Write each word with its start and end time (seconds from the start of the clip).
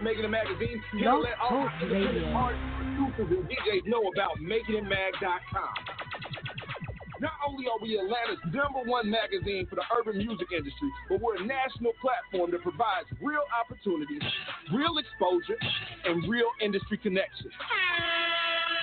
of 0.00 0.04
Making 0.04 0.24
It 0.24 0.32
Magazine. 0.32 0.82
To 0.98 1.18
let 1.20 1.36
all 1.38 1.68
my 1.68 1.82
independent 1.82 2.32
artists, 2.32 2.64
producers, 2.76 3.28
and 3.36 3.44
DJs 3.44 3.84
know 3.86 4.02
about 4.08 4.40
MakingItMag.com. 4.40 5.74
Not 7.20 7.36
only 7.46 7.68
are 7.68 7.76
we 7.82 8.00
Atlanta's 8.00 8.40
number 8.48 8.80
one 8.88 9.10
magazine 9.10 9.66
for 9.68 9.76
the 9.76 9.84
urban 9.92 10.16
music 10.16 10.48
industry, 10.56 10.88
but 11.08 11.20
we're 11.20 11.36
a 11.36 11.44
national 11.44 11.92
platform 12.00 12.50
that 12.52 12.62
provides 12.62 13.12
real 13.20 13.44
opportunities, 13.52 14.24
real 14.72 14.96
exposure, 14.96 15.60
and 16.08 16.24
real 16.24 16.48
industry 16.64 16.96
connections. 16.96 17.52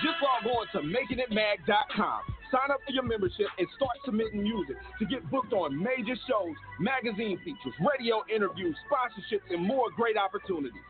Just 0.06 0.22
log 0.22 0.46
on 0.46 0.70
to 0.70 0.86
makingitmag.com. 0.86 2.20
Sign 2.54 2.70
up 2.70 2.78
for 2.86 2.92
your 2.94 3.02
membership 3.02 3.50
and 3.58 3.66
start 3.74 3.98
submitting 4.06 4.42
music 4.42 4.76
to 5.00 5.04
get 5.04 5.28
booked 5.30 5.52
on 5.52 5.74
major 5.76 6.14
shows, 6.30 6.54
magazine 6.78 7.36
features, 7.44 7.74
radio 7.82 8.22
interviews, 8.32 8.76
sponsorships, 8.86 9.50
and 9.50 9.60
more 9.60 9.90
great 9.96 10.16
opportunities. 10.16 10.86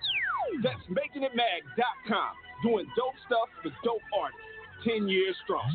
That's 0.62 0.80
makingitmag.com. 0.90 2.32
Doing 2.62 2.86
dope 2.96 3.14
stuff 3.26 3.48
for 3.62 3.70
dope 3.84 4.02
artists. 4.18 4.42
10 4.84 5.08
years 5.08 5.36
strong. 5.44 5.68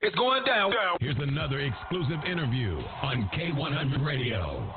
It's 0.00 0.16
going 0.16 0.44
down. 0.44 0.72
Here's 1.00 1.16
another 1.18 1.60
exclusive 1.60 2.24
interview 2.24 2.78
on 3.02 3.28
K100 3.34 4.06
Radio. 4.06 4.72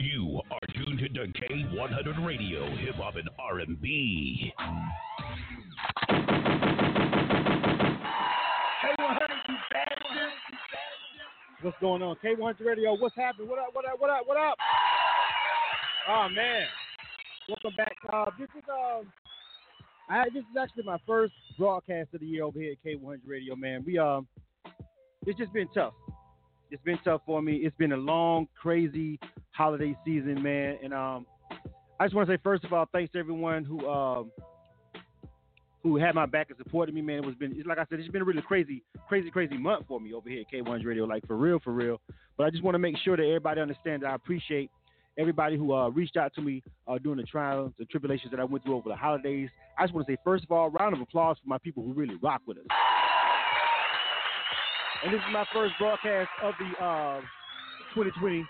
You 0.00 0.40
are 0.50 0.60
tuned 0.74 0.98
to 0.98 1.08
K100 1.08 2.26
Radio, 2.26 2.66
Hip 2.76 2.94
Hop 2.96 3.16
and 3.16 3.28
R&B. 3.38 4.52
What's 11.64 11.78
going 11.80 12.02
on? 12.02 12.14
K100 12.22 12.60
Radio, 12.60 12.94
what's 12.94 13.16
happening? 13.16 13.48
What 13.48 13.58
up, 13.58 13.68
what 13.72 13.86
up, 13.86 13.98
what 13.98 14.10
up, 14.10 14.26
what 14.26 14.36
up? 14.36 14.54
Oh, 16.06 16.28
man. 16.28 16.66
Welcome 17.48 17.72
back. 17.74 17.96
Uh, 18.12 18.26
this 18.38 18.50
is 18.54 18.64
um, 18.68 19.10
I, 20.10 20.24
this 20.24 20.42
is 20.42 20.56
actually 20.60 20.82
my 20.82 20.98
first 21.06 21.32
broadcast 21.58 22.10
of 22.12 22.20
the 22.20 22.26
year 22.26 22.44
over 22.44 22.60
here 22.60 22.72
at 22.72 22.86
K100 22.86 23.20
Radio, 23.26 23.56
man. 23.56 23.82
We 23.86 23.98
um, 23.98 24.26
it's 25.26 25.38
just 25.38 25.54
been 25.54 25.68
tough. 25.74 25.94
It's 26.70 26.82
been 26.82 26.98
tough 27.02 27.22
for 27.24 27.40
me. 27.40 27.54
It's 27.54 27.76
been 27.78 27.92
a 27.92 27.96
long, 27.96 28.46
crazy 28.60 29.18
holiday 29.52 29.96
season, 30.04 30.42
man. 30.42 30.76
And 30.84 30.92
um, 30.92 31.24
I 31.98 32.04
just 32.04 32.14
want 32.14 32.28
to 32.28 32.34
say 32.34 32.40
first 32.44 32.64
of 32.64 32.74
all, 32.74 32.84
thanks 32.92 33.10
to 33.12 33.18
everyone 33.18 33.64
who 33.64 33.88
um, 33.88 34.30
who 35.84 35.98
had 35.98 36.14
my 36.14 36.24
back 36.24 36.48
and 36.48 36.56
supported 36.56 36.94
me, 36.94 37.02
man. 37.02 37.18
It 37.18 37.26
was 37.26 37.34
been, 37.34 37.52
it's 37.56 37.66
like 37.66 37.78
I 37.78 37.84
said, 37.88 38.00
it's 38.00 38.08
been 38.08 38.22
a 38.22 38.24
really 38.24 38.42
crazy, 38.42 38.82
crazy, 39.06 39.30
crazy 39.30 39.58
month 39.58 39.84
for 39.86 40.00
me 40.00 40.14
over 40.14 40.28
here 40.28 40.40
at 40.40 40.52
K1's 40.52 40.84
Radio, 40.84 41.04
like 41.04 41.24
for 41.26 41.36
real, 41.36 41.60
for 41.62 41.72
real. 41.72 42.00
But 42.38 42.46
I 42.46 42.50
just 42.50 42.64
want 42.64 42.74
to 42.74 42.78
make 42.78 42.96
sure 43.04 43.16
that 43.16 43.22
everybody 43.22 43.60
understands 43.60 44.02
that 44.02 44.10
I 44.10 44.14
appreciate 44.14 44.70
everybody 45.18 45.56
who 45.56 45.74
uh, 45.74 45.88
reached 45.90 46.16
out 46.16 46.34
to 46.34 46.40
me 46.40 46.62
uh, 46.88 46.98
during 46.98 47.18
the 47.18 47.24
trials, 47.24 47.72
and 47.78 47.88
tribulations 47.88 48.30
that 48.30 48.40
I 48.40 48.44
went 48.44 48.64
through 48.64 48.76
over 48.76 48.88
the 48.88 48.96
holidays. 48.96 49.50
I 49.78 49.84
just 49.84 49.94
want 49.94 50.06
to 50.06 50.12
say, 50.14 50.18
first 50.24 50.44
of 50.44 50.50
all, 50.50 50.70
round 50.70 50.94
of 50.94 51.00
applause 51.02 51.36
for 51.42 51.48
my 51.48 51.58
people 51.58 51.84
who 51.84 51.92
really 51.92 52.16
rock 52.16 52.40
with 52.46 52.58
us. 52.58 52.64
And 55.04 55.12
this 55.12 55.20
is 55.20 55.32
my 55.32 55.44
first 55.52 55.74
broadcast 55.78 56.30
of 56.42 56.54
the 56.58 56.84
uh, 56.84 57.20
2020 57.94 58.46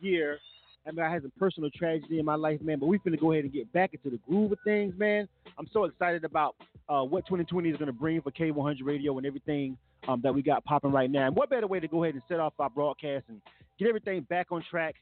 year. 0.00 0.38
I 0.86 0.90
mean, 0.90 1.04
I 1.04 1.12
had 1.12 1.22
some 1.22 1.32
personal 1.38 1.70
tragedy 1.76 2.18
in 2.18 2.24
my 2.24 2.34
life, 2.34 2.60
man, 2.62 2.78
but 2.78 2.86
we're 2.86 2.98
going 2.98 3.12
to 3.12 3.20
go 3.20 3.32
ahead 3.32 3.44
and 3.44 3.52
get 3.52 3.70
back 3.72 3.92
into 3.92 4.10
the 4.10 4.20
groove 4.26 4.52
of 4.52 4.58
things, 4.64 4.94
man. 4.98 5.28
I'm 5.58 5.68
so 5.72 5.84
excited 5.84 6.24
about 6.24 6.56
uh, 6.88 7.02
what 7.02 7.26
2020 7.26 7.68
is 7.70 7.76
going 7.76 7.86
to 7.86 7.92
bring 7.92 8.20
for 8.20 8.30
K100 8.30 8.78
Radio 8.82 9.16
and 9.16 9.26
everything 9.26 9.76
um, 10.08 10.20
that 10.22 10.34
we 10.34 10.42
got 10.42 10.64
popping 10.64 10.92
right 10.92 11.10
now. 11.10 11.26
And 11.26 11.36
what 11.36 11.50
better 11.50 11.66
way 11.66 11.80
to 11.80 11.88
go 11.88 12.04
ahead 12.04 12.14
and 12.14 12.22
set 12.28 12.40
off 12.40 12.54
our 12.58 12.70
broadcast 12.70 13.24
and 13.28 13.40
get 13.78 13.88
everything 13.88 14.22
back 14.22 14.48
on 14.50 14.62
track 14.70 14.96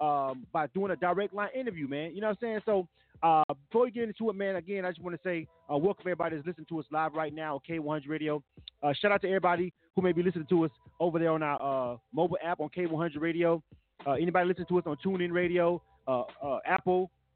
um, 0.00 0.46
by 0.52 0.66
doing 0.68 0.92
a 0.92 0.96
direct 0.96 1.34
line 1.34 1.50
interview, 1.54 1.88
man. 1.88 2.14
You 2.14 2.20
know 2.20 2.28
what 2.28 2.38
I'm 2.42 2.48
saying? 2.48 2.60
So 2.66 2.88
uh, 3.22 3.42
before 3.68 3.84
we 3.84 3.90
get 3.90 4.04
into 4.04 4.30
it, 4.30 4.36
man, 4.36 4.56
again, 4.56 4.84
I 4.84 4.90
just 4.90 5.02
want 5.02 5.16
to 5.16 5.28
say 5.28 5.46
uh, 5.72 5.76
welcome 5.76 6.02
everybody 6.02 6.36
that's 6.36 6.46
listening 6.46 6.66
to 6.68 6.78
us 6.80 6.86
live 6.90 7.14
right 7.14 7.34
now 7.34 7.54
on 7.56 7.60
K100 7.68 8.08
Radio. 8.08 8.42
Uh, 8.82 8.92
shout 9.00 9.12
out 9.12 9.22
to 9.22 9.28
everybody 9.28 9.72
who 9.96 10.02
may 10.02 10.12
be 10.12 10.22
listening 10.22 10.46
to 10.50 10.64
us 10.64 10.70
over 11.00 11.18
there 11.18 11.32
on 11.32 11.42
our 11.42 11.94
uh, 11.94 11.96
mobile 12.12 12.38
app 12.44 12.60
on 12.60 12.68
K100 12.68 13.20
Radio. 13.20 13.62
Uh, 14.06 14.12
anybody 14.12 14.46
listening 14.46 14.66
to 14.68 14.78
us 14.78 14.84
on 14.86 14.96
TuneIn 15.04 15.32
Radio, 15.32 15.82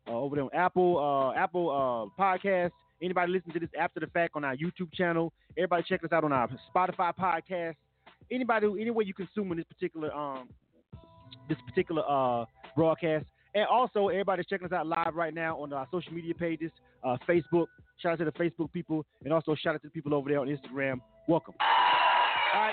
uh, 0.09 0.13
over 0.13 0.37
there 0.37 0.45
on 0.45 0.51
Apple, 0.55 1.33
Apple 1.37 2.13
Podcast. 2.19 2.71
Anybody 3.03 3.33
listening 3.33 3.55
to 3.55 3.61
this 3.61 3.71
after 3.79 3.99
the 3.99 4.07
fact 4.07 4.33
on 4.37 4.45
our 4.45 4.57
YouTube 4.57 4.93
channel. 4.95 5.33
Everybody 5.59 5.85
check 5.89 6.05
us 6.05 6.13
out 6.13 6.23
on 6.23 6.33
our 6.33 6.49
Spotify 6.75 7.13
podcast. 7.13 7.75
Anybody, 8.31 8.69
any 8.81 8.91
way 8.91 9.05
you 9.05 9.13
consuming 9.13 9.59
this 9.59 9.67
particular 9.67 10.15
um, 10.15 10.49
this 11.49 11.59
particular 11.67 12.03
uh, 12.09 12.45
broadcast. 12.77 13.27
And 13.55 13.67
also, 13.67 14.09
everybody's 14.09 14.47
checking 14.47 14.67
us 14.67 14.73
out 14.73 14.87
live 14.87 15.15
right 15.15 15.35
now 15.35 15.61
on 15.61 15.73
our 15.73 15.87
social 15.91 16.13
media 16.13 16.33
pages, 16.33 16.71
uh, 17.05 17.17
Facebook. 17.29 17.67
Shout 17.99 18.13
out 18.13 18.19
to 18.21 18.25
the 18.25 18.33
Facebook 18.33 18.73
people, 18.73 19.05
and 19.25 19.33
also 19.33 19.55
shout 19.55 19.75
out 19.75 19.83
to 19.83 19.89
the 19.89 19.93
people 19.93 20.15
over 20.15 20.31
there 20.31 20.41
on 20.41 20.47
Instagram. 20.47 21.01
Welcome. 21.29 21.55
All 21.61 22.61
right. 22.61 22.73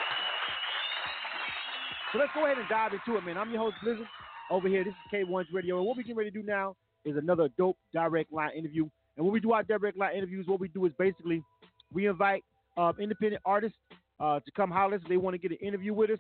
So 2.14 2.20
let's 2.20 2.32
go 2.34 2.46
ahead 2.46 2.58
and 2.58 2.68
dive 2.70 2.92
into 2.94 3.18
it, 3.18 3.26
man. 3.26 3.38
I'm 3.38 3.52
your 3.52 3.60
host, 3.60 3.76
Blizzard. 3.84 4.08
Over 4.50 4.68
here, 4.68 4.84
this 4.84 4.94
is 4.94 5.26
K1's 5.28 5.48
Radio. 5.54 5.78
And 5.78 5.86
what 5.86 5.98
we 5.98 6.04
getting 6.04 6.16
ready 6.16 6.32
to 6.32 6.42
do 6.42 6.46
now 6.46 6.76
is 7.10 7.18
another 7.18 7.50
dope 7.58 7.78
direct 7.94 8.32
line 8.32 8.52
interview. 8.56 8.88
And 9.18 9.26
when 9.26 9.34
we 9.34 9.40
do 9.40 9.52
our 9.52 9.64
direct 9.64 9.98
line 9.98 10.16
interviews, 10.16 10.48
what 10.48 10.60
we 10.60 10.68
do 10.70 10.86
is 10.86 10.94
basically 10.98 11.44
we 11.92 12.08
invite 12.08 12.44
uh, 12.78 12.94
independent 13.00 13.42
artists 13.46 13.78
uh, 14.20 14.40
to 14.40 14.52
come 14.52 14.72
holler 14.72 14.96
us 14.96 15.02
they 15.08 15.18
want 15.18 15.34
to 15.34 15.38
get 15.38 15.52
an 15.52 15.66
interview 15.66 15.94
with 15.94 16.12
us. 16.12 16.20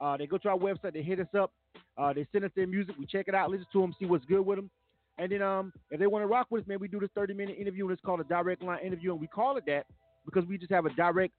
Uh, 0.00 0.16
they 0.16 0.26
go 0.26 0.36
to 0.38 0.48
our 0.48 0.58
website, 0.58 0.92
they 0.92 1.02
hit 1.02 1.18
us 1.20 1.26
up, 1.38 1.50
uh, 1.96 2.12
they 2.12 2.26
send 2.32 2.44
us 2.44 2.50
their 2.54 2.66
music, 2.66 2.94
we 2.98 3.06
check 3.06 3.28
it 3.28 3.34
out, 3.34 3.50
listen 3.50 3.66
to 3.72 3.80
them, 3.80 3.94
see 3.98 4.04
what's 4.04 4.24
good 4.26 4.44
with 4.44 4.58
them. 4.58 4.70
And 5.18 5.32
then 5.32 5.40
um, 5.40 5.72
if 5.90 5.98
they 5.98 6.06
want 6.06 6.22
to 6.22 6.26
rock 6.26 6.48
with 6.50 6.62
us, 6.62 6.68
man, 6.68 6.78
we 6.78 6.88
do 6.88 7.00
this 7.00 7.08
30 7.14 7.32
minute 7.32 7.56
interview, 7.58 7.84
and 7.84 7.92
it's 7.92 8.02
called 8.04 8.20
a 8.20 8.24
direct 8.24 8.62
line 8.62 8.84
interview. 8.84 9.12
And 9.12 9.20
we 9.20 9.26
call 9.26 9.56
it 9.56 9.64
that 9.66 9.86
because 10.26 10.44
we 10.46 10.58
just 10.58 10.70
have 10.70 10.84
a 10.84 10.90
direct 10.90 11.32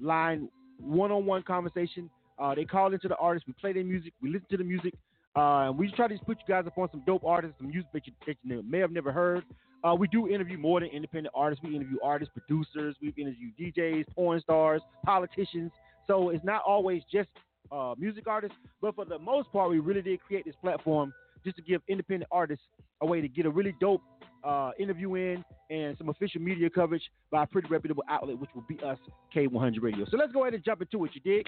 line, 0.00 0.48
one 0.78 1.10
on 1.10 1.26
one 1.26 1.42
conversation. 1.42 2.08
Uh, 2.38 2.54
they 2.54 2.64
call 2.64 2.92
into 2.92 3.08
the 3.08 3.16
artist, 3.16 3.46
we 3.46 3.52
play 3.54 3.72
their 3.72 3.84
music, 3.84 4.12
we 4.22 4.30
listen 4.30 4.46
to 4.50 4.56
the 4.56 4.64
music, 4.64 4.94
uh, 5.36 5.72
we 5.76 5.90
try 5.92 6.08
to 6.08 6.18
put 6.24 6.38
you 6.38 6.54
guys 6.54 6.64
up 6.66 6.78
on 6.78 6.88
some 6.90 7.02
dope 7.06 7.24
artists, 7.24 7.56
some 7.58 7.68
music 7.68 7.90
that 7.92 8.06
you, 8.06 8.12
that 8.26 8.36
you 8.42 8.62
may 8.68 8.78
have 8.78 8.92
never 8.92 9.12
heard. 9.12 9.44
Uh, 9.82 9.94
we 9.94 10.08
do 10.08 10.28
interview 10.28 10.56
more 10.56 10.80
than 10.80 10.88
independent 10.90 11.34
artists. 11.34 11.62
We 11.62 11.76
interview 11.76 11.98
artists, 12.02 12.32
producers, 12.34 12.96
we've 13.02 13.18
interviewed 13.18 13.52
DJs, 13.60 14.06
porn 14.14 14.40
stars, 14.40 14.80
politicians. 15.04 15.70
So 16.06 16.30
it's 16.30 16.44
not 16.44 16.62
always 16.66 17.02
just 17.12 17.28
uh, 17.70 17.94
music 17.98 18.26
artists, 18.26 18.56
but 18.80 18.94
for 18.94 19.04
the 19.04 19.18
most 19.18 19.50
part, 19.52 19.70
we 19.70 19.80
really 19.80 20.02
did 20.02 20.20
create 20.22 20.44
this 20.44 20.54
platform 20.62 21.12
just 21.44 21.56
to 21.56 21.62
give 21.62 21.82
independent 21.88 22.28
artists 22.30 22.64
a 23.02 23.06
way 23.06 23.20
to 23.20 23.28
get 23.28 23.44
a 23.44 23.50
really 23.50 23.74
dope 23.80 24.00
uh, 24.44 24.70
interview 24.78 25.14
in 25.14 25.44
and 25.70 25.96
some 25.98 26.08
official 26.08 26.40
media 26.40 26.68
coverage 26.68 27.02
by 27.30 27.44
a 27.44 27.46
pretty 27.46 27.68
reputable 27.68 28.04
outlet, 28.08 28.38
which 28.38 28.50
will 28.54 28.64
be 28.68 28.78
us, 28.80 28.98
K100 29.34 29.82
Radio. 29.82 30.04
So 30.10 30.16
let's 30.16 30.32
go 30.32 30.42
ahead 30.42 30.54
and 30.54 30.64
jump 30.64 30.82
into 30.82 31.04
it. 31.04 31.10
You 31.14 31.20
dig? 31.20 31.46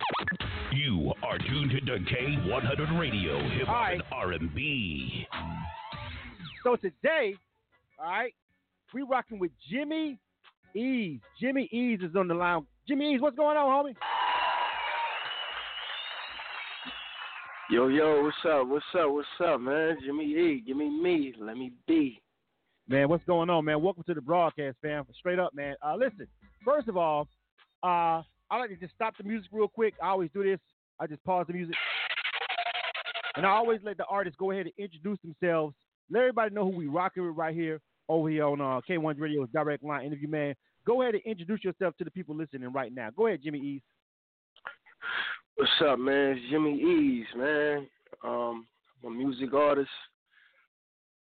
You 0.72 1.12
are 1.22 1.38
tuned 1.38 1.70
to 1.70 1.92
K100 1.92 2.98
Radio, 2.98 3.38
hip 3.50 3.66
hop 3.66 3.76
right. 3.76 3.92
and 3.94 4.02
R&B. 4.12 5.26
So 6.64 6.76
today, 6.76 7.34
all 7.98 8.10
right, 8.10 8.34
we 8.92 9.02
rocking 9.02 9.38
with 9.38 9.52
Jimmi 9.72 10.18
Ezz. 10.76 11.20
Jimmi 11.42 11.68
Ezz 11.72 12.02
is 12.02 12.16
on 12.16 12.28
the 12.28 12.34
line. 12.34 12.66
Jimmi 12.90 13.14
Ezz, 13.14 13.20
what's 13.20 13.36
going 13.36 13.56
on, 13.56 13.86
homie? 13.86 13.94
Yo, 17.68 17.88
yo, 17.88 18.22
what's 18.22 18.36
up? 18.48 18.68
What's 18.68 18.84
up? 18.94 19.10
What's 19.10 19.26
up, 19.44 19.60
man? 19.60 19.96
Jimmy 20.04 20.24
E, 20.24 20.62
give 20.64 20.76
me 20.76 20.88
me. 20.88 21.34
Let 21.36 21.56
me 21.56 21.72
be. 21.88 22.20
Man, 22.88 23.08
what's 23.08 23.24
going 23.24 23.50
on, 23.50 23.64
man? 23.64 23.82
Welcome 23.82 24.04
to 24.06 24.14
the 24.14 24.20
broadcast, 24.20 24.76
fam. 24.80 25.04
Straight 25.18 25.40
up, 25.40 25.52
man. 25.52 25.74
Uh, 25.84 25.96
listen, 25.96 26.28
first 26.64 26.86
of 26.86 26.96
all, 26.96 27.26
uh, 27.82 28.22
I 28.48 28.58
like 28.58 28.70
to 28.70 28.76
just 28.76 28.94
stop 28.94 29.16
the 29.16 29.24
music 29.24 29.48
real 29.50 29.66
quick. 29.66 29.94
I 30.00 30.10
always 30.10 30.30
do 30.32 30.44
this. 30.44 30.60
I 31.00 31.08
just 31.08 31.24
pause 31.24 31.46
the 31.48 31.52
music. 31.52 31.74
And 33.34 33.44
I 33.44 33.50
always 33.50 33.80
let 33.82 33.96
the 33.96 34.04
artists 34.04 34.36
go 34.38 34.52
ahead 34.52 34.66
and 34.66 34.74
introduce 34.78 35.18
themselves. 35.20 35.74
Let 36.12 36.20
everybody 36.20 36.54
know 36.54 36.70
who 36.70 36.76
we 36.76 36.86
rocking 36.86 37.26
with 37.26 37.36
right 37.36 37.52
here 37.52 37.80
over 38.08 38.28
here 38.28 38.44
on 38.46 38.60
uh, 38.60 38.80
K1 38.88 39.18
Radio's 39.18 39.48
direct 39.52 39.82
line 39.82 40.06
interview, 40.06 40.28
man. 40.28 40.54
Go 40.86 41.02
ahead 41.02 41.14
and 41.14 41.24
introduce 41.24 41.64
yourself 41.64 41.96
to 41.96 42.04
the 42.04 42.10
people 42.12 42.36
listening 42.36 42.72
right 42.72 42.94
now. 42.94 43.10
Go 43.10 43.26
ahead, 43.26 43.40
Jimmi 43.44 43.78
Ezz. 43.78 43.82
What's 45.56 45.72
up, 45.84 45.98
man? 45.98 46.38
It's 46.38 46.54
Jimmi 46.54 46.78
Ezz, 46.80 47.36
man. 47.36 47.88
Um, 48.22 48.66
I'm 49.04 49.12
a 49.12 49.16
music 49.16 49.52
artist, 49.52 49.90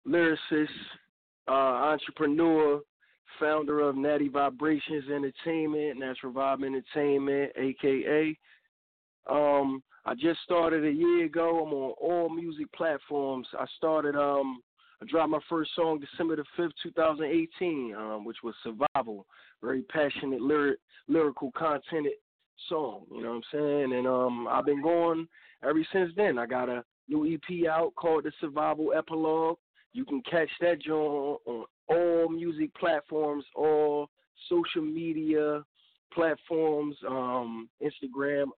lyricist, 0.05 0.67
uh, 1.47 1.51
entrepreneur, 1.51 2.81
founder 3.39 3.81
of 3.81 3.95
Natty 3.95 4.29
Vibrations 4.29 5.05
Entertainment, 5.13 5.99
Natural 5.99 6.33
Vibe 6.33 6.65
Entertainment, 6.65 7.51
aka. 7.55 8.37
Um, 9.29 9.83
I 10.05 10.13
just 10.13 10.39
started 10.45 10.85
a 10.85 10.91
year 10.91 11.25
ago. 11.25 11.65
I'm 11.65 11.73
on 11.73 11.91
all 12.01 12.29
music 12.29 12.71
platforms. 12.73 13.47
I 13.59 13.65
started 13.77 14.15
um 14.15 14.61
I 15.01 15.05
dropped 15.05 15.29
my 15.29 15.39
first 15.49 15.71
song 15.75 15.99
December 15.99 16.37
the 16.37 16.45
fifth, 16.55 16.71
two 16.81 16.91
thousand 16.91 17.25
eighteen, 17.25 17.93
um, 17.95 18.25
which 18.25 18.37
was 18.43 18.55
Survival. 18.63 19.25
Very 19.61 19.81
passionate 19.83 20.41
lyric 20.41 20.79
lyrical 21.07 21.51
content 21.51 22.07
song. 22.69 23.03
You 23.11 23.23
know 23.23 23.29
what 23.29 23.35
I'm 23.35 23.43
saying? 23.51 23.93
And 23.93 24.07
um, 24.07 24.47
I've 24.49 24.65
been 24.65 24.81
going 24.81 25.27
ever 25.63 25.85
since 25.93 26.11
then. 26.15 26.37
I 26.37 26.45
got 26.45 26.69
a 26.69 26.83
new 27.07 27.31
EP 27.31 27.67
out 27.69 27.93
called 27.95 28.23
The 28.23 28.31
Survival 28.39 28.93
Epilogue. 28.95 29.57
You 29.97 30.05
can 30.05 30.21
catch 30.29 30.49
that 30.61 30.79
joint 30.79 31.39
on 31.47 31.65
all 31.89 32.29
music 32.29 32.69
platforms, 32.75 33.43
all 33.55 34.11
social 34.47 34.83
media 34.83 35.63
platforms, 36.13 36.95
um, 37.09 37.67
Instagram, 37.81 38.49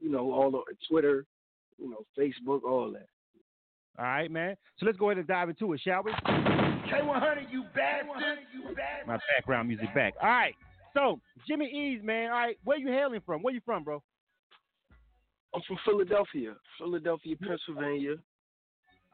you 0.00 0.10
know, 0.10 0.30
all 0.30 0.50
the 0.50 0.60
Twitter, 0.90 1.24
you 1.78 1.88
know, 1.88 2.04
Facebook, 2.18 2.62
all 2.64 2.92
that. 2.92 3.06
All 3.98 4.04
right, 4.04 4.30
man. 4.30 4.54
So 4.76 4.84
let's 4.84 4.98
go 4.98 5.08
ahead 5.08 5.16
and 5.16 5.26
dive 5.26 5.48
into 5.48 5.72
it, 5.72 5.80
shall 5.82 6.02
we? 6.02 6.12
K100, 6.12 7.50
you 7.50 7.64
bastard, 7.74 8.40
you 8.52 8.62
bastard. 8.76 9.06
My 9.06 9.18
background 9.34 9.68
music 9.68 9.94
back. 9.94 10.12
All 10.22 10.28
right. 10.28 10.54
So 10.92 11.20
Jimmi 11.50 11.72
Ezz, 11.72 12.04
man. 12.04 12.30
All 12.30 12.36
right, 12.36 12.58
where 12.64 12.76
you 12.76 12.88
hailing 12.88 13.22
from? 13.24 13.42
Where 13.42 13.54
you 13.54 13.62
from, 13.64 13.82
bro? 13.82 14.02
I'm 15.54 15.62
from 15.66 15.78
Philadelphia, 15.86 16.52
Philadelphia, 16.78 17.34
Pennsylvania. 17.36 18.16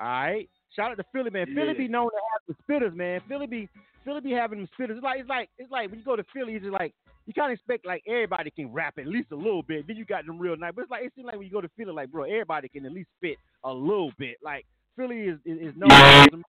All 0.01 0.07
right. 0.07 0.49
Shout 0.75 0.91
out 0.91 0.97
to 0.99 1.05
Philly, 1.13 1.31
man. 1.31 1.47
Yeah. 1.49 1.55
Philly 1.55 1.75
be 1.75 1.89
known 1.89 2.11
to 2.11 2.21
have 2.33 2.57
the 2.57 2.63
spitters, 2.63 2.95
man. 2.95 3.21
Philly 3.29 3.47
be 3.47 3.69
Philly 4.05 4.21
be 4.21 4.33
having 4.33 4.59
them 4.61 4.69
spitters. 4.79 4.97
It's 4.97 5.03
like 5.03 5.21
it's 5.21 5.29
like 5.29 5.49
it's 5.59 5.71
like 5.71 5.91
when 5.91 5.99
you 5.99 6.05
go 6.05 6.17
to 6.17 6.25
Philly, 6.33 6.55
it's 6.55 6.65
just 6.65 6.73
like 6.73 6.95
you 7.27 7.35
kind 7.35 7.53
of 7.53 7.57
expect 7.59 7.87
like 7.87 8.03
everybody 8.07 8.51
can 8.51 8.73
rap 8.73 8.95
at 8.99 9.07
least 9.07 9.33
a 9.33 9.37
little 9.37 9.63
bit. 9.63 9.87
Then 9.87 9.97
you 9.97 10.05
got 10.05 10.27
them 10.27 10.39
real 10.39 10.57
nice. 10.57 10.73
But 10.75 10.83
it's 10.83 10.91
like 10.91 11.05
it 11.05 11.13
seems 11.15 11.27
like 11.27 11.37
when 11.37 11.47
you 11.47 11.53
go 11.53 11.61
to 11.61 11.71
Philly, 11.77 11.93
like 11.93 12.11
bro, 12.11 12.25
everybody 12.25 12.69
can 12.69 12.87
at 12.87 12.93
least 12.93 13.09
spit 13.19 13.37
a 13.65 13.73
little 13.73 14.13
bit. 14.19 14.37
Like 14.43 14.67
Philly 14.97 15.23
is 15.23 15.39
is, 15.45 15.59
is 15.69 15.75
known 15.77 15.91
some 16.31 16.45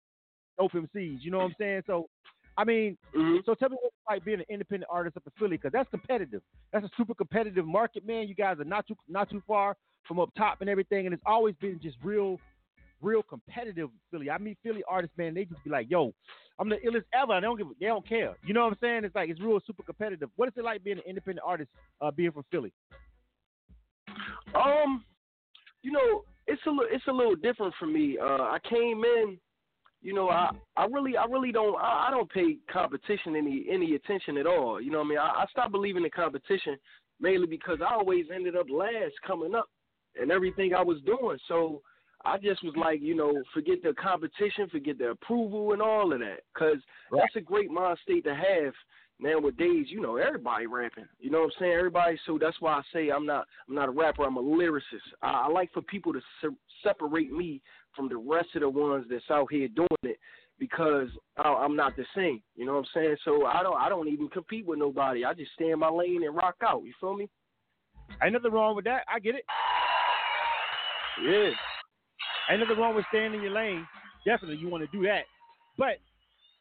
dope 0.58 0.72
You 0.74 1.30
know 1.30 1.38
what 1.38 1.44
I'm 1.44 1.54
saying? 1.58 1.82
So 1.86 2.08
I 2.56 2.64
mean, 2.64 2.98
Mhm. 3.14 3.44
so 3.46 3.54
tell 3.54 3.68
me 3.68 3.76
what 3.80 3.86
it's 3.86 3.96
like 4.10 4.24
being 4.24 4.40
an 4.40 4.46
independent 4.48 4.90
artist 4.90 5.16
up 5.16 5.22
in 5.24 5.32
Philly, 5.38 5.56
because 5.56 5.70
that's 5.72 5.88
competitive. 5.90 6.42
That's 6.72 6.84
a 6.84 6.90
super 6.96 7.14
competitive 7.14 7.64
market, 7.64 8.04
man. 8.04 8.26
You 8.26 8.34
guys 8.34 8.58
are 8.58 8.64
not 8.64 8.86
too 8.88 8.96
not 9.06 9.30
too 9.30 9.40
far 9.46 9.76
from 10.06 10.18
up 10.18 10.30
top 10.36 10.60
and 10.60 10.68
everything, 10.68 11.06
and 11.06 11.14
it's 11.14 11.22
always 11.24 11.54
been 11.56 11.78
just 11.80 11.96
real, 12.02 12.40
real 13.00 13.22
competitive 13.22 13.90
Philly. 14.10 14.30
I 14.30 14.38
meet 14.38 14.58
Philly 14.62 14.82
artists, 14.88 15.16
man. 15.16 15.34
They 15.34 15.44
just 15.44 15.62
be 15.64 15.70
like, 15.70 15.90
"Yo, 15.90 16.12
I'm 16.58 16.68
the 16.68 16.76
illest 16.76 17.04
ever." 17.12 17.34
They 17.34 17.46
don't 17.46 17.56
give, 17.56 17.66
they 17.80 17.86
don't 17.86 18.06
care. 18.06 18.36
You 18.44 18.54
know 18.54 18.64
what 18.64 18.72
I'm 18.72 18.78
saying? 18.80 19.04
It's 19.04 19.14
like 19.14 19.30
it's 19.30 19.40
real 19.40 19.60
super 19.66 19.82
competitive. 19.82 20.30
What 20.36 20.48
is 20.48 20.54
it 20.56 20.64
like 20.64 20.84
being 20.84 20.98
an 20.98 21.04
independent 21.06 21.46
artist, 21.46 21.70
uh, 22.00 22.10
being 22.10 22.32
from 22.32 22.44
Philly? 22.50 22.72
Um, 24.54 25.04
you 25.82 25.92
know, 25.92 26.24
it's 26.46 26.62
a 26.66 26.70
li- 26.70 26.88
it's 26.90 27.06
a 27.08 27.12
little 27.12 27.36
different 27.36 27.74
for 27.78 27.86
me. 27.86 28.18
Uh, 28.20 28.24
I 28.42 28.58
came 28.68 29.04
in, 29.04 29.38
you 30.02 30.14
know, 30.14 30.28
I 30.28 30.50
I 30.76 30.86
really 30.86 31.16
I 31.16 31.24
really 31.24 31.52
don't 31.52 31.76
I, 31.76 32.08
I 32.08 32.10
don't 32.10 32.30
pay 32.30 32.58
competition 32.72 33.36
any 33.36 33.66
any 33.70 33.94
attention 33.94 34.38
at 34.38 34.46
all. 34.46 34.80
You 34.80 34.90
know 34.90 34.98
what 34.98 35.06
I 35.06 35.08
mean? 35.08 35.18
I, 35.18 35.42
I 35.42 35.46
stopped 35.50 35.72
believing 35.72 36.04
in 36.04 36.10
competition 36.10 36.76
mainly 37.20 37.46
because 37.46 37.78
I 37.80 37.94
always 37.94 38.26
ended 38.34 38.56
up 38.56 38.66
last 38.70 39.14
coming 39.26 39.54
up 39.54 39.68
and 40.20 40.30
everything 40.30 40.74
I 40.74 40.82
was 40.82 40.98
doing. 41.04 41.38
So 41.48 41.82
I 42.24 42.36
just 42.38 42.62
was 42.64 42.74
like, 42.76 43.00
you 43.00 43.14
know, 43.14 43.32
forget 43.54 43.82
the 43.82 43.94
competition, 43.94 44.68
forget 44.70 44.98
the 44.98 45.10
approval 45.10 45.72
and 45.72 45.80
all 45.82 46.12
of 46.12 46.18
that, 46.20 46.40
because 46.52 46.78
Right. 47.10 47.20
that's 47.22 47.36
a 47.36 47.40
great 47.40 47.70
mind 47.70 47.98
state 48.02 48.24
to 48.24 48.34
have 48.34 48.74
nowadays. 49.20 49.86
You 49.88 50.00
know, 50.00 50.16
everybody 50.16 50.66
rapping. 50.66 51.08
You 51.20 51.30
know 51.30 51.38
what 51.42 51.52
I'm 51.56 51.60
saying? 51.60 51.72
Everybody. 51.72 52.18
So 52.26 52.38
that's 52.38 52.60
why 52.60 52.72
I 52.74 52.82
say 52.92 53.10
I'm 53.10 53.24
not 53.26 53.46
I'm 53.68 53.74
not 53.74 53.88
a 53.88 53.92
rapper. 53.92 54.24
I'm 54.24 54.36
a 54.36 54.42
lyricist. 54.42 55.06
I, 55.22 55.44
I 55.44 55.48
like 55.48 55.72
for 55.72 55.82
people 55.82 56.12
to 56.12 56.20
se- 56.42 56.56
separate 56.82 57.30
me 57.32 57.62
from 57.94 58.08
the 58.08 58.16
rest 58.16 58.48
of 58.54 58.62
the 58.62 58.68
ones 58.68 59.06
that's 59.08 59.30
out 59.30 59.50
here 59.50 59.68
doing 59.68 59.88
it 60.02 60.18
because 60.58 61.08
I, 61.36 61.48
I'm 61.48 61.76
not 61.76 61.96
the 61.96 62.04
same. 62.16 62.42
You 62.56 62.66
know 62.66 62.72
what 62.74 62.80
I'm 62.80 62.86
saying? 62.94 63.16
So 63.24 63.46
I 63.46 63.62
don't 63.62 63.76
I 63.76 63.88
don't 63.88 64.08
even 64.08 64.28
compete 64.28 64.66
with 64.66 64.78
nobody. 64.78 65.24
I 65.24 65.34
just 65.34 65.52
stay 65.52 65.70
in 65.70 65.78
my 65.78 65.88
lane 65.88 66.24
and 66.24 66.36
rock 66.36 66.56
out. 66.62 66.82
You 66.84 66.92
feel 67.00 67.14
me? 67.16 67.28
Ain't 68.22 68.32
nothing 68.32 68.52
wrong 68.52 68.74
with 68.74 68.86
that. 68.86 69.02
I 69.12 69.18
get 69.20 69.34
it. 69.36 69.44
Yeah. 71.24 71.50
Ain't 72.50 72.60
nothing 72.60 72.78
wrong 72.78 72.94
with 72.94 73.04
staying 73.08 73.34
in 73.34 73.42
your 73.42 73.50
lane. 73.52 73.86
Definitely, 74.24 74.56
you 74.56 74.68
want 74.68 74.84
to 74.90 74.96
do 74.96 75.04
that. 75.04 75.22
But 75.76 75.98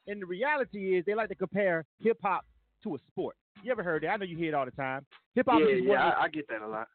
and 0.07 0.21
the 0.21 0.25
reality 0.25 0.97
is, 0.97 1.05
they 1.05 1.15
like 1.15 1.29
to 1.29 1.35
compare 1.35 1.85
hip 1.99 2.17
hop 2.21 2.45
to 2.83 2.95
a 2.95 2.97
sport. 3.07 3.35
You 3.63 3.71
ever 3.71 3.83
heard 3.83 4.03
that? 4.03 4.09
I 4.09 4.17
know 4.17 4.25
you 4.25 4.37
hear 4.37 4.49
it 4.49 4.53
all 4.53 4.65
the 4.65 4.71
time. 4.71 5.05
Hip 5.35 5.45
hop 5.49 5.61
Yeah, 5.61 5.75
is 5.75 5.83
yeah, 5.83 5.93
I, 6.03 6.23
I 6.23 6.27
get 6.29 6.47
that 6.49 6.61
a 6.61 6.67
lot. 6.67 6.87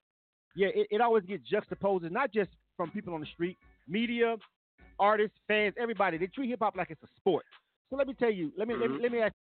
yeah, 0.54 0.68
it, 0.74 0.86
it 0.90 1.00
always 1.00 1.24
gets 1.24 1.48
juxtaposed, 1.48 2.10
not 2.10 2.32
just 2.32 2.50
from 2.76 2.90
people 2.90 3.14
on 3.14 3.20
the 3.20 3.26
street, 3.26 3.56
media, 3.88 4.36
artists, 4.98 5.36
fans, 5.48 5.74
everybody. 5.80 6.18
They 6.18 6.26
treat 6.26 6.48
hip 6.48 6.60
hop 6.62 6.76
like 6.76 6.90
it's 6.90 7.02
a 7.02 7.08
sport. 7.16 7.44
So 7.90 7.96
let 7.96 8.06
me 8.06 8.14
tell 8.14 8.30
you, 8.30 8.52
let 8.56 8.68
me 8.68 8.74
let 8.80 8.90
me, 8.90 8.96
Mhm. 8.98 9.02
let 9.02 9.12
me 9.12 9.18
ask. 9.20 9.34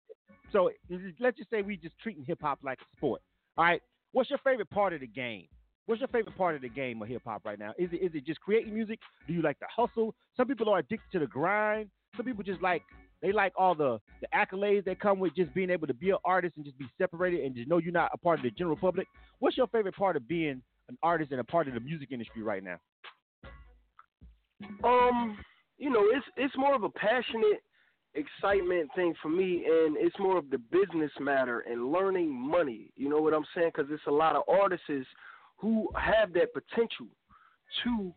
So 0.51 0.69
let's 1.19 1.37
just 1.37 1.49
say 1.49 1.61
we 1.61 1.77
just 1.77 1.97
treating 1.99 2.25
hip 2.25 2.39
hop 2.41 2.59
like 2.63 2.79
a 2.81 2.95
sport. 2.97 3.21
All 3.57 3.65
right, 3.65 3.81
what's 4.11 4.29
your 4.29 4.39
favorite 4.39 4.69
part 4.69 4.93
of 4.93 4.99
the 5.01 5.07
game? 5.07 5.47
What's 5.85 5.99
your 5.99 6.07
favorite 6.09 6.37
part 6.37 6.55
of 6.55 6.61
the 6.61 6.69
game 6.69 7.01
of 7.01 7.07
hip 7.07 7.23
hop 7.25 7.43
right 7.43 7.59
now? 7.59 7.71
Is 7.77 7.89
it 7.91 7.97
is 7.97 8.11
it 8.13 8.25
just 8.25 8.39
creating 8.41 8.73
music? 8.73 8.99
Do 9.27 9.33
you 9.33 9.41
like 9.41 9.59
the 9.59 9.67
hustle? 9.75 10.13
Some 10.37 10.47
people 10.47 10.69
are 10.69 10.79
addicted 10.79 11.11
to 11.13 11.19
the 11.19 11.27
grind. 11.27 11.89
Some 12.15 12.25
people 12.25 12.43
just 12.43 12.61
like 12.61 12.83
they 13.21 13.31
like 13.31 13.53
all 13.57 13.75
the 13.75 13.99
the 14.21 14.27
accolades 14.33 14.85
that 14.85 14.99
come 14.99 15.19
with 15.19 15.35
just 15.35 15.53
being 15.53 15.69
able 15.69 15.87
to 15.87 15.93
be 15.93 16.11
an 16.11 16.17
artist 16.23 16.55
and 16.55 16.65
just 16.65 16.77
be 16.77 16.85
separated 16.97 17.43
and 17.43 17.55
just 17.55 17.67
know 17.67 17.79
you're 17.79 17.91
not 17.91 18.11
a 18.13 18.17
part 18.17 18.39
of 18.39 18.43
the 18.43 18.51
general 18.51 18.75
public. 18.75 19.07
What's 19.39 19.57
your 19.57 19.67
favorite 19.67 19.95
part 19.95 20.15
of 20.15 20.27
being 20.27 20.61
an 20.89 20.97
artist 21.01 21.31
and 21.31 21.39
a 21.39 21.43
part 21.43 21.67
of 21.67 21.73
the 21.73 21.79
music 21.79 22.09
industry 22.11 22.43
right 22.43 22.63
now? 22.63 22.77
Um, 24.83 25.37
you 25.77 25.89
know, 25.89 26.05
it's 26.13 26.25
it's 26.37 26.55
more 26.57 26.75
of 26.75 26.83
a 26.83 26.89
passionate 26.89 27.63
excitement 28.13 28.89
thing 28.95 29.13
for 29.21 29.29
me, 29.29 29.63
and 29.65 29.97
it's 29.97 30.17
more 30.19 30.37
of 30.37 30.49
the 30.49 30.57
business 30.57 31.11
matter 31.19 31.61
and 31.61 31.91
learning 31.91 32.31
money. 32.31 32.91
You 32.95 33.09
know 33.09 33.19
what 33.19 33.33
I'm 33.33 33.45
saying? 33.55 33.71
Because 33.75 33.91
it's 33.91 34.05
a 34.07 34.11
lot 34.11 34.35
of 34.35 34.43
artists 34.47 34.85
who 35.61 35.87
have 35.95 36.33
that 36.33 36.53
potential 36.53 37.07
to, 37.83 38.13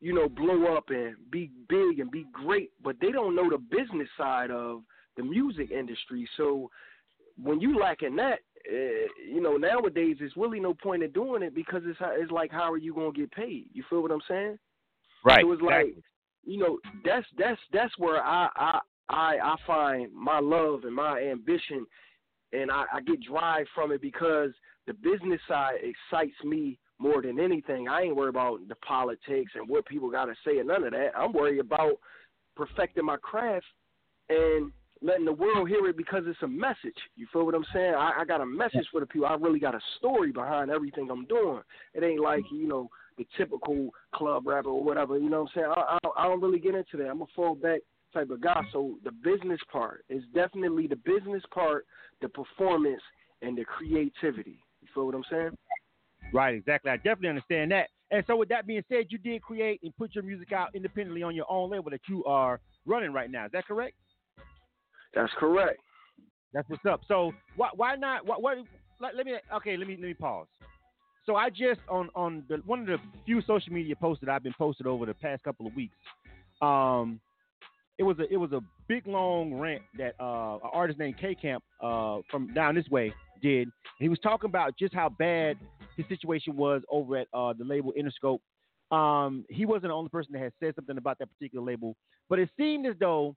you 0.00 0.14
know, 0.14 0.28
blow 0.28 0.76
up 0.76 0.84
and 0.90 1.16
be 1.30 1.50
big 1.68 1.98
and 1.98 2.10
be 2.10 2.26
great, 2.32 2.70
but 2.84 2.96
they 3.00 3.10
don't 3.10 3.34
know 3.34 3.48
the 3.50 3.58
business 3.58 4.08
side 4.16 4.50
of 4.50 4.82
the 5.16 5.22
music 5.24 5.70
industry. 5.70 6.28
So 6.36 6.70
when 7.42 7.60
you 7.60 7.78
lacking 7.78 8.16
that, 8.16 8.40
uh, 8.70 9.08
you 9.26 9.40
know, 9.40 9.56
nowadays 9.56 10.16
it's 10.20 10.36
really 10.36 10.60
no 10.60 10.74
point 10.74 11.02
in 11.02 11.10
doing 11.12 11.42
it 11.42 11.54
because 11.54 11.82
it's 11.86 11.98
it's 12.00 12.30
like 12.30 12.52
how 12.52 12.70
are 12.70 12.78
you 12.78 12.94
gonna 12.94 13.12
get 13.12 13.32
paid? 13.32 13.66
You 13.72 13.82
feel 13.88 14.02
what 14.02 14.12
I'm 14.12 14.20
saying? 14.28 14.58
Right. 15.24 15.40
So 15.42 15.52
it's 15.52 15.62
like, 15.62 15.94
you 16.44 16.58
know, 16.58 16.78
that's 17.04 17.26
that's 17.38 17.60
that's 17.72 17.96
where 17.98 18.22
I 18.22 18.48
I 18.54 18.80
I, 19.08 19.38
I 19.42 19.56
find 19.66 20.12
my 20.12 20.38
love 20.38 20.84
and 20.84 20.94
my 20.94 21.20
ambition, 21.20 21.86
and 22.52 22.70
I, 22.70 22.84
I 22.92 23.00
get 23.00 23.22
drive 23.22 23.66
from 23.74 23.90
it 23.90 24.02
because 24.02 24.50
the 24.88 24.94
business 24.94 25.40
side 25.46 25.74
excites 25.82 26.34
me 26.42 26.78
more 26.98 27.22
than 27.22 27.38
anything. 27.38 27.88
I 27.88 28.02
ain't 28.02 28.16
worried 28.16 28.30
about 28.30 28.66
the 28.66 28.74
politics 28.76 29.52
and 29.54 29.68
what 29.68 29.86
people 29.86 30.10
got 30.10 30.24
to 30.24 30.34
say 30.44 30.58
and 30.58 30.66
none 30.66 30.82
of 30.82 30.92
that. 30.92 31.10
I'm 31.16 31.32
worried 31.32 31.60
about 31.60 31.92
perfecting 32.56 33.04
my 33.04 33.18
craft 33.18 33.66
and 34.28 34.72
letting 35.00 35.26
the 35.26 35.32
world 35.32 35.68
hear 35.68 35.86
it 35.86 35.96
because 35.96 36.24
it's 36.26 36.42
a 36.42 36.48
message. 36.48 36.98
You 37.14 37.28
feel 37.32 37.46
what 37.46 37.54
I'm 37.54 37.64
saying? 37.72 37.94
I, 37.94 38.12
I 38.20 38.24
got 38.24 38.40
a 38.40 38.46
message 38.46 38.86
for 38.90 39.00
the 39.00 39.06
people. 39.06 39.28
I 39.28 39.34
really 39.34 39.60
got 39.60 39.74
a 39.74 39.80
story 39.98 40.32
behind 40.32 40.70
everything 40.70 41.08
I'm 41.10 41.26
doing. 41.26 41.60
It 41.94 42.02
ain't 42.02 42.20
like 42.20 42.42
you 42.50 42.66
know 42.66 42.88
the 43.16 43.26
typical 43.36 43.90
club 44.14 44.46
rapper 44.46 44.70
or 44.70 44.82
whatever. 44.82 45.18
You 45.18 45.30
know 45.30 45.42
what 45.42 45.50
I'm 45.56 45.62
saying? 45.62 45.72
I, 45.76 45.98
I, 46.02 46.24
I 46.24 46.28
don't 46.28 46.42
really 46.42 46.58
get 46.58 46.74
into 46.74 46.96
that. 46.96 47.08
I'm 47.08 47.22
a 47.22 47.26
fallback 47.36 47.78
type 48.12 48.30
of 48.30 48.40
guy. 48.40 48.62
So 48.72 48.96
the 49.04 49.12
business 49.12 49.60
part 49.70 50.04
is 50.08 50.22
definitely 50.34 50.86
the 50.86 50.96
business 50.96 51.42
part, 51.52 51.86
the 52.22 52.28
performance, 52.28 53.02
and 53.42 53.56
the 53.56 53.64
creativity. 53.64 54.58
You 54.88 54.94
feel 54.94 55.06
what 55.06 55.14
I'm 55.14 55.24
saying? 55.30 55.56
Right, 56.32 56.54
exactly. 56.54 56.90
I 56.90 56.96
definitely 56.96 57.30
understand 57.30 57.72
that. 57.72 57.88
And 58.10 58.24
so, 58.26 58.36
with 58.36 58.48
that 58.48 58.66
being 58.66 58.82
said, 58.88 59.06
you 59.10 59.18
did 59.18 59.42
create 59.42 59.80
and 59.82 59.94
put 59.96 60.14
your 60.14 60.24
music 60.24 60.52
out 60.52 60.74
independently 60.74 61.22
on 61.22 61.34
your 61.34 61.50
own 61.50 61.70
label 61.70 61.90
that 61.90 62.00
you 62.08 62.24
are 62.24 62.60
running 62.86 63.12
right 63.12 63.30
now. 63.30 63.46
Is 63.46 63.52
that 63.52 63.66
correct? 63.66 63.94
That's 65.14 65.32
correct. 65.38 65.80
That's 66.52 66.68
what's 66.68 66.84
up. 66.86 67.00
So, 67.06 67.32
why 67.56 67.68
why 67.74 67.96
not? 67.96 68.26
What, 68.26 68.42
what 68.42 68.58
let, 69.00 69.14
let 69.14 69.26
me 69.26 69.34
okay. 69.56 69.76
Let 69.76 69.86
me 69.86 69.96
let 69.96 70.06
me 70.06 70.14
pause. 70.14 70.46
So 71.26 71.36
I 71.36 71.50
just 71.50 71.80
on 71.90 72.08
on 72.14 72.44
the 72.48 72.56
one 72.64 72.80
of 72.80 72.86
the 72.86 72.96
few 73.26 73.42
social 73.42 73.72
media 73.72 73.94
posts 73.96 74.24
that 74.24 74.30
I've 74.32 74.42
been 74.42 74.54
posted 74.56 74.86
over 74.86 75.04
the 75.04 75.14
past 75.14 75.42
couple 75.42 75.66
of 75.66 75.74
weeks. 75.74 75.96
Um, 76.62 77.20
it 77.98 78.02
was 78.02 78.18
a 78.18 78.32
it 78.32 78.38
was 78.38 78.52
a 78.52 78.60
big 78.88 79.06
long 79.06 79.52
rant 79.52 79.82
that 79.98 80.14
uh, 80.18 80.54
an 80.54 80.70
artist 80.72 80.98
named 80.98 81.16
K 81.20 81.34
Camp 81.34 81.62
uh, 81.82 82.20
from 82.30 82.54
down 82.54 82.74
this 82.74 82.88
way 82.88 83.12
did. 83.40 83.68
He 83.98 84.08
was 84.08 84.18
talking 84.20 84.48
about 84.48 84.76
just 84.78 84.94
how 84.94 85.08
bad 85.08 85.56
his 85.96 86.06
situation 86.08 86.56
was 86.56 86.82
over 86.90 87.16
at 87.16 87.28
uh, 87.34 87.52
the 87.52 87.64
label 87.64 87.92
Interscope. 87.98 88.40
Um, 88.94 89.44
he 89.50 89.66
wasn't 89.66 89.84
the 89.84 89.94
only 89.94 90.08
person 90.08 90.32
that 90.32 90.42
had 90.42 90.52
said 90.60 90.74
something 90.74 90.96
about 90.96 91.18
that 91.18 91.28
particular 91.30 91.64
label, 91.64 91.94
but 92.28 92.38
it 92.38 92.48
seemed 92.56 92.86
as 92.86 92.94
though 92.98 93.34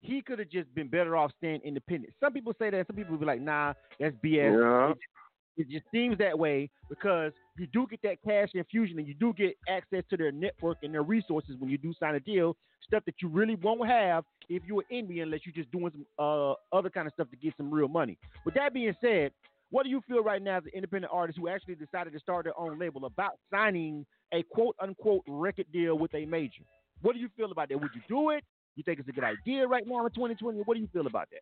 he 0.00 0.20
could 0.20 0.38
have 0.38 0.50
just 0.50 0.72
been 0.74 0.88
better 0.88 1.16
off 1.16 1.32
staying 1.38 1.60
independent. 1.64 2.12
Some 2.20 2.32
people 2.32 2.52
say 2.58 2.70
that. 2.70 2.86
Some 2.86 2.96
people 2.96 3.16
be 3.16 3.24
like, 3.24 3.40
"Nah, 3.40 3.72
that's 3.98 4.14
BS." 4.16 4.58
Yeah. 4.58 4.92
It, 5.56 5.68
just 5.70 5.84
seems 5.92 6.18
that 6.18 6.38
way 6.38 6.70
because 6.88 7.32
you 7.58 7.66
do 7.72 7.86
get 7.88 8.00
that 8.02 8.18
cash 8.26 8.50
infusion 8.54 8.98
and 8.98 9.08
you 9.08 9.14
do 9.14 9.32
get 9.32 9.56
access 9.68 10.02
to 10.10 10.16
their 10.16 10.32
network 10.32 10.78
and 10.82 10.92
their 10.92 11.02
resources 11.02 11.56
when 11.58 11.70
you 11.70 11.78
do 11.78 11.94
sign 11.98 12.14
a 12.14 12.20
deal. 12.20 12.56
Stuff 12.86 13.04
that 13.06 13.16
you 13.20 13.28
really 13.28 13.56
won't 13.56 13.86
have 13.88 14.24
if 14.48 14.62
you're 14.66 14.84
an 14.90 15.06
indie 15.06 15.22
unless 15.22 15.40
you're 15.44 15.54
just 15.54 15.70
doing 15.72 15.90
some 15.90 16.06
uh, 16.18 16.76
other 16.76 16.90
kind 16.90 17.06
of 17.06 17.12
stuff 17.14 17.28
to 17.30 17.36
get 17.36 17.54
some 17.56 17.70
real 17.70 17.88
money. 17.88 18.16
With 18.44 18.54
that 18.54 18.72
being 18.74 18.94
said, 19.00 19.32
What 19.70 19.84
do 19.84 19.90
you 19.90 20.00
feel 20.06 20.22
right 20.22 20.40
now 20.40 20.58
as 20.58 20.64
an 20.64 20.72
independent 20.74 21.12
artist 21.12 21.38
who 21.38 21.48
actually 21.48 21.74
decided 21.74 22.12
to 22.12 22.20
start 22.20 22.44
their 22.44 22.58
own 22.58 22.78
label 22.78 23.04
about 23.06 23.32
signing 23.50 24.06
a 24.32 24.42
quote 24.42 24.76
unquote 24.80 25.22
record 25.26 25.66
deal 25.72 25.98
with 25.98 26.14
a 26.14 26.24
major? 26.26 26.62
What 27.02 27.14
do 27.14 27.18
you 27.20 27.28
feel 27.36 27.50
about 27.50 27.68
that? 27.70 27.80
Would 27.80 27.90
you 27.94 28.02
do 28.08 28.30
it? 28.30 28.44
You 28.76 28.82
think 28.84 29.00
it's 29.00 29.08
a 29.08 29.12
good 29.12 29.24
idea 29.24 29.66
right 29.66 29.84
now 29.86 30.04
in 30.06 30.12
2020? 30.12 30.60
What 30.60 30.74
do 30.74 30.80
you 30.80 30.88
feel 30.92 31.06
about 31.06 31.28
that? 31.30 31.40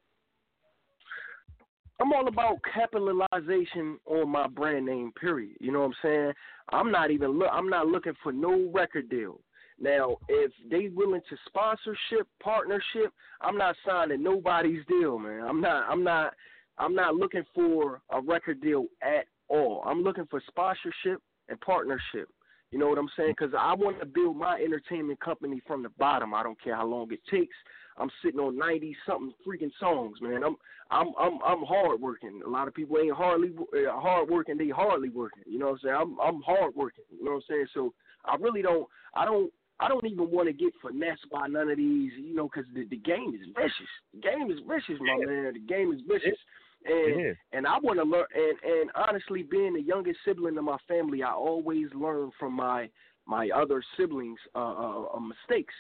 I'm 2.01 2.13
all 2.13 2.27
about 2.27 2.59
capitalization 2.75 3.99
on 4.07 4.29
my 4.29 4.49
brand 4.49 4.87
name. 4.87 5.13
Period. 5.21 5.57
You 5.61 5.73
know 5.73 5.81
what 5.81 5.87
I'm 5.87 5.95
saying? 6.03 6.33
I'm 6.73 6.91
not 6.91 7.11
even 7.11 7.39
look. 7.39 7.49
I'm 7.53 7.69
not 7.69 7.87
looking 7.87 8.15
for 8.23 8.33
no 8.33 8.71
record 8.73 9.09
deal. 9.09 9.41
Now, 9.81 10.17
if 10.29 10.53
they 10.71 10.89
willing 10.89 11.21
to 11.29 11.37
sponsorship, 11.47 12.29
partnership, 12.43 13.13
I'm 13.41 13.57
not 13.57 13.77
signing 13.87 14.23
nobody's 14.23 14.85
deal, 14.87 15.19
man. 15.19 15.43
I'm 15.43 15.61
not. 15.61 15.89
I'm 15.89 16.03
not. 16.03 16.35
I'm 16.79 16.95
not 16.95 17.15
looking 17.15 17.45
for 17.55 18.03
a 18.11 18.21
record 18.21 18.61
deal 18.61 18.87
at 19.03 19.27
all. 19.49 19.83
I'm 19.87 20.03
looking 20.03 20.27
for 20.27 20.43
sponsorship 20.49 21.23
and 21.49 21.61
partnership. 21.61 22.29
You 22.73 22.81
know 22.81 22.89
what 22.89 22.99
I'm 22.99 23.11
saying? 23.17 23.35
Because 23.39 23.55
I 23.57 23.73
want 23.75 24.01
to 24.01 24.07
build 24.07 24.37
my 24.37 24.57
entertainment 24.61 25.21
company 25.21 25.61
from 25.65 25.85
the 25.85 25.91
bottom. 25.91 26.35
I 26.35 26.43
don't 26.43 26.61
care 26.61 26.75
how 26.75 26.87
long 26.87 27.13
it 27.13 27.21
takes. 27.31 27.55
I'm 27.97 28.11
sitting 28.23 28.41
on 28.41 28.59
ninety 28.59 28.97
something 29.07 29.33
freaking 29.47 29.71
songs, 29.79 30.19
man. 30.21 30.43
I'm 30.45 30.57
I'm 30.91 31.09
I'm 31.19 31.39
I'm 31.45 31.63
hard 31.63 32.01
working. 32.01 32.41
A 32.45 32.49
lot 32.49 32.69
of 32.69 32.75
people 32.75 32.99
ain't 32.99 33.15
hardly 33.15 33.53
uh, 33.59 34.01
hard 34.01 34.29
working. 34.29 34.59
They 34.59 34.69
hardly 34.69 35.11
working. 35.11 35.45
You 35.47 35.59
know 35.59 35.67
what 35.67 35.73
I'm 35.73 35.79
saying? 35.83 35.97
I'm 36.01 36.21
I'm 36.21 36.43
hard 36.43 36.75
working. 36.75 37.05
You 37.11 37.25
know 37.25 37.33
what 37.33 37.37
I'm 37.37 37.43
saying? 37.49 37.67
So 37.75 37.95
I 38.25 38.37
really 38.37 38.63
don't. 38.63 38.89
I 39.15 39.25
don't. 39.25 39.53
I 39.81 39.89
don't 39.89 40.07
even 40.07 40.31
want 40.31 40.47
to 40.47 40.53
get 40.53 40.73
finessed 40.81 41.29
by 41.33 41.49
none 41.49 41.69
of 41.69 41.77
these, 41.77 42.13
you 42.17 42.33
know, 42.33 42.49
because 42.49 42.65
the, 42.75 42.85
the 42.85 42.97
game 42.97 43.35
is 43.35 43.49
vicious. 43.57 43.91
The 44.15 44.21
game 44.21 44.49
is 44.49 44.61
vicious, 44.69 45.01
my 45.01 45.19
yeah. 45.19 45.27
man. 45.27 45.53
The 45.55 45.59
game 45.59 45.93
is 45.93 46.01
vicious. 46.09 46.39
And 46.87 47.21
yeah. 47.21 47.33
and 47.53 47.67
I 47.67 47.79
want 47.79 47.99
to 47.99 48.05
learn. 48.05 48.27
And 48.35 48.59
and 48.63 48.91
honestly, 48.95 49.43
being 49.43 49.75
the 49.75 49.83
youngest 49.83 50.19
sibling 50.25 50.59
of 50.59 50.65
my 50.65 50.77
family, 50.87 51.23
I 51.23 51.33
always 51.33 51.87
learn 51.95 52.31
from 52.39 52.53
my 52.55 52.89
my 53.27 53.49
other 53.55 53.83
siblings' 53.97 54.39
uh, 54.55 55.07
uh, 55.15 55.19
mistakes. 55.21 55.75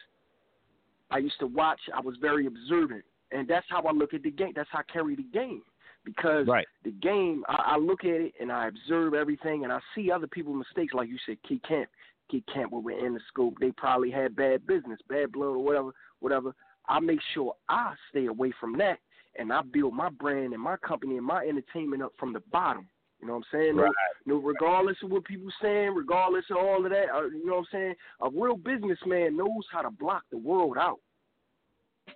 I 1.15 1.19
used 1.19 1.39
to 1.39 1.47
watch. 1.47 1.81
I 1.95 2.01
was 2.01 2.17
very 2.21 2.47
observant, 2.47 3.05
and 3.31 3.47
that's 3.47 3.67
how 3.71 3.83
I 3.83 3.93
look 3.93 4.15
at 4.15 4.25
the 4.25 4.33
game. 4.33 4.53
That's 4.57 4.69
how 4.73 4.81
I 4.81 4.93
carry 4.93 5.15
the 5.15 5.23
game 5.33 5.63
because 6.05 6.49
right. 6.49 6.67
the 6.83 6.91
game. 6.91 7.45
I, 7.49 7.75
I 7.75 7.77
look 7.79 8.05
at 8.05 8.21
it 8.21 8.35
and 8.41 8.51
I 8.51 8.67
observe 8.67 9.15
everything, 9.15 9.63
and 9.63 9.73
I 9.73 9.79
see 9.95 10.11
other 10.11 10.27
people's 10.27 10.59
mistakes. 10.67 10.93
Like 10.93 11.09
you 11.09 11.19
said, 11.25 11.37
K 11.49 11.61
Camp, 11.67 11.89
K 12.31 12.43
Camp, 12.53 12.73
when 12.73 12.83
we're 12.83 13.07
in 13.07 13.15
the 13.15 13.21
scope, 13.29 13.55
they 13.61 13.71
probably 13.71 14.11
had 14.11 14.35
bad 14.35 14.67
business, 14.67 14.99
bad 15.09 15.31
blood, 15.31 15.47
or 15.47 15.63
whatever, 15.63 15.93
whatever. 16.19 16.53
I 16.89 16.99
make 16.99 17.21
sure 17.33 17.55
I 17.69 17.95
stay 18.11 18.27
away 18.27 18.53
from 18.61 18.77
that 18.79 18.99
and 19.39 19.53
I 19.53 19.63
build 19.63 19.95
my 19.95 20.11
brand 20.11 20.53
and 20.53 20.63
my 20.63 20.77
company 20.77 21.17
and 21.17 21.27
my 21.27 21.45
entertainment 21.45 22.03
up 22.03 22.13
from 22.19 22.33
the 22.33 22.43
bottom. 22.53 22.89
You 23.21 23.29
know 23.29 23.35
what 23.35 23.47
I'm 23.53 23.59
saying? 23.59 23.77
Right. 23.77 23.91
No, 24.27 24.35
no, 24.35 24.43
regardless 24.43 24.97
of 25.03 25.11
what 25.11 25.25
people 25.25 25.49
saying, 25.63 25.95
regardless 25.95 26.45
of 26.51 26.59
all 26.59 26.85
of 26.85 26.91
that, 26.91 27.07
uh, 27.15 27.27
you 27.29 27.47
know 27.47 27.55
what 27.55 27.59
I'm 27.61 27.67
saying? 27.73 27.95
A 28.21 28.29
real 28.31 28.57
businessman 28.57 29.37
knows 29.37 29.65
how 29.73 29.81
to 29.81 29.91
block 29.91 30.25
the 30.31 30.37
world 30.37 30.77
out. 30.79 30.99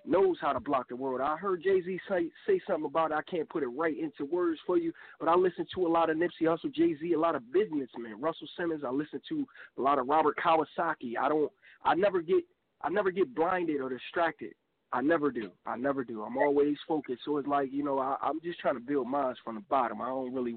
Knows 0.05 0.37
how 0.39 0.53
to 0.53 0.59
block 0.59 0.89
the 0.89 0.95
world. 0.95 1.21
I 1.21 1.35
heard 1.35 1.63
Jay 1.63 1.81
Z 1.81 1.99
say 2.07 2.29
say 2.47 2.59
something 2.67 2.85
about 2.85 3.11
it. 3.11 3.15
I 3.15 3.21
can't 3.23 3.49
put 3.49 3.63
it 3.63 3.67
right 3.67 3.97
into 3.97 4.25
words 4.31 4.59
for 4.65 4.77
you, 4.77 4.93
but 5.19 5.27
I 5.27 5.35
listen 5.35 5.65
to 5.75 5.87
a 5.87 5.89
lot 5.89 6.09
of 6.09 6.17
Nipsey 6.17 6.43
Hussle, 6.43 6.73
Jay 6.73 6.95
Z, 6.99 7.13
a 7.13 7.19
lot 7.19 7.35
of 7.35 7.51
businessmen, 7.51 8.19
Russell 8.19 8.47
Simmons. 8.57 8.83
I 8.85 8.91
listen 8.91 9.21
to 9.29 9.47
a 9.77 9.81
lot 9.81 9.99
of 9.99 10.07
Robert 10.07 10.37
Kawasaki. 10.37 11.13
I 11.19 11.29
don't. 11.29 11.51
I 11.83 11.95
never 11.95 12.21
get. 12.21 12.43
I 12.81 12.89
never 12.89 13.11
get 13.11 13.35
blinded 13.35 13.81
or 13.81 13.89
distracted 13.89 14.53
I 14.91 15.01
never 15.01 15.31
do. 15.31 15.51
I 15.65 15.77
never 15.77 16.03
do. 16.03 16.23
I'm 16.23 16.37
always 16.37 16.75
focused. 16.87 17.21
So 17.23 17.37
it's 17.37 17.47
like 17.47 17.71
you 17.71 17.83
know, 17.83 17.99
I, 17.99 18.15
I'm 18.21 18.41
just 18.41 18.59
trying 18.59 18.73
to 18.73 18.79
build 18.79 19.07
mines 19.07 19.37
from 19.43 19.55
the 19.55 19.61
bottom. 19.61 20.01
I 20.01 20.07
don't 20.07 20.33
really, 20.33 20.55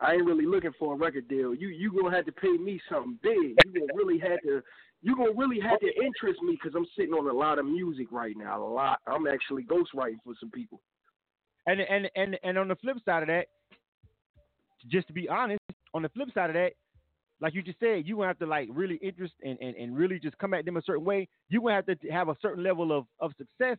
I 0.00 0.14
ain't 0.14 0.24
really 0.24 0.46
looking 0.46 0.72
for 0.78 0.94
a 0.94 0.96
record 0.96 1.28
deal. 1.28 1.54
You 1.54 1.68
you 1.68 1.92
gonna 1.92 2.14
have 2.16 2.24
to 2.26 2.32
pay 2.32 2.52
me 2.52 2.80
something 2.90 3.18
big. 3.22 3.56
You 3.64 3.80
gonna 3.80 3.92
really 3.94 4.18
have 4.20 4.40
to. 4.42 4.62
You 5.04 5.14
gonna 5.14 5.32
really 5.36 5.60
have 5.60 5.78
to 5.80 5.86
interest 6.02 6.40
me 6.42 6.58
because 6.58 6.74
I'm 6.74 6.86
sitting 6.96 7.12
on 7.12 7.28
a 7.28 7.32
lot 7.32 7.58
of 7.58 7.66
music 7.66 8.06
right 8.10 8.34
now. 8.34 8.66
A 8.66 8.66
lot. 8.66 9.00
I'm 9.06 9.26
actually 9.26 9.62
ghostwriting 9.64 10.16
for 10.24 10.32
some 10.40 10.50
people. 10.50 10.80
And 11.66 11.80
and 11.80 12.10
and 12.16 12.38
and 12.42 12.56
on 12.56 12.68
the 12.68 12.76
flip 12.76 12.96
side 13.04 13.22
of 13.22 13.28
that, 13.28 13.48
just 14.90 15.06
to 15.08 15.12
be 15.12 15.28
honest, 15.28 15.60
on 15.92 16.00
the 16.00 16.08
flip 16.08 16.30
side 16.32 16.48
of 16.48 16.54
that, 16.54 16.72
like 17.42 17.54
you 17.54 17.62
just 17.62 17.78
said, 17.80 18.06
you 18.06 18.16
gonna 18.16 18.28
have 18.28 18.38
to 18.38 18.46
like 18.46 18.70
really 18.72 18.96
interest 18.96 19.34
and, 19.44 19.58
and, 19.60 19.76
and 19.76 19.94
really 19.94 20.18
just 20.18 20.38
come 20.38 20.54
at 20.54 20.64
them 20.64 20.78
a 20.78 20.82
certain 20.82 21.04
way. 21.04 21.28
You 21.50 21.60
gonna 21.60 21.74
have 21.74 21.86
to 21.86 21.96
have 22.10 22.30
a 22.30 22.36
certain 22.40 22.64
level 22.64 22.96
of, 22.96 23.04
of 23.20 23.32
success 23.36 23.76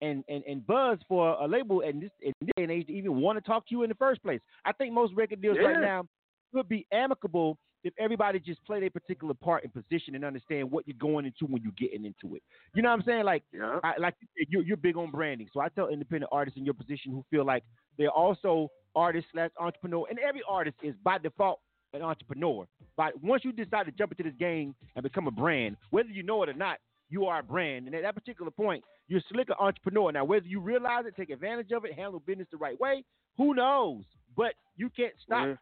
and, 0.00 0.22
and, 0.28 0.44
and 0.46 0.64
buzz 0.64 0.98
for 1.08 1.36
a 1.40 1.48
label 1.48 1.80
in 1.80 1.98
this 1.98 2.10
in 2.22 2.32
this 2.40 2.50
day 2.56 2.62
and 2.62 2.70
age 2.70 2.86
to 2.86 2.92
even 2.92 3.20
want 3.20 3.36
to 3.36 3.40
talk 3.40 3.66
to 3.66 3.74
you 3.74 3.82
in 3.82 3.88
the 3.88 3.96
first 3.96 4.22
place. 4.22 4.40
I 4.64 4.72
think 4.72 4.94
most 4.94 5.12
record 5.14 5.42
deals 5.42 5.56
yeah. 5.60 5.66
right 5.66 5.80
now 5.80 6.06
would 6.52 6.68
be 6.68 6.86
amicable 6.92 7.58
if 7.88 7.94
everybody 7.98 8.38
just 8.38 8.64
played 8.64 8.84
a 8.84 8.90
particular 8.90 9.34
part 9.34 9.64
and 9.64 9.72
position 9.72 10.14
and 10.14 10.24
understand 10.24 10.70
what 10.70 10.86
you're 10.86 10.96
going 10.98 11.24
into 11.24 11.46
when 11.46 11.62
you're 11.62 11.72
getting 11.76 12.04
into 12.04 12.36
it. 12.36 12.42
You 12.74 12.82
know 12.82 12.90
what 12.90 13.00
I'm 13.00 13.04
saying? 13.04 13.24
Like, 13.24 13.42
yeah. 13.52 13.80
I, 13.82 13.94
like 13.98 14.14
you're, 14.48 14.62
you're 14.62 14.76
big 14.76 14.96
on 14.96 15.10
branding. 15.10 15.48
So 15.52 15.60
I 15.60 15.68
tell 15.70 15.88
independent 15.88 16.30
artists 16.30 16.58
in 16.58 16.64
your 16.64 16.74
position 16.74 17.12
who 17.12 17.24
feel 17.30 17.44
like 17.44 17.64
they're 17.96 18.10
also 18.10 18.68
artists 18.94 19.30
slash 19.32 19.50
entrepreneur, 19.58 20.06
and 20.10 20.18
every 20.18 20.42
artist 20.48 20.76
is 20.82 20.94
by 21.02 21.18
default 21.18 21.60
an 21.94 22.02
entrepreneur. 22.02 22.66
But 22.96 23.22
once 23.22 23.44
you 23.44 23.52
decide 23.52 23.86
to 23.86 23.92
jump 23.92 24.12
into 24.12 24.24
this 24.24 24.38
game 24.38 24.74
and 24.94 25.02
become 25.02 25.26
a 25.26 25.30
brand, 25.30 25.76
whether 25.90 26.10
you 26.10 26.22
know 26.22 26.42
it 26.42 26.50
or 26.50 26.54
not, 26.54 26.78
you 27.08 27.24
are 27.24 27.40
a 27.40 27.42
brand. 27.42 27.86
And 27.86 27.94
at 27.94 28.02
that 28.02 28.14
particular 28.14 28.50
point, 28.50 28.84
you're 29.08 29.22
slick 29.32 29.48
an 29.48 29.56
entrepreneur. 29.58 30.12
Now, 30.12 30.24
whether 30.24 30.46
you 30.46 30.60
realize 30.60 31.04
it, 31.06 31.16
take 31.16 31.30
advantage 31.30 31.72
of 31.72 31.86
it, 31.86 31.94
handle 31.94 32.20
business 32.20 32.48
the 32.50 32.58
right 32.58 32.78
way, 32.78 33.02
who 33.38 33.54
knows? 33.54 34.02
But 34.36 34.52
you 34.76 34.90
can't 34.90 35.14
stop 35.24 35.46
yeah. 35.46 35.54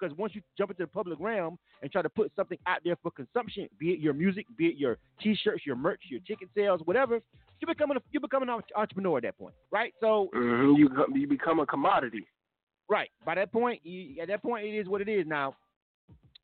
Because 0.00 0.16
once 0.16 0.34
you 0.34 0.40
jump 0.56 0.70
into 0.70 0.82
the 0.82 0.86
public 0.86 1.18
realm 1.20 1.58
and 1.82 1.90
try 1.90 2.02
to 2.02 2.08
put 2.08 2.32
something 2.34 2.58
out 2.66 2.80
there 2.84 2.96
for 3.02 3.10
consumption, 3.10 3.68
be 3.78 3.90
it 3.90 4.00
your 4.00 4.14
music, 4.14 4.46
be 4.56 4.66
it 4.66 4.76
your 4.76 4.98
T-shirts, 5.20 5.66
your 5.66 5.76
merch, 5.76 6.00
your 6.08 6.20
ticket 6.20 6.48
sales, 6.56 6.80
whatever, 6.84 7.20
you 7.60 7.66
become 7.66 7.90
a, 7.90 7.94
you 8.10 8.20
become 8.20 8.42
an 8.42 8.50
entrepreneur 8.76 9.18
at 9.18 9.22
that 9.24 9.38
point, 9.38 9.54
right? 9.70 9.92
So 10.00 10.30
mm-hmm. 10.34 10.76
you 10.76 10.88
you 11.14 11.28
become 11.28 11.60
a 11.60 11.66
commodity. 11.66 12.26
Right. 12.88 13.10
By 13.24 13.36
that 13.36 13.52
point, 13.52 13.80
you, 13.84 14.20
at 14.20 14.28
that 14.28 14.42
point, 14.42 14.66
it 14.66 14.76
is 14.76 14.88
what 14.88 15.00
it 15.00 15.08
is. 15.08 15.24
Now, 15.26 15.54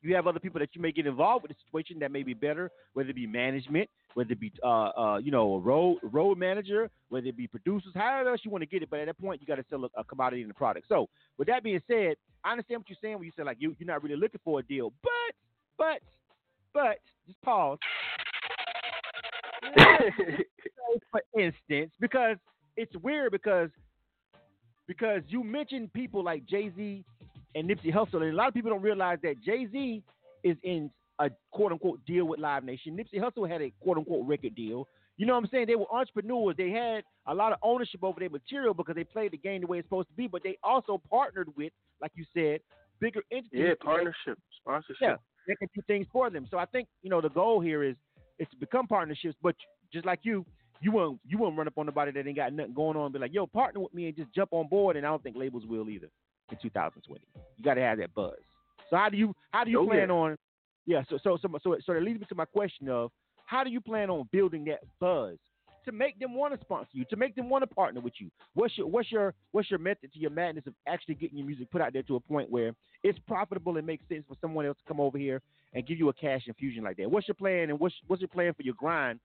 you 0.03 0.15
have 0.15 0.26
other 0.26 0.38
people 0.38 0.59
that 0.61 0.75
you 0.75 0.81
may 0.81 0.93
get 0.93 1.07
involved 1.07 1.43
with 1.43 1.50
the 1.50 1.57
situation 1.67 1.99
that 2.00 2.12
may 2.12 2.23
be 2.23 2.35
better, 2.35 2.71
whether 2.93 3.11
it 3.11 3.17
be 3.17 3.26
management, 3.26 3.88
whether 4.15 4.33
it 4.33 4.41
be 4.41 4.53
uh, 4.62 4.91
uh, 4.97 5.19
you 5.19 5.31
know 5.31 5.55
a 5.55 5.59
road 5.59 5.99
road 6.03 6.38
manager, 6.38 6.91
whether 7.09 7.26
it 7.26 7.37
be 7.37 7.47
producers, 7.47 7.93
however 7.95 8.31
else 8.31 8.41
you 8.45 8.50
want 8.50 8.62
to 8.62 8.67
get 8.67 8.83
it. 8.83 8.91
But 8.91 9.00
at 9.00 9.07
that 9.07 9.21
point, 9.21 9.41
you 9.41 9.47
got 9.47 9.57
to 9.57 9.65
sell 9.69 9.85
a, 9.85 10.00
a, 10.00 10.05
commodity 10.05 10.43
in 10.43 10.49
the 10.49 10.55
product. 10.55 10.87
So, 10.88 11.09
with 11.38 11.49
that 11.49 11.62
being 11.62 11.81
said, 11.87 12.17
I 12.45 12.53
understand 12.53 12.81
what 12.81 12.88
you're 12.88 12.99
saying 13.03 13.17
when 13.17 13.25
you 13.25 13.33
say 13.37 13.43
like 13.43 13.57
you 13.61 13.75
you're 13.79 13.87
not 13.87 14.03
really 14.03 14.17
looking 14.17 14.41
for 14.45 14.61
a 14.61 14.62
deal, 14.62 14.93
but 15.03 15.11
but 15.79 16.00
but 16.73 16.99
just 17.26 17.41
pause. 17.43 17.79
for 21.11 21.23
instance, 21.38 21.93
because 22.00 22.37
it's 22.76 22.95
weird 22.97 23.33
because 23.33 23.71
because 24.87 25.23
you 25.29 25.43
mentioned 25.43 25.93
people 25.93 26.23
like 26.23 26.47
Jay 26.47 26.71
Z 26.76 27.05
and 27.56 27.68
Nipsey 27.68 27.92
Hussle, 27.92 28.22
and 28.22 28.32
a 28.32 28.36
lot 28.36 28.48
of 28.48 28.54
people 28.54 28.70
don't 28.70 28.82
realize 28.82 29.18
that 29.22 29.42
Jay 29.42 29.66
Z 29.72 30.02
is 30.44 30.56
in 30.62 30.90
a 31.18 31.30
quote 31.50 31.72
unquote 31.72 32.04
deal 32.04 32.26
with 32.26 32.38
Live 32.38 32.62
Nation. 32.62 32.96
Nipsey 32.96 33.18
Hussle 33.18 33.50
had 33.50 33.62
a 33.62 33.72
quote 33.80 33.96
unquote 33.96 34.26
record 34.26 34.54
deal. 34.54 34.86
You 35.16 35.25
know 35.25 35.32
what 35.32 35.44
I'm 35.44 35.50
saying? 35.50 35.66
They 35.66 35.76
were 35.76 35.90
entrepreneurs. 35.90 36.56
They 36.58 36.68
had 36.68 37.02
a 37.26 37.34
lot 37.34 37.52
of 37.52 37.58
ownership 37.62 38.04
over 38.04 38.20
their 38.20 38.28
material 38.28 38.75
because 38.75 38.94
they 38.94 39.04
played 39.04 39.32
the 39.32 39.38
game 39.38 39.62
the 39.62 39.66
way 39.66 39.78
it's 39.78 39.86
supposed 39.86 40.08
to 40.08 40.14
be. 40.14 40.26
But 40.26 40.42
they 40.42 40.58
also 40.62 41.00
partnered 41.10 41.48
with, 41.56 41.72
like 42.02 42.12
you 42.14 42.26
said, 42.34 42.60
bigger 43.00 43.22
entities. 43.32 43.50
Yeah, 43.52 43.72
partnership, 43.82 44.38
sponsorship. 44.60 44.96
Yeah, 45.00 45.16
they 45.48 45.54
can 45.56 45.68
do 45.75 45.80
things 45.86 46.06
for 46.12 46.28
them. 46.28 46.46
So 46.50 46.58
I 46.58 46.66
think 46.66 46.88
you 47.02 47.08
know 47.08 47.22
the 47.22 47.30
goal 47.30 47.62
here 47.62 47.82
is 47.82 47.96
is 48.38 48.46
to 48.50 48.56
become 48.58 48.86
partnerships. 48.86 49.36
But 49.42 49.56
just 49.90 50.04
like 50.04 50.20
you, 50.25 50.44
you 50.82 50.92
won't 50.92 51.18
you 51.26 51.38
won't 51.38 51.56
run 51.56 51.66
up 51.66 51.78
on 51.78 51.86
nobody 51.86 52.12
that 52.12 52.26
ain't 52.26 52.36
got 52.36 52.52
nothing 52.52 52.75
going 52.75 52.98
on 52.98 53.06
and 53.06 53.14
be 53.14 53.18
like, 53.18 53.32
yo, 53.32 53.46
partner 53.46 53.80
with 53.80 53.94
me 53.94 54.08
and 54.08 54.16
just 54.16 54.34
jump 54.34 54.50
on 54.52 54.68
board. 54.68 54.98
And 54.98 55.06
I 55.06 55.08
don't 55.08 55.22
think 55.22 55.36
labels 55.38 55.64
will 55.66 55.88
either 55.88 56.10
in 56.50 56.59
2020. 56.62 57.21
You 57.57 57.65
got 57.65 57.75
to 57.75 57.81
have 57.81 57.99
that 57.99 58.15
buzz. 58.15 58.35
So 58.91 58.97
how 58.97 59.09
do 59.09 59.17
you 59.17 59.35
how 59.50 59.65
do 59.65 59.71
you 59.71 59.81
oh, 59.81 59.87
plan 59.87 60.09
yeah. 60.09 60.15
on? 60.15 60.37
Yeah. 60.87 61.03
So 61.09 61.19
so 61.23 61.38
so 61.41 61.49
so 61.62 61.76
so 61.85 61.95
that 61.95 62.03
leads 62.03 62.21
me 62.21 62.26
to 62.29 62.35
my 62.35 62.45
question 62.45 62.88
of 62.88 63.11
how 63.47 63.65
do 63.65 63.71
you 63.71 63.81
plan 63.81 64.11
on 64.11 64.29
building 64.33 64.65
that 64.67 64.81
buzz 65.00 65.37
to 65.85 65.93
make 65.93 66.19
them 66.19 66.35
want 66.35 66.53
to 66.53 66.61
sponsor 66.61 66.91
you, 66.93 67.05
to 67.11 67.17
make 67.17 67.35
them 67.37 67.49
want 67.49 67.62
to 67.62 67.67
partner 67.67 68.00
with 68.00 68.15
you? 68.19 68.31
What's 68.55 68.76
your 68.76 68.87
what's 68.87 69.11
your 69.11 69.35
what's 69.53 69.71
your 69.71 69.79
method 69.79 70.12
to 70.12 70.19
your 70.19 70.31
madness 70.31 70.67
of 70.67 70.75
actually 70.87 71.15
getting 71.15 71.38
your 71.38 71.47
music 71.47 71.71
put 71.71 71.81
out 71.81 71.93
there 71.93 72.03
to 72.05 72.17
a 72.17 72.21
point 72.21 72.50
where 72.50 72.73
it's 73.03 73.19
profitable 73.26 73.76
and 73.76 73.87
makes 73.87 74.07
sense 74.09 74.25
for 74.29 74.37
someone 74.41 74.67
else 74.67 74.76
to 74.79 74.85
come 74.87 75.00
over 75.00 75.19
here 75.19 75.41
and 75.75 75.87
give 75.87 75.99
you 75.99 76.09
a 76.09 76.12
cash 76.12 76.43
infusion 76.47 76.85
like 76.85 76.97
that? 76.97 77.11
What's 77.11 77.29
your 77.29 77.35
plan 77.35 77.71
and 77.71 77.81
what's 77.81 77.95
what's 78.07 78.21
your 78.21 78.29
plan 78.29 78.53
for 78.55 78.62
your 78.62 78.75
grind? 78.75 79.21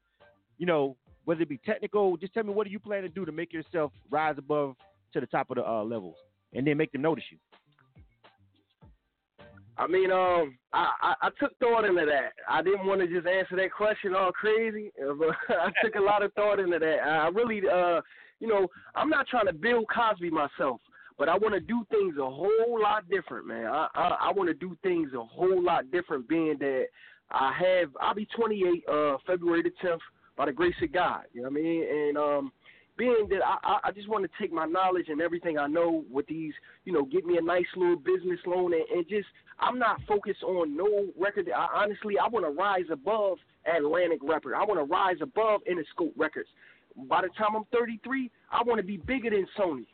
You 0.57 0.67
know, 0.67 0.95
whether 1.25 1.41
it 1.41 1.49
be 1.49 1.59
technical, 1.65 2.17
just 2.17 2.33
tell 2.33 2.43
me 2.43 2.53
what 2.53 2.65
do 2.65 2.71
you 2.71 2.79
plan 2.79 3.03
to 3.03 3.09
do 3.09 3.25
to 3.25 3.31
make 3.31 3.53
yourself 3.53 3.91
rise 4.09 4.35
above 4.37 4.75
to 5.13 5.19
the 5.19 5.27
top 5.27 5.49
of 5.49 5.57
the 5.57 5.67
uh, 5.67 5.83
levels, 5.83 6.15
and 6.53 6.65
then 6.65 6.77
make 6.77 6.91
them 6.91 7.01
notice 7.01 7.23
you. 7.31 7.37
I 9.77 9.87
mean, 9.87 10.11
um, 10.11 10.57
I, 10.73 10.91
I, 11.01 11.13
I 11.23 11.29
took 11.39 11.57
thought 11.57 11.85
into 11.85 12.05
that. 12.05 12.33
I 12.47 12.61
didn't 12.61 12.85
want 12.85 13.01
to 13.01 13.07
just 13.07 13.25
answer 13.25 13.55
that 13.55 13.71
question 13.71 14.13
all 14.13 14.31
crazy, 14.31 14.91
but 15.17 15.35
I 15.49 15.71
took 15.83 15.95
a 15.95 16.01
lot 16.01 16.23
of 16.23 16.33
thought 16.33 16.59
into 16.59 16.77
that. 16.77 16.99
I 17.03 17.27
really, 17.29 17.61
uh, 17.67 18.01
you 18.39 18.47
know, 18.47 18.67
I'm 18.95 19.09
not 19.09 19.27
trying 19.27 19.47
to 19.47 19.53
build 19.53 19.85
Cosby 19.93 20.29
myself, 20.29 20.81
but 21.17 21.29
I 21.29 21.37
want 21.37 21.55
to 21.55 21.59
do 21.59 21.83
things 21.89 22.15
a 22.19 22.29
whole 22.29 22.79
lot 22.81 23.09
different, 23.09 23.47
man. 23.47 23.65
I 23.65 23.87
I, 23.95 24.17
I 24.29 24.31
want 24.33 24.49
to 24.49 24.53
do 24.53 24.75
things 24.83 25.11
a 25.15 25.23
whole 25.23 25.63
lot 25.63 25.89
different, 25.91 26.27
being 26.27 26.57
that 26.59 26.85
I 27.31 27.53
have 27.57 27.89
I'll 27.99 28.15
be 28.15 28.27
28 28.35 28.83
uh 28.87 29.17
February 29.25 29.63
the 29.63 29.71
10th 29.83 29.99
by 30.37 30.45
the 30.45 30.51
grace 30.51 30.75
of 30.81 30.91
God. 30.91 31.23
You 31.33 31.41
know 31.41 31.49
what 31.49 31.59
I 31.59 31.61
mean? 31.61 31.83
And 31.83 32.17
um 32.17 32.51
being 32.97 33.27
that 33.29 33.39
I, 33.43 33.79
I 33.85 33.91
just 33.91 34.09
want 34.09 34.23
to 34.23 34.29
take 34.39 34.51
my 34.51 34.65
knowledge 34.65 35.07
and 35.09 35.21
everything 35.21 35.57
I 35.57 35.67
know 35.67 36.03
with 36.11 36.27
these, 36.27 36.53
you 36.85 36.93
know, 36.93 37.05
get 37.05 37.25
me 37.25 37.37
a 37.37 37.41
nice 37.41 37.65
little 37.75 37.95
business 37.95 38.39
loan 38.45 38.73
and, 38.73 38.83
and 38.93 39.07
just 39.07 39.27
I'm 39.59 39.79
not 39.79 40.01
focused 40.07 40.43
on 40.43 40.75
no 40.75 41.07
record. 41.19 41.49
I, 41.55 41.83
honestly, 41.83 42.15
I 42.17 42.27
want 42.27 42.45
to 42.45 42.51
rise 42.51 42.85
above 42.91 43.37
Atlantic 43.65 44.19
Record. 44.23 44.55
I 44.55 44.63
want 44.63 44.79
to 44.79 44.85
rise 44.85 45.17
above 45.21 45.61
Interscope 45.69 46.13
Records. 46.17 46.49
By 47.07 47.21
the 47.21 47.29
time 47.37 47.55
I'm 47.55 47.63
33, 47.71 48.29
I 48.51 48.63
want 48.63 48.79
to 48.79 48.85
be 48.85 48.97
bigger 48.97 49.29
than 49.29 49.47
Sony. 49.57 49.85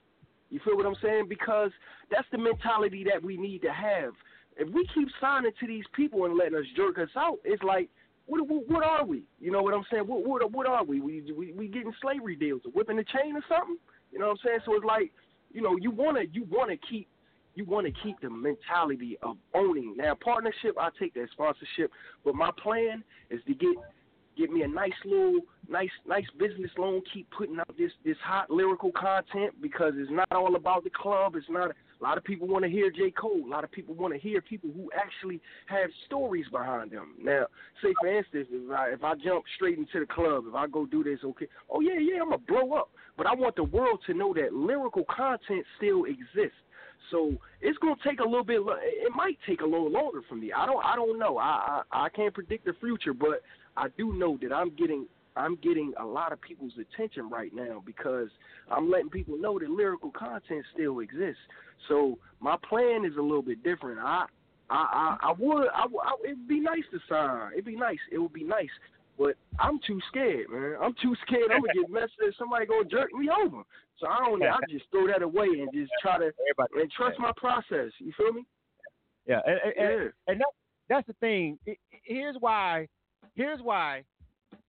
You 0.49 0.59
feel 0.63 0.77
what 0.77 0.85
I'm 0.85 0.95
saying? 1.01 1.25
Because 1.27 1.71
that's 2.09 2.27
the 2.31 2.37
mentality 2.37 3.05
that 3.11 3.21
we 3.21 3.37
need 3.37 3.61
to 3.63 3.71
have. 3.71 4.13
If 4.57 4.73
we 4.73 4.87
keep 4.95 5.07
signing 5.21 5.51
to 5.59 5.67
these 5.67 5.83
people 5.93 6.25
and 6.25 6.37
letting 6.37 6.55
us 6.55 6.65
jerk 6.75 6.97
us 6.97 7.09
out, 7.15 7.37
it's 7.43 7.61
like 7.61 7.89
what, 8.27 8.47
what, 8.47 8.69
what 8.69 8.83
are 8.83 9.05
we? 9.05 9.23
You 9.39 9.51
know 9.51 9.61
what 9.61 9.73
I'm 9.73 9.85
saying? 9.91 10.03
What 10.03 10.25
what, 10.25 10.51
what 10.51 10.67
are 10.67 10.83
we? 10.83 11.01
We, 11.01 11.31
we 11.35 11.53
we 11.53 11.67
getting 11.67 11.93
slavery 12.01 12.35
deals, 12.35 12.61
or 12.65 12.71
whipping 12.71 12.97
the 12.97 13.05
chain 13.05 13.35
or 13.35 13.43
something? 13.49 13.77
You 14.11 14.19
know 14.19 14.27
what 14.27 14.39
I'm 14.43 14.45
saying? 14.45 14.59
So 14.65 14.75
it's 14.75 14.85
like, 14.85 15.11
you 15.51 15.61
know, 15.61 15.77
you 15.77 15.91
wanna 15.91 16.21
you 16.31 16.45
wanna 16.49 16.75
keep 16.89 17.07
you 17.57 17.65
want 17.65 17.87
to 17.87 17.93
keep 18.03 18.21
the 18.21 18.29
mentality 18.29 19.17
of 19.23 19.35
owning. 19.55 19.95
Now, 19.97 20.15
partnership, 20.23 20.75
I 20.79 20.89
take 20.99 21.15
that 21.15 21.27
sponsorship, 21.31 21.91
but 22.23 22.35
my 22.35 22.51
plan 22.61 23.03
is 23.31 23.41
to 23.47 23.55
get 23.55 23.75
get 24.37 24.51
me 24.51 24.61
a 24.61 24.67
nice 24.67 24.91
little 25.03 25.39
nice 25.67 25.89
nice 26.07 26.27
business 26.37 26.69
loan. 26.77 27.01
Keep 27.11 27.31
putting 27.35 27.59
out 27.59 27.75
this 27.77 27.91
this 28.05 28.17
hot 28.23 28.51
lyrical 28.51 28.91
content 28.91 29.59
because 29.59 29.93
it's 29.97 30.11
not 30.11 30.31
all 30.31 30.55
about 30.55 30.83
the 30.83 30.91
club. 30.91 31.35
It's 31.35 31.49
not 31.49 31.71
a 31.99 32.03
lot 32.03 32.17
of 32.17 32.23
people 32.23 32.47
want 32.47 32.63
to 32.63 32.69
hear 32.69 32.91
J 32.91 33.11
Cole. 33.11 33.41
A 33.45 33.49
lot 33.49 33.63
of 33.63 33.71
people 33.71 33.95
want 33.95 34.13
to 34.13 34.19
hear 34.19 34.41
people 34.41 34.69
who 34.75 34.89
actually 34.95 35.41
have 35.67 35.89
stories 36.05 36.45
behind 36.51 36.91
them. 36.91 37.13
Now, 37.21 37.47
say 37.81 37.93
for 37.99 38.07
instance, 38.07 38.47
if 38.51 38.71
I 38.71 38.89
if 38.89 39.03
I 39.03 39.15
jump 39.15 39.45
straight 39.55 39.77
into 39.77 39.99
the 39.99 40.05
club, 40.05 40.45
if 40.47 40.55
I 40.55 40.67
go 40.67 40.85
do 40.85 41.03
this, 41.03 41.19
okay, 41.23 41.47
oh 41.69 41.81
yeah 41.81 41.99
yeah, 41.99 42.21
I'm 42.21 42.29
gonna 42.29 42.41
blow 42.47 42.77
up. 42.77 42.89
But 43.17 43.25
I 43.25 43.33
want 43.33 43.55
the 43.55 43.63
world 43.63 43.99
to 44.07 44.13
know 44.13 44.33
that 44.35 44.53
lyrical 44.53 45.05
content 45.05 45.65
still 45.77 46.05
exists. 46.05 46.57
So 47.09 47.33
it's 47.61 47.77
gonna 47.79 47.95
take 48.05 48.19
a 48.19 48.23
little 48.23 48.43
bit. 48.43 48.61
It 48.61 49.11
might 49.15 49.37
take 49.47 49.61
a 49.61 49.65
little 49.65 49.89
longer 49.89 50.21
for 50.29 50.35
me. 50.35 50.51
I 50.51 50.65
don't. 50.65 50.83
I 50.85 50.95
don't 50.95 51.17
know. 51.17 51.37
I 51.37 51.83
I, 51.91 52.05
I 52.05 52.09
can't 52.09 52.33
predict 52.33 52.65
the 52.65 52.73
future, 52.79 53.13
but 53.13 53.41
I 53.75 53.87
do 53.97 54.13
know 54.13 54.37
that 54.41 54.53
I'm 54.53 54.75
getting 54.75 55.07
I'm 55.37 55.55
getting 55.57 55.93
a 55.99 56.05
lot 56.05 56.31
of 56.31 56.41
people's 56.41 56.73
attention 56.79 57.29
right 57.29 57.53
now 57.53 57.81
because 57.85 58.29
I'm 58.69 58.89
letting 58.89 59.09
people 59.09 59.37
know 59.37 59.59
that 59.59 59.69
lyrical 59.69 60.11
content 60.11 60.65
still 60.73 60.99
exists. 60.99 61.41
So 61.87 62.17
my 62.39 62.57
plan 62.67 63.05
is 63.05 63.17
a 63.17 63.21
little 63.21 63.41
bit 63.41 63.63
different. 63.63 63.99
I 63.99 64.25
I 64.69 65.17
I, 65.21 65.29
I 65.29 65.33
would 65.37 65.67
I, 65.67 65.85
I 65.85 66.13
it'd 66.25 66.47
be 66.47 66.59
nice 66.59 66.83
to 66.91 66.99
sign. 67.07 67.53
It'd 67.53 67.65
be 67.65 67.75
nice. 67.75 67.99
It 68.11 68.17
would 68.17 68.33
be 68.33 68.43
nice. 68.43 68.69
But 69.17 69.35
I'm 69.59 69.79
too 69.85 69.99
scared, 70.09 70.47
man. 70.49 70.75
I'm 70.81 70.93
too 71.01 71.15
scared. 71.25 71.51
I'm 71.51 71.61
gonna 71.61 71.73
get 71.73 71.89
messed 71.89 72.13
up. 72.25 72.33
Somebody 72.37 72.65
gonna 72.67 72.85
jerk 72.85 73.11
me 73.13 73.29
over. 73.29 73.63
So 73.99 74.07
I 74.07 74.17
don't. 74.19 74.43
I 74.43 74.57
just 74.69 74.85
throw 74.91 75.07
that 75.07 75.23
away 75.23 75.47
and 75.47 75.69
just 75.73 75.91
try 76.01 76.17
to 76.19 76.31
and 76.75 76.91
trust 76.91 77.19
my 77.19 77.31
process. 77.35 77.91
You 77.99 78.11
feel 78.15 78.31
me? 78.31 78.45
Yeah, 79.25 79.41
and, 79.45 79.59
and, 79.63 79.73
yeah. 79.75 79.83
and, 79.83 80.13
and 80.27 80.39
that, 80.41 80.47
that's 80.87 81.07
the 81.07 81.13
thing. 81.13 81.57
It, 81.65 81.79
here's 82.03 82.35
why 82.39 82.87
here's 83.33 83.59
why 83.61 84.03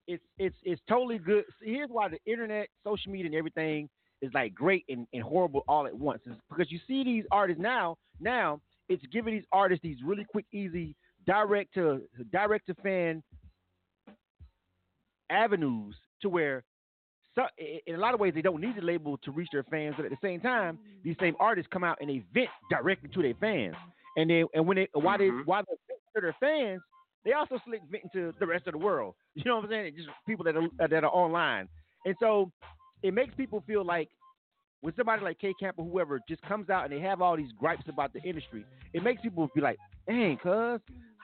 it's 0.06 0.22
it's 0.38 0.56
it's 0.62 0.80
totally 0.88 1.18
good. 1.18 1.44
Here's 1.62 1.90
why 1.90 2.08
the 2.08 2.18
internet, 2.26 2.68
social 2.84 3.12
media, 3.12 3.26
and 3.26 3.34
everything 3.34 3.88
is 4.20 4.30
like 4.34 4.54
great 4.54 4.84
and, 4.88 5.06
and 5.12 5.22
horrible 5.22 5.62
all 5.68 5.86
at 5.86 5.94
once. 5.96 6.20
It's 6.26 6.36
because 6.50 6.70
you 6.72 6.80
see 6.86 7.04
these 7.04 7.24
artists 7.30 7.62
now. 7.62 7.96
Now 8.20 8.60
it's 8.88 9.04
giving 9.12 9.34
these 9.34 9.44
artists 9.52 9.82
these 9.82 9.98
really 10.04 10.24
quick, 10.24 10.46
easy, 10.52 10.96
direct 11.26 11.74
to 11.74 12.02
direct 12.32 12.66
to 12.66 12.74
fan 12.76 13.22
avenues 15.30 15.94
to 16.22 16.28
where 16.28 16.64
so, 17.34 17.44
in 17.86 17.94
a 17.94 17.98
lot 17.98 18.14
of 18.14 18.20
ways 18.20 18.34
they 18.34 18.42
don't 18.42 18.60
need 18.60 18.76
the 18.76 18.82
label 18.82 19.16
to 19.18 19.30
reach 19.30 19.48
their 19.52 19.62
fans, 19.64 19.94
but 19.96 20.04
at 20.04 20.10
the 20.10 20.18
same 20.20 20.40
time, 20.40 20.76
these 21.04 21.14
same 21.20 21.36
artists 21.38 21.68
come 21.72 21.84
out 21.84 21.98
and 22.00 22.10
they 22.10 22.24
vent 22.34 22.48
directly 22.68 23.08
to 23.10 23.22
their 23.22 23.34
fans. 23.34 23.76
And 24.16 24.28
they 24.28 24.44
and 24.54 24.66
when 24.66 24.76
they 24.76 24.88
mm-hmm. 24.96 25.18
they 25.18 25.28
while 25.44 25.62
they 25.62 25.94
to 26.16 26.20
their 26.20 26.36
fans, 26.40 26.80
they 27.24 27.32
also 27.32 27.58
slick 27.64 27.80
into 27.92 28.32
the 28.38 28.46
rest 28.46 28.66
of 28.66 28.72
the 28.72 28.78
world. 28.78 29.14
You 29.34 29.44
know 29.44 29.56
what 29.56 29.66
I'm 29.66 29.70
saying? 29.70 29.94
Just 29.96 30.08
people 30.26 30.44
that 30.46 30.56
are 30.56 30.88
that 30.88 31.04
are 31.04 31.10
online, 31.10 31.68
and 32.04 32.16
so 32.18 32.50
it 33.02 33.14
makes 33.14 33.34
people 33.36 33.62
feel 33.66 33.84
like 33.84 34.08
when 34.80 34.92
somebody 34.96 35.22
like 35.22 35.38
K 35.38 35.54
Camp 35.60 35.76
or 35.78 35.84
whoever 35.84 36.20
just 36.28 36.42
comes 36.42 36.70
out 36.70 36.84
and 36.84 36.92
they 36.92 37.00
have 37.00 37.22
all 37.22 37.36
these 37.36 37.52
gripes 37.58 37.84
about 37.88 38.12
the 38.12 38.20
industry, 38.22 38.64
it 38.92 39.02
makes 39.04 39.22
people 39.22 39.48
be 39.54 39.60
like, 39.60 39.78
"Dang, 40.08 40.36
cuz 40.38 40.80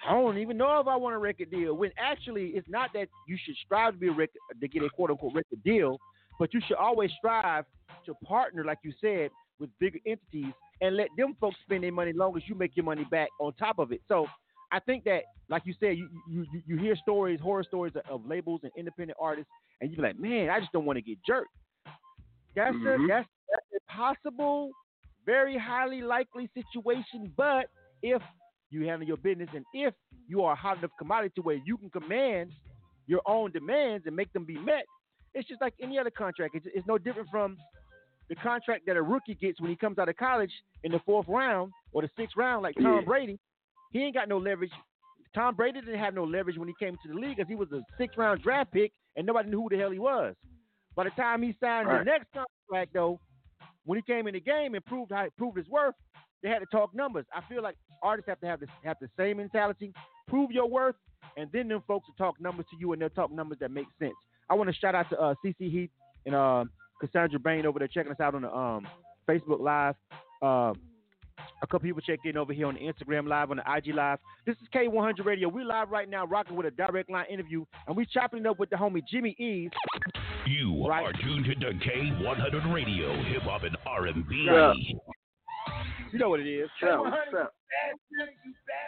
I 0.06 0.12
don't 0.12 0.38
even 0.38 0.56
know 0.56 0.78
if 0.78 0.86
I 0.86 0.94
want 0.96 1.16
a 1.16 1.18
record 1.18 1.50
deal." 1.50 1.74
When 1.74 1.90
actually, 1.98 2.50
it's 2.50 2.68
not 2.68 2.92
that 2.94 3.08
you 3.26 3.36
should 3.36 3.56
strive 3.64 3.94
to 3.94 3.98
be 3.98 4.08
a 4.08 4.12
record 4.12 4.38
to 4.60 4.68
get 4.68 4.82
a 4.84 4.90
quote 4.90 5.10
unquote 5.10 5.34
record 5.34 5.62
deal, 5.64 5.98
but 6.38 6.54
you 6.54 6.60
should 6.66 6.76
always 6.76 7.10
strive 7.18 7.64
to 8.06 8.14
partner, 8.24 8.64
like 8.64 8.78
you 8.84 8.92
said, 9.00 9.30
with 9.58 9.70
bigger 9.80 9.98
entities 10.06 10.52
and 10.80 10.96
let 10.96 11.08
them 11.16 11.36
folks 11.40 11.56
spend 11.64 11.84
their 11.84 11.92
money 11.92 12.12
long 12.12 12.36
as 12.36 12.42
you 12.48 12.54
make 12.54 12.76
your 12.76 12.84
money 12.84 13.04
back 13.10 13.28
on 13.40 13.52
top 13.54 13.78
of 13.78 13.92
it. 13.92 14.00
So 14.08 14.26
I 14.74 14.80
think 14.80 15.04
that, 15.04 15.22
like 15.48 15.62
you 15.66 15.74
said, 15.78 15.96
you 15.96 16.08
you 16.28 16.44
you 16.66 16.76
hear 16.76 16.96
stories, 16.96 17.38
horror 17.40 17.62
stories 17.62 17.92
of 18.10 18.26
labels 18.26 18.60
and 18.64 18.72
independent 18.76 19.16
artists, 19.20 19.48
and 19.80 19.88
you 19.88 19.96
be 19.96 20.02
like, 20.02 20.18
man, 20.18 20.50
I 20.50 20.58
just 20.58 20.72
don't 20.72 20.84
want 20.84 20.96
to 20.96 21.02
get 21.02 21.18
jerked. 21.24 21.54
That's 22.56 22.74
mm-hmm. 22.74 23.04
a 23.04 23.06
that's, 23.06 23.28
that's 23.52 23.84
a 23.88 23.92
possible, 23.92 24.70
very 25.24 25.56
highly 25.56 26.02
likely 26.02 26.50
situation. 26.54 27.32
But 27.36 27.66
if 28.02 28.20
you 28.70 28.84
handle 28.84 29.06
your 29.06 29.16
business 29.18 29.48
and 29.54 29.64
if 29.72 29.94
you 30.26 30.42
are 30.42 30.54
a 30.54 30.56
hot 30.56 30.78
enough 30.78 30.90
commodity 30.98 31.32
to 31.36 31.42
where 31.42 31.60
you 31.64 31.76
can 31.76 31.90
command 31.90 32.50
your 33.06 33.20
own 33.26 33.52
demands 33.52 34.06
and 34.06 34.16
make 34.16 34.32
them 34.32 34.44
be 34.44 34.58
met, 34.58 34.86
it's 35.34 35.48
just 35.48 35.60
like 35.60 35.74
any 35.80 36.00
other 36.00 36.10
contract. 36.10 36.56
It's, 36.56 36.66
it's 36.74 36.86
no 36.88 36.98
different 36.98 37.28
from 37.30 37.56
the 38.28 38.34
contract 38.34 38.86
that 38.86 38.96
a 38.96 39.02
rookie 39.02 39.34
gets 39.34 39.60
when 39.60 39.70
he 39.70 39.76
comes 39.76 39.98
out 40.00 40.08
of 40.08 40.16
college 40.16 40.50
in 40.82 40.90
the 40.90 41.00
fourth 41.06 41.26
round 41.28 41.70
or 41.92 42.02
the 42.02 42.10
sixth 42.18 42.36
round, 42.36 42.64
like 42.64 42.74
Tom 42.82 43.04
Brady. 43.04 43.38
He 43.94 44.02
ain't 44.02 44.14
got 44.14 44.28
no 44.28 44.38
leverage. 44.38 44.72
Tom 45.34 45.54
Brady 45.54 45.80
didn't 45.80 46.00
have 46.00 46.14
no 46.14 46.24
leverage 46.24 46.58
when 46.58 46.68
he 46.68 46.74
came 46.78 46.96
to 47.02 47.08
the 47.08 47.14
league 47.14 47.36
because 47.36 47.48
he 47.48 47.54
was 47.54 47.70
a 47.72 47.80
six 47.96 48.16
round 48.18 48.42
draft 48.42 48.72
pick 48.72 48.92
and 49.16 49.26
nobody 49.26 49.48
knew 49.48 49.62
who 49.62 49.68
the 49.70 49.78
hell 49.78 49.90
he 49.90 49.98
was. 49.98 50.34
By 50.96 51.04
the 51.04 51.10
time 51.10 51.42
he 51.42 51.56
signed 51.60 51.88
right. 51.88 52.00
the 52.00 52.04
next 52.04 52.26
contract, 52.32 52.92
though, 52.92 53.20
when 53.84 53.96
he 53.96 54.02
came 54.02 54.26
in 54.26 54.34
the 54.34 54.40
game 54.40 54.74
and 54.74 54.84
proved 54.84 55.12
how 55.12 55.26
proved 55.38 55.56
his 55.56 55.68
worth, 55.68 55.94
they 56.42 56.48
had 56.48 56.58
to 56.58 56.66
talk 56.66 56.94
numbers. 56.94 57.24
I 57.32 57.40
feel 57.48 57.62
like 57.62 57.76
artists 58.02 58.28
have 58.28 58.40
to 58.40 58.46
have 58.46 58.60
this 58.60 58.68
have 58.84 58.96
the 59.00 59.08
same 59.16 59.36
mentality. 59.36 59.92
Prove 60.28 60.50
your 60.50 60.68
worth, 60.68 60.96
and 61.36 61.48
then 61.52 61.68
them 61.68 61.82
folks 61.86 62.06
will 62.08 62.14
talk 62.14 62.40
numbers 62.40 62.66
to 62.70 62.76
you, 62.78 62.92
and 62.92 63.00
they'll 63.00 63.10
talk 63.10 63.30
numbers 63.30 63.58
that 63.60 63.70
make 63.70 63.86
sense. 63.98 64.14
I 64.50 64.54
want 64.54 64.68
to 64.70 64.74
shout 64.74 64.94
out 64.94 65.08
to 65.10 65.20
uh, 65.20 65.34
CC 65.44 65.70
Heath 65.70 65.90
and 66.26 66.34
uh, 66.34 66.64
Cassandra 67.00 67.38
Bain 67.38 67.64
over 67.64 67.78
there 67.78 67.88
checking 67.88 68.12
us 68.12 68.20
out 68.20 68.34
on 68.34 68.42
the 68.42 68.52
um, 68.52 68.86
Facebook 69.28 69.60
Live. 69.60 69.94
Uh, 70.42 70.74
a 71.64 71.66
couple 71.66 71.80
people 71.80 72.02
check 72.02 72.20
in 72.24 72.36
over 72.36 72.52
here 72.52 72.66
on 72.66 72.74
the 72.74 72.80
Instagram 72.80 73.26
Live, 73.26 73.50
on 73.50 73.56
the 73.56 73.74
IG 73.76 73.94
Live. 73.94 74.18
This 74.46 74.54
is 74.56 74.68
K100 74.74 75.24
Radio. 75.24 75.48
We 75.48 75.64
live 75.64 75.90
right 75.90 76.08
now, 76.08 76.26
rocking 76.26 76.56
with 76.56 76.66
a 76.66 76.70
direct 76.70 77.10
line 77.10 77.24
interview, 77.30 77.64
and 77.86 77.96
we 77.96 78.06
chopping 78.06 78.40
it 78.40 78.46
up 78.46 78.58
with 78.58 78.68
the 78.68 78.76
homie 78.76 79.02
Jimmi 79.12 79.34
Ezz. 79.40 79.72
You 80.46 80.86
right. 80.86 81.02
are 81.02 81.12
tuned 81.12 81.46
to 81.46 81.54
the 81.54 81.72
K100 81.72 82.72
Radio, 82.72 83.22
hip 83.24 83.42
hop 83.42 83.62
and 83.62 83.76
R&B. 83.86 84.46
Yeah. 84.46 84.74
You 86.12 86.18
know 86.18 86.28
what 86.28 86.40
it 86.40 86.46
is. 86.46 86.68
Yeah, 86.82 86.98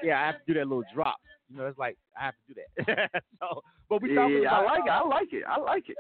yeah, 0.04 0.20
I 0.22 0.26
have 0.26 0.34
to 0.34 0.52
do 0.52 0.54
that 0.54 0.68
little 0.68 0.84
drop. 0.94 1.16
You 1.48 1.56
know, 1.56 1.66
it's 1.66 1.78
like 1.78 1.96
I 2.20 2.26
have 2.26 2.34
to 2.46 2.54
do 2.54 2.60
that. 2.86 3.10
so, 3.40 3.62
but 3.88 4.02
we 4.02 4.14
talking 4.14 4.42
yeah, 4.42 4.48
about. 4.48 4.66
I 4.66 4.78
like 4.78 4.84
it. 4.84 4.90
I 4.90 5.06
like 5.06 5.32
it. 5.32 5.44
I 5.48 5.60
like 5.60 5.88
it. 5.88 5.96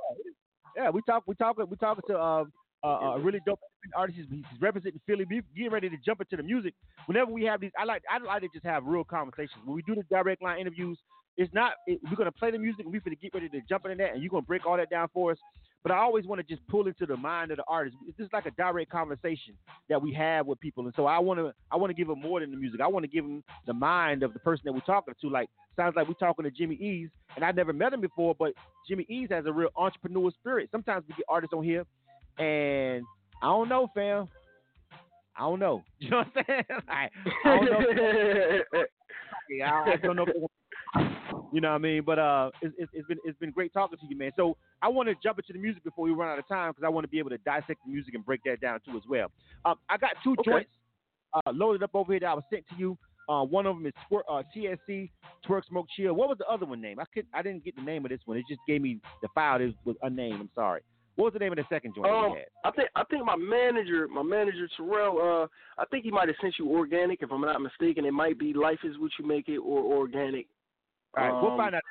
Yeah, 0.76 0.90
we 0.90 1.00
talk. 1.02 1.24
We 1.26 1.34
talk. 1.34 1.56
We 1.56 1.76
talking 1.76 2.04
to 2.08 2.18
uh, 2.18 2.44
uh, 2.84 3.14
a 3.16 3.20
really 3.20 3.40
dope 3.46 3.60
artist. 3.96 4.18
He's, 4.18 4.26
he's 4.30 4.60
representing 4.60 5.00
Philly. 5.06 5.24
We 5.28 5.42
getting 5.56 5.70
ready 5.72 5.88
to 5.88 5.96
jump 6.04 6.20
into 6.20 6.36
the 6.36 6.42
music. 6.42 6.74
Whenever 7.06 7.30
we 7.30 7.44
have 7.44 7.60
these, 7.60 7.72
I 7.78 7.84
like 7.84 8.02
I 8.10 8.18
like 8.18 8.42
to 8.42 8.48
just 8.52 8.64
have 8.64 8.84
real 8.84 9.04
conversations. 9.04 9.58
When 9.64 9.74
we 9.76 9.82
do 9.82 9.94
the 9.94 10.02
direct 10.10 10.42
line 10.42 10.60
interviews, 10.60 10.98
it's 11.36 11.52
not 11.52 11.72
it, 11.86 12.00
we're 12.10 12.16
gonna 12.16 12.32
play 12.32 12.50
the 12.50 12.58
music. 12.58 12.84
and 12.84 12.92
We're 12.92 13.00
gonna 13.00 13.16
get 13.16 13.34
ready 13.34 13.48
to 13.48 13.60
jump 13.68 13.84
into 13.84 13.96
that, 13.98 14.14
and 14.14 14.22
you're 14.22 14.30
gonna 14.30 14.42
break 14.42 14.66
all 14.66 14.76
that 14.76 14.90
down 14.90 15.08
for 15.12 15.32
us. 15.32 15.38
But 15.82 15.92
I 15.92 15.98
always 15.98 16.26
want 16.26 16.40
to 16.40 16.54
just 16.54 16.66
pull 16.66 16.88
into 16.88 17.06
the 17.06 17.16
mind 17.16 17.52
of 17.52 17.58
the 17.58 17.64
artist. 17.68 17.96
It's 18.08 18.16
just 18.18 18.32
like 18.32 18.46
a 18.46 18.50
direct 18.52 18.90
conversation 18.90 19.54
that 19.88 20.02
we 20.02 20.12
have 20.14 20.46
with 20.46 20.58
people, 20.60 20.84
and 20.84 20.92
so 20.96 21.06
I 21.06 21.18
want 21.18 21.38
to 21.38 21.52
I 21.70 21.76
want 21.76 21.90
to 21.90 21.94
give 21.94 22.08
them 22.08 22.20
more 22.20 22.40
than 22.40 22.50
the 22.50 22.56
music. 22.56 22.80
I 22.80 22.88
want 22.88 23.04
to 23.04 23.08
give 23.08 23.24
them 23.24 23.44
the 23.66 23.74
mind 23.74 24.22
of 24.22 24.32
the 24.32 24.40
person 24.40 24.62
that 24.64 24.72
we're 24.72 24.80
talking 24.80 25.14
to. 25.20 25.28
Like 25.28 25.48
sounds 25.76 25.94
like 25.94 26.08
we're 26.08 26.14
talking 26.14 26.44
to 26.44 26.50
Jimmi 26.50 26.80
Ezz, 26.80 27.10
and 27.36 27.44
I 27.44 27.52
never 27.52 27.72
met 27.72 27.92
him 27.92 28.00
before, 28.00 28.34
but 28.36 28.52
Jimmi 28.90 29.06
Ezz 29.10 29.30
has 29.30 29.46
a 29.46 29.52
real 29.52 29.68
entrepreneur 29.76 30.30
spirit. 30.32 30.70
Sometimes 30.72 31.04
we 31.08 31.14
get 31.14 31.26
artists 31.28 31.54
on 31.54 31.62
here, 31.62 31.84
and 32.38 33.04
I 33.42 33.46
don't 33.46 33.68
know, 33.68 33.88
fam. 33.94 34.28
I 35.36 35.40
don't 35.40 35.58
know. 35.60 35.82
You 35.98 36.10
know 36.10 36.18
what 36.18 36.26
I'm 36.36 36.44
saying? 36.46 36.64
I, 36.88 37.08
I 37.44 37.56
don't 37.56 37.64
know. 37.66 38.80
yeah, 39.50 39.72
I, 39.72 39.92
I 39.92 39.96
don't 39.96 40.16
know. 40.16 40.24
You 41.52 41.60
know 41.60 41.68
what 41.68 41.74
I 41.74 41.78
mean? 41.78 42.02
But 42.04 42.18
uh, 42.18 42.50
it's, 42.62 42.74
it's 42.92 43.06
been 43.06 43.18
it's 43.24 43.38
been 43.38 43.50
great 43.50 43.72
talking 43.72 43.98
to 43.98 44.06
you, 44.08 44.16
man. 44.16 44.32
So 44.36 44.56
I 44.82 44.88
want 44.88 45.08
to 45.08 45.14
jump 45.22 45.38
into 45.38 45.52
the 45.52 45.58
music 45.58 45.84
before 45.84 46.04
we 46.04 46.10
run 46.12 46.28
out 46.28 46.38
of 46.38 46.46
time 46.48 46.70
because 46.72 46.84
I 46.84 46.88
want 46.88 47.04
to 47.04 47.08
be 47.08 47.18
able 47.18 47.30
to 47.30 47.38
dissect 47.38 47.80
the 47.86 47.92
music 47.92 48.14
and 48.14 48.24
break 48.24 48.40
that 48.44 48.60
down 48.60 48.80
too 48.84 48.96
as 48.96 49.02
well. 49.08 49.30
Um, 49.64 49.76
I 49.88 49.96
got 49.96 50.12
two 50.24 50.34
Okay. 50.40 50.50
joints 50.50 50.70
uh, 51.34 51.52
loaded 51.52 51.82
up 51.82 51.90
over 51.94 52.12
here 52.12 52.20
that 52.20 52.26
I 52.26 52.34
was 52.34 52.44
sent 52.52 52.64
to 52.70 52.76
you. 52.76 52.98
Uh, 53.28 53.42
one 53.44 53.66
of 53.66 53.76
them 53.76 53.86
is 53.86 53.92
twer- 54.08 54.24
uh, 54.30 54.42
TSC 54.56 55.10
Twerk 55.46 55.62
Smoke 55.68 55.86
Chill. 55.96 56.14
What 56.14 56.28
was 56.28 56.38
the 56.38 56.46
other 56.46 56.66
one 56.66 56.80
name? 56.80 56.98
I 57.00 57.04
could 57.12 57.26
I 57.34 57.42
didn't 57.42 57.64
get 57.64 57.74
the 57.76 57.82
name 57.82 58.04
of 58.04 58.10
this 58.10 58.20
one. 58.24 58.36
It 58.36 58.44
just 58.48 58.60
gave 58.68 58.80
me 58.82 59.00
the 59.22 59.28
file. 59.34 59.60
It 59.60 59.74
was 59.84 59.96
unnamed. 60.02 60.40
I'm 60.40 60.50
sorry. 60.54 60.82
What 61.16 61.26
was 61.26 61.32
the 61.32 61.38
name 61.38 61.52
of 61.52 61.56
the 61.56 61.64
second 61.68 61.94
joint 61.94 62.06
Um, 62.06 62.36
had? 62.36 62.44
I 62.64 62.70
think 62.70 62.88
I 62.94 63.04
think 63.04 63.24
my 63.24 63.36
manager, 63.36 64.06
my 64.06 64.22
manager 64.22 64.68
Terrell, 64.76 65.18
uh, 65.18 65.80
I 65.80 65.86
think 65.86 66.04
he 66.04 66.10
might 66.10 66.28
have 66.28 66.36
sent 66.40 66.54
you 66.58 66.70
organic, 66.70 67.22
if 67.22 67.32
I'm 67.32 67.40
not 67.40 67.60
mistaken. 67.60 68.04
It 68.04 68.12
might 68.12 68.38
be 68.38 68.52
Life 68.52 68.80
is 68.84 68.98
What 68.98 69.10
You 69.18 69.26
Make 69.26 69.48
It 69.48 69.58
or 69.58 69.82
organic. 69.82 70.46
All 71.16 71.24
right, 71.24 71.42
we'll 71.42 71.52
Um, 71.52 71.56
find 71.58 71.74
out. 71.74 71.82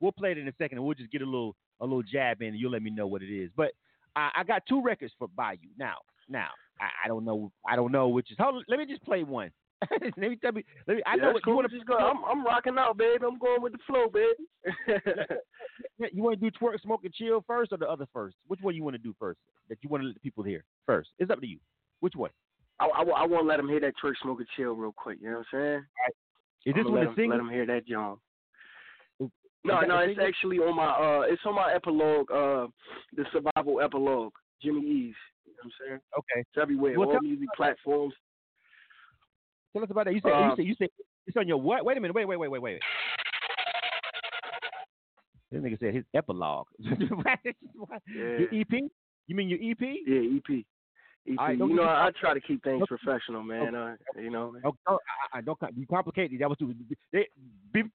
We'll 0.00 0.12
play 0.12 0.32
it 0.32 0.38
in 0.38 0.48
a 0.48 0.52
second, 0.58 0.78
and 0.78 0.86
we'll 0.86 0.94
just 0.94 1.10
get 1.10 1.22
a 1.22 1.24
little 1.24 1.54
a 1.80 1.84
little 1.84 2.02
jab 2.02 2.40
in, 2.40 2.48
and 2.48 2.58
you'll 2.58 2.72
let 2.72 2.82
me 2.82 2.90
know 2.90 3.06
what 3.06 3.22
it 3.22 3.30
is. 3.30 3.50
But 3.56 3.72
I, 4.14 4.30
I 4.36 4.44
got 4.44 4.62
two 4.66 4.80
records 4.82 5.12
for 5.18 5.28
by 5.28 5.52
you 5.52 5.68
now. 5.78 5.96
Now 6.28 6.48
I, 6.80 6.88
I 7.04 7.08
don't 7.08 7.24
know. 7.24 7.52
I 7.68 7.76
don't 7.76 7.92
know 7.92 8.08
which 8.08 8.30
is. 8.30 8.38
Hold 8.38 8.64
let 8.68 8.78
me 8.78 8.86
just 8.86 9.04
play 9.04 9.22
one. 9.22 9.50
let 9.90 10.16
me 10.16 10.36
tell 10.36 10.52
me. 10.52 10.64
Let 10.86 10.96
me. 10.96 11.02
I 11.06 11.16
yeah, 11.16 11.22
know 11.22 11.32
what 11.32 11.44
cool. 11.44 11.52
you 11.52 11.56
want 11.56 11.70
to. 11.70 11.84
Go. 11.84 11.96
I'm 11.96 12.24
I'm 12.24 12.44
rocking 12.44 12.78
out, 12.78 12.96
baby. 12.96 13.24
I'm 13.26 13.38
going 13.38 13.60
with 13.62 13.72
the 13.72 13.78
flow, 13.86 14.08
baby. 14.08 14.94
You 16.12 16.22
want 16.22 16.40
to 16.40 16.50
do 16.50 16.56
twerk, 16.58 16.80
smoke, 16.82 17.02
and 17.04 17.12
chill 17.12 17.42
first, 17.46 17.72
or 17.72 17.78
the 17.78 17.88
other 17.88 18.06
first? 18.12 18.36
Which 18.48 18.60
one 18.60 18.74
you 18.74 18.84
want 18.84 18.94
to 18.94 19.02
do 19.02 19.14
first? 19.18 19.38
That 19.68 19.78
you 19.82 19.88
want 19.88 20.02
to 20.02 20.06
let 20.08 20.14
the 20.14 20.20
people 20.20 20.44
hear 20.44 20.64
first? 20.84 21.10
It's 21.18 21.30
up 21.30 21.40
to 21.40 21.46
you. 21.46 21.58
Which 22.00 22.14
one? 22.14 22.30
I, 22.80 22.86
I, 22.86 23.02
I 23.02 23.26
want 23.26 23.44
to 23.44 23.48
let 23.48 23.56
them 23.56 23.68
hear 23.68 23.80
that 23.80 23.94
twerk, 24.02 24.14
smoke 24.22 24.38
and 24.38 24.48
chill 24.56 24.72
real 24.72 24.92
quick. 24.92 25.18
You 25.20 25.30
know 25.30 25.38
what 25.38 25.58
I'm 25.58 25.60
saying? 25.60 25.84
Is 26.66 26.74
this 26.74 26.84
one 26.84 27.04
the 27.04 27.12
single? 27.16 27.38
Let 27.38 27.44
him 27.44 27.50
hear 27.50 27.66
that, 27.66 27.86
John. 27.86 28.18
No, 29.64 29.80
no, 29.80 29.98
it's 29.98 30.20
actually 30.22 30.58
on 30.58 30.76
my 30.76 30.90
uh, 30.90 31.22
it's 31.22 31.42
on 31.44 31.56
my 31.56 31.72
epilogue, 31.74 32.30
uh, 32.30 32.66
the 33.16 33.24
survival 33.32 33.80
epilogue, 33.80 34.32
Jimmi 34.64 34.78
Ezz. 34.78 34.84
You 34.84 35.52
know 35.52 35.62
what 35.62 35.64
I'm 35.64 35.72
saying? 35.80 36.00
Okay. 36.18 36.40
It's 36.40 36.60
everywhere, 36.60 36.98
Well, 36.98 37.10
all 37.10 37.20
music 37.20 37.48
platforms. 37.56 38.14
Tell 39.76 39.84
us 39.84 39.90
about 39.90 40.06
that. 40.06 40.14
You 40.14 40.20
said. 40.22 40.28
you 40.30 40.34
Uh, 40.34 40.56
said. 40.56 40.64
You 40.64 40.74
said. 40.78 40.88
It's 41.26 41.36
on 41.36 41.46
your 41.46 41.58
what? 41.60 41.84
Wait 41.84 41.98
a 41.98 42.00
minute. 42.00 42.14
Wait. 42.14 42.24
Wait. 42.24 42.38
Wait. 42.38 42.48
Wait. 42.50 42.62
Wait. 42.62 42.80
This 45.52 45.60
nigga 45.62 45.78
said 45.78 45.94
his 45.94 46.04
epilogue. 46.14 46.66
Your 46.78 48.48
EP? 48.52 48.72
You 49.28 49.34
mean 49.34 49.48
your 49.48 49.58
EP? 49.60 49.80
Yeah, 49.80 50.38
EP. 50.38 50.64
EP. 51.28 51.38
All 51.38 51.46
right, 51.46 51.58
don't 51.58 51.70
you 51.70 51.76
know, 51.76 51.82
I, 51.82 52.06
I 52.06 52.10
try 52.18 52.34
to 52.34 52.40
keep 52.40 52.62
things 52.62 52.82
professional, 52.88 53.42
man. 53.42 53.74
Uh, 53.74 53.96
you 54.20 54.30
know. 54.30 54.54
Oh, 54.64 54.74
oh, 54.86 54.98
I, 55.32 55.38
I 55.38 55.40
don't 55.40 55.58
you 55.76 55.86
complicate 55.86 56.32
it. 56.32 56.38
That 56.40 56.48
was 56.48 56.58
too. 56.58 56.74
They, 57.12 57.26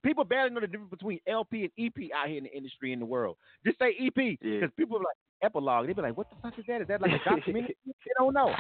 people 0.04 0.24
barely 0.24 0.52
know 0.52 0.62
the 0.62 0.68
difference 0.68 0.92
between 0.92 1.20
LP 1.28 1.64
and 1.64 1.72
EP 1.78 2.12
out 2.16 2.28
here 2.28 2.38
in 2.38 2.44
the 2.46 2.56
industry 2.56 2.94
in 2.94 3.00
the 3.00 3.06
world. 3.06 3.38
Just 3.66 3.80
say 3.80 3.96
EP 4.00 4.14
because 4.16 4.38
Yeah. 4.42 4.68
people 4.78 4.98
are 4.98 5.02
like 5.02 5.18
epilogue. 5.44 5.88
They 5.88 5.94
be 5.94 6.02
like, 6.02 6.18
"What 6.18 6.30
the 6.30 6.36
fuck 6.42 6.58
is 6.60 6.66
that? 6.68 6.82
Is 6.82 6.88
that 6.88 7.02
like 7.02 7.12
a 7.12 7.30
documentary?" 7.30 7.76
they 7.86 8.12
don't 8.18 8.34
know. 8.34 8.54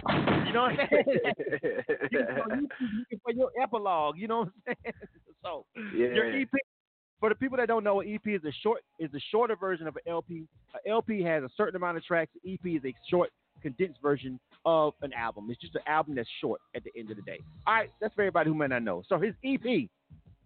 You 0.45 0.53
know 0.53 0.61
what 0.63 0.79
I'm 0.79 0.87
saying? 0.89 1.05
you 2.11 2.19
on 2.19 2.49
YouTube 2.49 2.97
looking 2.99 3.19
for 3.23 3.33
your 3.33 3.51
epilogue. 3.61 4.17
You 4.17 4.27
know 4.27 4.39
what 4.39 4.49
I'm 4.67 4.75
saying? 4.83 4.95
so 5.43 5.65
your 5.95 6.29
yeah. 6.31 6.41
EP. 6.43 6.61
For 7.19 7.29
the 7.29 7.35
people 7.35 7.57
that 7.57 7.67
don't 7.67 7.83
know, 7.83 8.01
an 8.01 8.11
EP 8.11 8.33
is 8.33 8.43
a 8.45 8.51
short 8.63 8.81
is 8.97 9.13
a 9.13 9.19
shorter 9.29 9.55
version 9.55 9.85
of 9.85 9.95
an 9.95 10.01
LP. 10.07 10.47
A 10.73 10.89
LP 10.89 11.21
has 11.21 11.43
a 11.43 11.49
certain 11.55 11.75
amount 11.75 11.97
of 11.97 12.03
tracks. 12.03 12.31
An 12.43 12.51
EP 12.53 12.65
is 12.77 12.83
a 12.83 12.95
short, 13.07 13.29
condensed 13.61 13.99
version 14.01 14.39
of 14.65 14.93
an 15.01 15.13
album. 15.13 15.47
It's 15.49 15.59
just 15.61 15.75
an 15.75 15.81
album 15.87 16.15
that's 16.15 16.29
short 16.39 16.61
at 16.75 16.83
the 16.83 16.91
end 16.97 17.11
of 17.11 17.17
the 17.17 17.23
day. 17.23 17.39
All 17.67 17.73
right, 17.73 17.89
that's 17.99 18.13
for 18.13 18.21
everybody 18.21 18.49
who 18.49 18.55
may 18.55 18.67
not 18.67 18.83
know. 18.83 19.03
So 19.07 19.19
his 19.19 19.33
EP, 19.43 19.89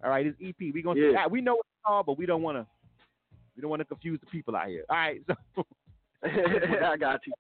all 0.03 0.09
right, 0.09 0.25
his 0.25 0.35
EP. 0.43 0.55
We 0.73 0.81
gonna 0.81 0.99
Yeah. 0.99 1.27
we 1.27 1.41
know 1.41 1.55
what 1.55 1.65
it's 1.65 1.85
called, 1.85 2.05
but 2.05 2.17
we 2.17 2.25
don't 2.25 2.41
want 2.41 2.57
to 2.57 2.65
we 3.55 3.61
don't 3.61 3.69
want 3.69 3.79
to 3.81 3.85
confuse 3.85 4.19
the 4.19 4.25
people 4.27 4.55
out 4.55 4.67
here. 4.67 4.85
All 4.89 4.95
right, 4.97 5.21
so 5.27 5.35
I 6.23 6.97
got 6.97 7.21
you. 7.25 7.33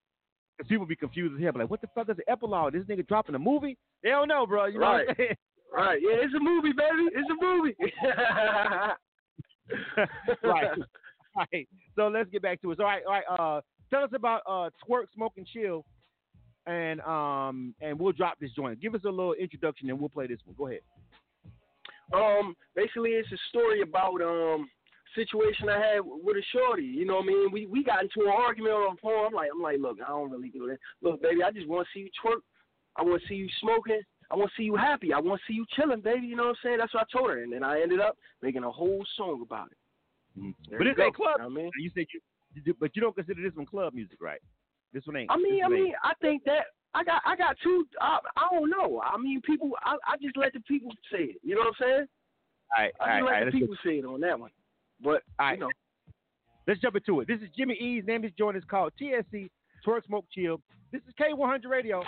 'cause 0.57 0.67
people 0.69 0.85
be 0.85 0.95
confused 0.95 1.35
as 1.35 1.41
hell, 1.43 1.51
like, 1.55 1.69
what 1.69 1.81
the 1.81 1.87
fuck 1.93 2.09
is 2.09 2.15
the 2.15 2.29
epilogue? 2.31 2.71
This 2.73 2.85
nigga 2.85 3.05
dropping 3.05 3.35
a 3.35 3.39
movie? 3.39 3.77
They 4.01 4.09
don't 4.09 4.29
know, 4.29 4.45
bro. 4.45 4.65
You 4.67 4.79
know 4.79 4.85
what 4.85 5.01
I'm 5.01 5.07
Right. 5.07 5.17
saying? 5.17 5.35
Right. 5.73 6.01
Yeah, 6.01 6.15
it's 6.23 6.33
a 6.33 6.39
movie, 6.39 6.71
baby. 6.71 7.09
It's 7.13 7.29
a 7.29 7.45
movie. 7.45 7.75
right. 10.43 10.69
All 11.35 11.45
right. 11.53 11.67
So 11.95 12.07
let's 12.07 12.29
get 12.29 12.41
back 12.41 12.61
to 12.61 12.71
it. 12.71 12.77
So, 12.77 12.83
all 12.85 12.89
right, 12.89 13.03
all 13.05 13.13
right. 13.13 13.25
Uh, 13.57 13.61
tell 13.89 14.03
us 14.03 14.11
about 14.13 14.41
uh, 14.47 14.69
twerk, 14.87 15.05
smoke, 15.13 15.33
and 15.37 15.47
chill, 15.47 15.85
and 16.65 17.01
um, 17.01 17.73
and 17.81 17.99
we'll 17.99 18.11
drop 18.13 18.39
this 18.39 18.51
joint. 18.55 18.81
Give 18.81 18.95
us 18.95 19.01
a 19.05 19.09
little 19.09 19.33
introduction, 19.33 19.89
and 19.89 19.99
we'll 19.99 20.09
play 20.09 20.27
this 20.27 20.39
one. 20.45 20.55
Go 20.57 20.67
ahead. 20.67 20.81
Um, 22.13 22.55
basically, 22.75 23.11
it's 23.11 23.31
a 23.31 23.37
story 23.49 23.81
about 23.81 24.21
um 24.21 24.69
situation 25.15 25.69
I 25.69 25.79
had 25.79 25.99
with 26.03 26.37
a 26.37 26.43
shorty. 26.51 26.83
You 26.83 27.05
know 27.05 27.15
what 27.15 27.23
I 27.23 27.27
mean? 27.27 27.51
We 27.51 27.65
we 27.65 27.83
got 27.83 28.03
into 28.03 28.21
an 28.21 28.33
argument 28.35 28.73
on 28.73 28.95
the 28.95 29.01
phone. 29.01 29.27
I'm 29.27 29.33
like, 29.33 29.49
I'm 29.53 29.61
like, 29.61 29.79
look, 29.79 29.97
I 30.05 30.09
don't 30.09 30.31
really 30.31 30.49
do 30.49 30.67
that. 30.67 30.77
Look, 31.01 31.21
baby, 31.21 31.43
I 31.43 31.51
just 31.51 31.67
want 31.67 31.87
to 31.87 31.97
see 31.97 32.03
you 32.03 32.09
twerk. 32.23 32.41
I 32.97 33.03
want 33.03 33.21
to 33.21 33.27
see 33.27 33.35
you 33.35 33.49
smoking. 33.61 34.01
I 34.31 34.35
want 34.35 34.49
to 34.49 34.55
see 34.57 34.63
you 34.65 34.75
happy. 34.75 35.13
I 35.13 35.19
want 35.19 35.39
to 35.39 35.45
see 35.51 35.55
you 35.55 35.65
chilling, 35.75 36.01
baby. 36.01 36.27
You 36.27 36.35
know 36.35 36.43
what 36.43 36.49
I'm 36.49 36.55
saying? 36.63 36.77
That's 36.79 36.93
what 36.93 37.07
I 37.07 37.17
told 37.17 37.29
her, 37.29 37.43
and 37.43 37.53
then 37.53 37.63
I 37.63 37.81
ended 37.81 37.99
up 37.99 38.17
making 38.41 38.63
a 38.63 38.71
whole 38.71 39.05
song 39.17 39.41
about 39.43 39.69
it. 39.71 39.77
There 40.69 40.79
But 40.79 40.87
ain't 40.87 40.97
go. 40.97 41.11
club. 41.11 41.35
You 41.37 41.43
know 41.43 41.49
what 41.49 41.59
I 41.59 41.63
mean? 41.63 41.71
You 41.79 41.91
said 41.93 42.05
you, 42.13 42.19
but 42.79 42.95
you 42.95 43.01
don't 43.01 43.15
consider 43.15 43.41
this 43.41 43.55
one 43.55 43.65
club 43.65 43.93
music, 43.93 44.17
right? 44.21 44.39
This 44.93 45.05
one 45.05 45.17
ain't. 45.17 45.31
I 45.31 45.37
mean, 45.37 45.63
I 45.63 45.67
one 45.67 45.77
ain't. 45.77 45.83
mean, 45.85 45.93
I 46.03 46.13
think 46.21 46.43
that 46.45 46.65
I 46.93 47.03
got 47.03 47.21
I 47.25 47.35
got 47.35 47.57
two. 47.61 47.85
I, 47.99 48.19
I 48.37 48.47
don't 48.51 48.69
know. 48.69 49.01
I 49.05 49.17
mean, 49.17 49.41
people. 49.41 49.71
I, 49.83 49.95
I 50.07 50.17
just 50.21 50.37
let 50.37 50.53
the 50.53 50.61
people 50.61 50.91
say 51.11 51.23
it. 51.23 51.37
You 51.43 51.55
know 51.55 51.61
what 51.61 51.67
I'm 51.67 51.73
saying? 51.79 52.05
all 52.77 52.83
right, 52.83 52.93
I 52.99 53.05
right, 53.05 53.19
just 53.19 53.21
all 53.21 53.25
let 53.25 53.31
right. 53.31 53.45
the 53.45 53.51
people 53.59 53.75
say 53.83 53.91
it 53.99 54.05
on 54.05 54.21
that 54.21 54.39
one. 54.39 54.51
But 55.03 55.23
all 55.39 55.47
right. 55.47 55.53
you 55.53 55.59
know, 55.59 55.69
let's 56.67 56.79
jump 56.79 56.95
into 56.95 57.19
it. 57.19 57.27
This 57.27 57.41
is 57.41 57.49
Jimmy 57.57 57.75
E's 57.75 58.05
name 58.05 58.23
is 58.23 58.31
joint 58.37 58.57
is 58.57 58.63
called 58.69 58.93
TSC 59.01 59.49
Twerk 59.85 60.05
Smoke 60.05 60.25
Chill. 60.33 60.61
This 60.91 61.01
is 61.07 61.13
K100 61.19 61.67
Radio. 61.69 62.03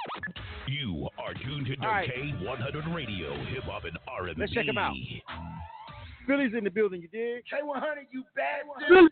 You 0.67 1.09
are 1.17 1.33
tuned 1.33 1.67
to 1.67 1.85
All 1.85 1.91
right. 1.91 2.09
K100 2.09 2.93
Radio, 2.93 3.35
Hip 3.45 3.63
Hop 3.63 3.83
and 3.85 3.97
R&B. 4.07 4.33
Let's 4.37 4.53
check 4.53 4.67
'em 4.67 4.77
out. 4.77 4.95
Philly's 6.25 6.53
in 6.57 6.63
the 6.63 6.69
building. 6.69 7.01
You 7.01 7.07
dig? 7.07 7.43
K100, 7.51 8.07
you 8.11 8.23
bad 8.35 8.61
I 8.63 8.67
walk 8.67 8.81
around 8.89 9.09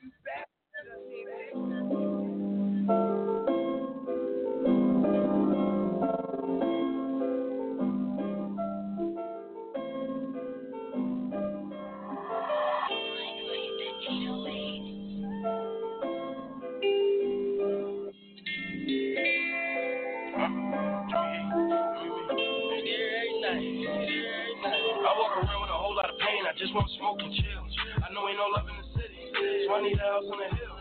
with 25.61 25.69
a 25.69 25.73
whole 25.73 25.95
lot 25.95 26.09
of 26.09 26.17
pain. 26.19 26.43
I 26.45 26.57
just 26.57 26.73
want 26.73 26.89
smoke 26.97 27.19
and 27.21 27.33
chill. 27.33 27.63
I 28.03 28.13
know 28.13 28.27
ain't 28.29 28.37
no 28.37 28.47
love 28.55 28.67
in 28.69 28.75
the 28.77 28.87
city, 29.01 29.17
so 29.67 29.73
I 29.73 29.81
need 29.81 29.97
a 29.97 30.01
house 30.01 30.23
on 30.31 30.37
the 30.39 30.55
hill. 30.55 30.74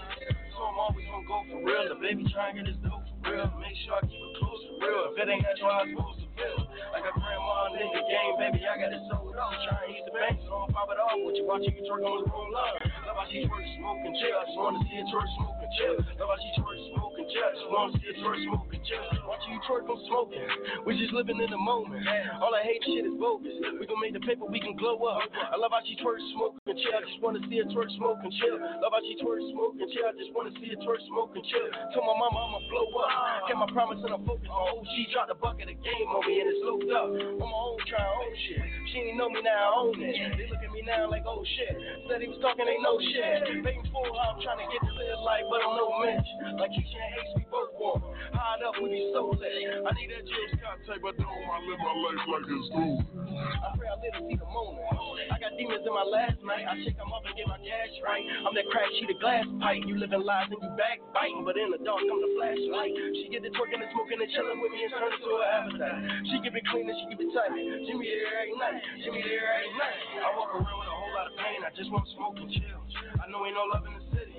Gonna 1.14 1.30
go 1.30 1.46
for 1.46 1.62
real. 1.62 1.86
The 1.86 1.94
baby 2.02 2.26
try 2.34 2.50
and 2.50 2.58
get 2.58 2.66
his 2.66 2.74
dough 2.82 2.98
for 2.98 3.30
real. 3.30 3.46
Make 3.62 3.78
sure 3.86 3.94
I 3.94 4.02
keep 4.02 4.18
it 4.18 4.34
close 4.34 4.58
for 4.66 4.82
real. 4.82 5.14
If 5.14 5.22
it 5.22 5.30
ain't 5.30 5.46
natural, 5.46 5.70
how 5.70 5.86
it's 5.86 5.94
supposed 5.94 6.18
to 6.18 6.28
feel. 6.34 6.58
Like 6.90 7.06
a 7.06 7.14
grandma 7.14 7.70
in 7.70 7.86
the 7.94 8.02
game, 8.02 8.34
baby, 8.42 8.66
I 8.66 8.74
got 8.82 8.90
it 8.90 8.98
sold 9.06 9.30
up. 9.38 9.54
Try 9.62 9.78
and 9.86 9.94
eat 9.94 10.02
the 10.10 10.14
bank, 10.14 10.42
so 10.42 10.66
I'm 10.66 10.74
pop 10.74 10.90
it 10.90 10.98
off. 10.98 11.14
What 11.22 11.38
you 11.38 11.46
watching, 11.46 11.70
you 11.70 11.86
twerk 11.86 12.02
on 12.02 12.18
the 12.18 12.26
roll 12.26 12.50
up. 12.58 12.82
Love 13.06 13.14
how 13.14 13.30
she 13.30 13.46
twerk, 13.46 13.62
smoke 13.78 14.02
and 14.02 14.18
chill. 14.18 14.34
I 14.34 14.42
just 14.42 14.58
wanna 14.58 14.82
see 14.90 14.98
it 14.98 15.06
twerk, 15.06 15.30
smoke 15.38 15.54
and 15.62 15.70
chill. 15.78 15.94
Love 16.18 16.30
how 16.34 16.38
she 16.42 16.50
twerk, 16.58 16.78
smoke 16.90 17.14
and 17.14 17.28
chill. 17.30 17.46
I 17.46 17.50
just 17.54 17.70
wanna 17.70 17.94
see 17.94 18.10
it 18.10 18.18
twerk, 18.18 18.38
smoke 18.42 18.66
and 18.66 18.72
chill. 18.73 18.73
Watching 18.84 19.56
you 19.56 19.60
twerk, 19.64 19.88
I'm 19.88 19.96
smoking. 20.12 20.44
We 20.84 21.00
just 21.00 21.16
living 21.16 21.40
in 21.40 21.48
the 21.48 21.56
moment. 21.56 22.04
All 22.36 22.52
I 22.52 22.60
hate 22.60 22.84
shit 22.84 23.08
is 23.08 23.16
bogus. 23.16 23.56
We 23.80 23.88
gon' 23.88 23.96
make 23.96 24.12
the 24.12 24.20
paper, 24.20 24.44
we 24.44 24.60
can 24.60 24.76
glow 24.76 25.00
up. 25.08 25.24
I 25.32 25.56
love 25.56 25.72
how 25.72 25.80
she 25.88 25.96
twerk, 25.96 26.20
smoke 26.36 26.60
chill. 26.68 26.92
I 26.92 27.00
just 27.00 27.16
wanna 27.24 27.40
see 27.48 27.64
it 27.64 27.72
twerk, 27.72 27.88
smoke 27.96 28.20
chill. 28.20 28.60
Love 28.60 28.92
how 28.92 29.00
she 29.00 29.16
twerk, 29.24 29.40
smoke 29.56 29.80
chill. 29.80 30.04
I 30.04 30.12
just 30.20 30.36
wanna 30.36 30.52
see 30.60 30.68
it 30.68 30.80
twerk, 30.84 31.00
smoke 31.08 31.32
chill. 31.32 31.68
Told 31.96 32.04
my 32.04 32.12
mama 32.12 32.36
I'ma 32.44 32.60
blow 32.68 32.92
up. 33.00 33.48
Kept 33.48 33.56
my 33.56 33.70
promise 33.72 34.04
and 34.04 34.12
I'm 34.12 34.24
focused 34.28 34.52
on 34.52 34.84
OG. 34.84 34.92
Dropped 35.16 35.32
the 35.32 35.38
bucket 35.40 35.72
of 35.72 35.80
game 35.80 36.08
on 36.12 36.20
me 36.28 36.44
and 36.44 36.48
it's 36.52 36.60
looped 36.60 36.92
up. 36.92 37.08
On 37.08 37.48
my 37.48 37.56
own, 37.56 37.80
trying 37.88 38.04
own 38.04 38.32
shit. 38.44 38.60
She 38.92 38.96
ain't 39.00 39.16
know 39.16 39.32
me 39.32 39.40
now, 39.40 39.64
I 39.64 39.68
own 39.80 39.96
it. 39.96 40.12
They 40.36 40.44
look 40.52 40.60
at 40.60 40.72
me 40.76 40.84
now 40.84 41.08
like, 41.08 41.24
oh 41.24 41.40
shit. 41.40 41.72
Said 42.12 42.20
he 42.20 42.28
was 42.28 42.36
talking, 42.44 42.68
ain't 42.68 42.84
no 42.84 43.00
shit. 43.00 43.64
Waiting 43.64 43.88
for 43.88 44.04
how 44.12 44.36
I'm 44.36 44.44
trying 44.44 44.60
to 44.60 44.68
get 44.68 44.84
to 44.84 44.92
live 44.92 45.24
life, 45.24 45.48
but 45.48 45.64
I'm 45.64 45.72
no 45.72 45.88
mensch. 46.04 46.28
Like 46.60 46.76
you 46.76 46.84
can't 46.84 47.10
hate 47.16 47.32
we 47.36 47.43
Hide 47.54 48.66
up, 48.66 48.74
be 48.82 49.10
so. 49.14 49.30
I 49.30 49.90
need 49.94 50.10
that 50.10 50.26
Jill 50.26 50.48
Scott 50.58 50.78
type 50.86 51.02
of 51.06 51.14
dough. 51.14 51.26
I 51.26 51.58
live 51.62 51.78
my 51.78 51.94
life 51.94 52.22
like 52.26 52.46
it's 52.50 52.68
cool. 52.74 52.98
I 53.30 53.68
pray 53.78 53.88
I 53.88 53.96
live 54.02 54.14
to 54.18 54.22
see 54.26 54.38
the 54.38 54.48
moment. 54.50 54.82
I 55.30 55.38
got 55.38 55.54
demons 55.54 55.86
in 55.86 55.94
my 55.94 56.02
last 56.02 56.38
night. 56.42 56.66
I 56.66 56.74
shake 56.82 56.98
them 56.98 57.14
up 57.14 57.22
and 57.22 57.34
get 57.38 57.46
my 57.46 57.58
cash 57.62 57.94
right. 58.02 58.26
I'm 58.42 58.52
that 58.58 58.66
crack 58.74 58.90
sheet 58.98 59.10
of 59.10 59.18
glass 59.22 59.46
pipe. 59.62 59.86
You 59.86 59.96
living 59.96 60.26
lies 60.26 60.50
and 60.50 60.58
you 60.58 60.70
backbiting, 60.74 61.46
but 61.46 61.54
in 61.54 61.70
the 61.70 61.80
dark 61.80 62.02
I'm 62.02 62.18
the 62.20 62.30
flashlight. 62.36 62.94
She 63.22 63.30
get 63.30 63.46
the 63.46 63.54
twerking 63.54 63.80
and 63.80 63.90
smoking 63.94 64.18
and 64.18 64.30
chilling 64.34 64.58
with 64.58 64.74
me 64.74 64.84
and 64.84 64.90
turn 64.90 65.06
it 65.06 65.18
to 65.22 65.30
an 65.38 65.48
appetite. 65.54 65.98
She 66.30 66.36
keep 66.42 66.54
it 66.58 66.64
clean 66.68 66.90
and 66.90 66.96
she 66.98 67.04
keep 67.14 67.22
it 67.22 67.30
tight. 67.30 67.54
Jimmy 67.54 68.06
there 68.10 68.34
every 68.44 68.56
night. 68.58 68.82
She 68.98 69.08
Jimmy 69.08 69.22
there 69.22 69.46
every 69.46 69.72
night. 69.78 69.98
I 70.26 70.28
walk 70.34 70.50
around 70.58 70.74
with 70.74 70.90
a 70.90 70.96
whole 70.98 71.14
lot 71.14 71.30
of 71.30 71.34
pain. 71.38 71.54
pain, 71.54 71.60
I 71.62 71.70
just 71.76 71.90
want 71.90 72.04
to 72.06 72.10
smoke 72.18 72.36
and 72.38 72.50
chill. 72.50 72.80
I 73.22 73.30
know 73.30 73.46
ain't 73.46 73.54
no 73.54 73.64
love 73.70 73.86
in 73.86 73.94
the 73.94 74.04
city, 74.10 74.34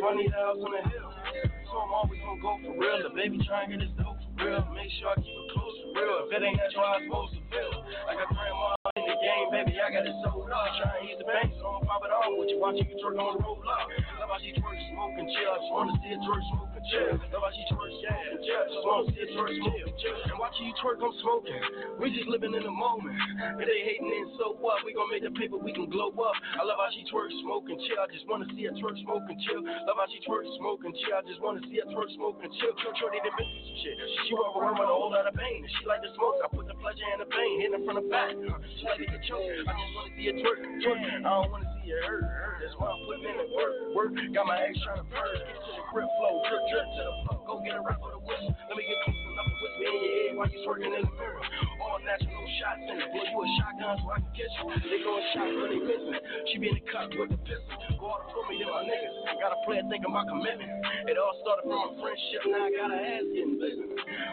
so 0.00 0.08
I 0.08 0.14
need 0.14 0.30
a 0.30 0.38
house 0.38 0.62
on 0.62 0.70
the 0.70 0.82
hill. 0.88 1.49
So 1.70 1.78
I'm 1.78 1.94
always 1.94 2.18
gonna 2.18 2.42
go 2.42 2.58
for 2.58 2.74
real. 2.74 2.98
The 3.06 3.14
baby 3.14 3.38
try 3.46 3.62
and 3.62 3.70
get 3.70 3.86
his 3.86 3.94
dope 3.94 4.18
for 4.18 4.42
real. 4.42 4.66
Make 4.74 4.90
sure 4.98 5.14
I 5.14 5.22
keep 5.22 5.30
it 5.30 5.48
close 5.54 5.74
for 5.86 5.94
real. 5.94 6.26
If 6.26 6.34
it 6.34 6.42
ain't 6.42 6.58
that, 6.58 6.74
I'm 6.74 7.06
supposed 7.06 7.38
to 7.38 7.42
feel. 7.46 7.70
Like 8.10 8.18
a 8.18 8.26
grandma 8.26 8.74
in 8.98 9.06
the 9.06 9.14
game, 9.22 9.46
baby, 9.54 9.78
I 9.78 9.86
got 9.94 10.02
it 10.02 10.18
sold 10.26 10.50
up. 10.50 10.66
Try 10.82 10.98
and 10.98 11.06
eat 11.06 11.22
the 11.22 11.30
bank, 11.30 11.54
so 11.62 11.78
I'm 11.78 11.86
pop 11.86 12.02
it 12.02 12.10
off 12.10 12.34
with 12.34 12.50
you. 12.50 12.58
Watching 12.58 12.90
you 12.90 12.98
twerk 12.98 13.14
on 13.22 13.38
the 13.38 13.46
roll 13.46 13.62
up. 13.62 13.86
Love 14.18 14.34
how 14.34 14.42
she 14.42 14.50
twerk, 14.58 14.82
smoke 14.90 15.14
and 15.14 15.30
chill. 15.30 15.46
I 15.46 15.62
just 15.62 15.70
wanna 15.70 15.94
see 16.02 16.10
it 16.10 16.18
twerk, 16.26 16.42
smoke 16.50 16.74
and 16.80 17.20
how 17.32 17.50
she 17.52 17.64
twerk, 17.68 17.92
yeah, 18.00 18.40
yeah. 18.40 18.62
Just 18.64 18.84
wanna 18.84 19.12
see 19.12 19.20
it 19.20 19.30
twerk, 19.36 19.52
smoke 19.60 19.84
and 19.84 19.96
chill. 20.00 20.16
And 20.32 20.38
watching 20.40 20.66
you 20.66 20.74
twerk, 20.80 20.98
I'm 21.04 21.12
smoking. 21.20 21.60
We 22.00 22.08
just 22.16 22.28
living 22.28 22.56
in 22.56 22.64
the 22.64 22.72
moment. 22.72 23.16
If 23.60 23.66
they 23.68 23.80
hating, 23.84 24.08
then 24.08 24.26
so 24.40 24.56
what? 24.58 24.80
We 24.84 24.96
gon' 24.96 25.10
make 25.12 25.22
the 25.22 25.34
paper, 25.36 25.60
we 25.60 25.72
can 25.76 25.92
glow 25.92 26.08
up. 26.10 26.36
I 26.56 26.64
love 26.64 26.80
how 26.80 26.88
she 26.92 27.04
twerk, 27.12 27.28
smoke 27.44 27.68
and 27.68 27.78
chill. 27.84 28.00
I 28.00 28.08
just 28.08 28.24
wanna 28.24 28.48
see 28.56 28.64
her 28.64 28.74
twerk, 28.80 28.96
smoke 29.04 29.28
and 29.28 29.38
chill. 29.44 29.60
Love 29.60 29.98
how 30.00 30.08
she 30.08 30.20
twerk, 30.24 30.48
smoke 30.56 30.80
and 30.84 30.94
chill. 30.96 31.14
I 31.16 31.22
just 31.28 31.40
wanna 31.44 31.60
see 31.68 31.78
her 31.84 31.88
twerk, 31.92 32.08
smoke 32.16 32.40
and 32.40 32.52
chill. 32.56 32.72
Shorty 32.96 33.20
done 33.20 33.36
been 33.36 33.48
through 33.48 33.64
some 33.68 33.78
shit. 33.84 33.96
She 34.26 34.32
walk 34.34 34.56
around 34.56 34.80
with 34.80 34.88
a 34.88 34.96
whole 34.96 35.12
lot 35.12 35.28
of 35.28 35.34
pain. 35.36 35.60
She 35.78 35.84
like 35.86 36.02
to 36.02 36.10
smoke. 36.16 36.40
I 36.42 36.48
put 36.48 36.66
the 36.66 36.76
pleasure 36.80 37.06
and 37.12 37.20
the 37.22 37.28
pain. 37.28 37.70
In 37.70 37.84
front 37.84 38.00
of 38.00 38.06
back. 38.10 38.32
She 38.34 38.82
like 38.88 38.98
to 38.98 39.06
get 39.06 39.22
choked. 39.28 39.44
I 39.68 39.72
just 39.76 39.92
wanna 39.94 40.10
see 40.16 40.26
her 40.32 40.36
twerk, 40.40 40.60
twerk. 40.80 41.00
I 41.00 41.28
don't 41.28 41.50
wanna 41.52 41.68
see 41.80 41.92
her 41.92 42.02
hurt. 42.02 42.24
That's 42.60 42.74
why 42.76 42.88
I'm 42.92 43.00
putting 43.04 43.24
in 43.24 43.36
the 43.36 43.48
work, 43.52 43.74
work. 43.96 44.12
Got 44.34 44.46
my 44.46 44.58
ex 44.64 44.76
trying 44.84 45.00
to 45.00 45.08
purge. 45.08 45.40
Get 45.40 45.60
to 45.60 45.70
the 45.80 45.84
grip 45.92 46.08
flow, 46.20 46.34
drip, 46.48 46.62
drip 46.70 46.86
to 46.86 47.02
the 47.04 47.14
flow. 47.26 47.44
Go 47.46 47.60
get 47.64 47.76
a 47.76 47.82
rap 47.82 48.00
for 48.00 48.12
the 48.12 48.20
whistle. 48.22 48.54
Let 48.68 48.76
me 48.78 48.84
get 48.86 48.98
close 49.04 49.16
enough 49.34 49.46
to 49.50 49.56
whisper 49.62 49.84
in 49.84 49.94
your 50.02 50.12
ear 50.14 50.36
while 50.38 50.48
you 50.50 50.60
twerking 50.66 50.94
in 50.98 51.02
the 51.04 51.12
mirror. 51.18 51.42
All 51.90 51.98
natural, 52.06 52.46
shots 52.62 52.86
in 52.86 53.02
it. 53.02 53.10
Boy, 53.10 53.26
you 53.26 53.38
a 53.42 53.46
shotgun 53.58 53.98
so 53.98 54.06
I 54.14 54.22
can 54.22 54.30
kiss 54.38 54.52
you. 54.62 54.70
They 54.78 55.02
going 55.02 55.26
shots 55.34 55.54
when 55.58 55.68
they 55.74 55.82
missing. 55.82 56.22
She 56.54 56.62
be 56.62 56.70
in 56.70 56.78
the 56.78 56.84
cut 56.86 57.10
with 57.18 57.34
the 57.34 57.40
pistol. 57.42 57.74
Go 57.98 58.14
out 58.14 58.30
for 58.30 58.46
me, 58.46 58.62
then 58.62 58.70
my 58.70 58.86
niggas. 58.86 59.14
Got 59.42 59.58
a 59.58 59.60
plan 59.66 59.90
thinking 59.90 60.06
about 60.06 60.30
commitment. 60.30 60.70
It 61.10 61.18
all 61.18 61.34
started 61.42 61.66
from 61.66 61.82
a 61.82 61.90
friendship, 61.98 62.46
now 62.46 62.62
I 62.62 62.70
got 62.70 62.94
a 62.94 62.98
ass 63.00 63.26
getting 63.34 63.58
busy. 63.58 63.82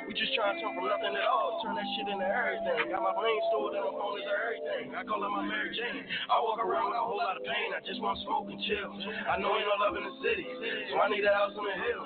We 0.06 0.13
just 0.13 0.38
trying 0.38 0.56
to 0.56 0.62
turn 0.62 0.78
from 0.78 0.86
nothing 0.86 1.17
at 1.17 1.26
all, 1.26 1.58
turn 1.65 1.74
that 1.80 1.88
shit 1.98 2.12
into 2.13 2.28
everything. 2.28 2.93
Got 2.93 3.02
my 3.02 3.15
brain 3.17 3.39
stored 3.50 3.74
in 3.74 3.82
my 3.82 3.93
phone 3.98 4.22
is 4.22 4.28
everything. 4.30 4.86
I 4.93 5.02
call 5.08 5.26
her 5.26 5.32
my 5.32 5.48
Mary 5.48 5.74
Jane. 5.74 6.06
I 6.30 6.38
walk 6.46 6.62
around 6.62 6.93
with 6.93 7.02
a 7.02 7.04
whole 7.04 7.17
lot 7.17 7.39
of 7.39 7.43
pain. 7.48 7.74
I 7.74 7.82
just 7.82 8.04
want 8.04 8.22
smoke 8.22 8.52
and 8.54 8.60
chill. 8.70 8.91
I 9.32 9.41
know 9.41 9.56
ain't 9.58 9.65
no 9.65 9.76
love 9.82 9.96
in 9.98 10.06
the 10.06 10.15
city, 10.22 10.46
so 10.93 11.02
I 11.02 11.08
need 11.10 11.26
a 11.26 11.34
house 11.34 11.58
on 11.58 11.65
the 11.65 11.78
hill. 11.80 12.04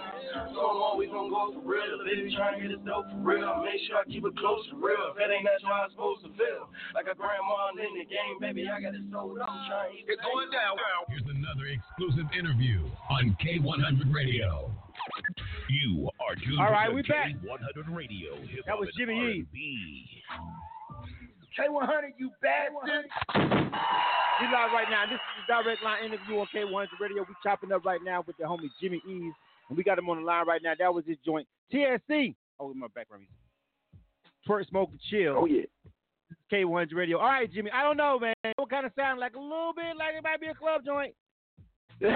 So 0.55 0.59
I'm 0.63 0.79
always 0.79 1.11
gonna 1.11 1.27
go 1.33 1.51
for 1.57 1.65
real. 1.65 1.99
Baby 2.07 2.31
trying 2.37 2.55
to 2.57 2.61
get 2.61 2.71
his 2.71 2.83
dope 2.85 3.09
for 3.11 3.21
real. 3.21 3.65
Make 3.65 3.81
sure 3.89 3.99
I 3.99 4.05
keep 4.07 4.23
it 4.23 4.35
close 4.37 4.63
for 4.71 4.79
real. 4.79 5.11
If 5.11 5.19
that 5.19 5.33
ain't 5.33 5.40
that's 5.43 5.63
how 5.63 5.85
I'm 5.85 5.91
supposed 5.91 6.23
to 6.25 6.31
feel. 6.35 6.69
Like 6.93 7.07
a 7.11 7.15
grandma 7.15 7.71
in 7.75 7.91
the 7.97 8.05
game, 8.05 8.35
baby, 8.39 8.67
I 8.69 8.81
got 8.81 8.93
it 8.95 9.01
sold 9.11 9.39
up. 9.39 9.49
I'm 9.49 9.69
trying 9.69 9.97
to 9.97 10.11
It's 10.11 10.21
going 10.21 10.49
down. 10.51 10.77
Here's 11.09 11.27
another 11.29 11.65
exclusive 11.69 12.27
interview 12.37 12.83
on 13.09 13.35
K100 13.41 14.13
Radio. 14.13 14.71
You 15.69 16.09
are 16.21 16.35
tuned 16.35 16.59
All 16.59 16.71
right, 16.71 16.89
to 16.89 16.95
we 16.95 17.01
back. 17.03 17.33
K100 17.41 17.87
Radio. 17.95 18.35
Hip 18.51 18.65
That 18.67 18.77
was 18.77 18.89
Jimmy 18.97 19.17
and 19.17 19.47
Yee. 19.53 20.23
R&B. 20.29 20.51
K100, 21.57 22.15
you 22.17 22.31
bastard. 22.41 23.05
We 23.35 24.47
live 24.47 24.71
right 24.73 24.87
now. 24.89 25.05
This 25.05 25.19
is 25.19 25.33
the 25.47 25.53
direct 25.63 25.83
line 25.83 26.05
interview 26.05 26.39
on 26.39 26.47
K100 26.53 26.87
Radio. 26.99 27.23
We 27.27 27.35
chopping 27.43 27.71
up 27.71 27.83
right 27.85 27.99
now 28.03 28.23
with 28.25 28.37
the 28.37 28.43
homie 28.45 28.69
Jimmi 28.81 28.97
Ezz, 29.05 29.33
and 29.69 29.77
we 29.77 29.83
got 29.83 29.97
him 29.99 30.09
on 30.09 30.17
the 30.17 30.23
line 30.25 30.47
right 30.47 30.61
now. 30.63 30.73
That 30.77 30.93
was 30.93 31.03
his 31.05 31.17
joint 31.25 31.47
TSC. 31.73 32.35
Oh, 32.59 32.73
my 32.73 32.87
background 32.93 33.23
music. 33.23 33.35
Twerk, 34.51 34.67
smoke, 34.67 34.89
and 34.91 34.99
chill. 35.09 35.35
Oh 35.37 35.45
yeah. 35.45 35.63
K100 36.51 36.93
Radio. 36.93 37.17
All 37.17 37.27
right, 37.27 37.51
Jimmy. 37.51 37.71
I 37.71 37.83
don't 37.83 37.95
know, 37.95 38.19
man. 38.19 38.33
What 38.57 38.69
kind 38.69 38.85
of 38.85 38.91
sound 38.97 39.19
like 39.19 39.35
a 39.35 39.39
little 39.39 39.71
bit 39.73 39.95
like 39.97 40.15
it 40.17 40.23
might 40.23 40.41
be 40.41 40.47
a 40.47 40.53
club 40.53 40.81
joint? 40.85 41.13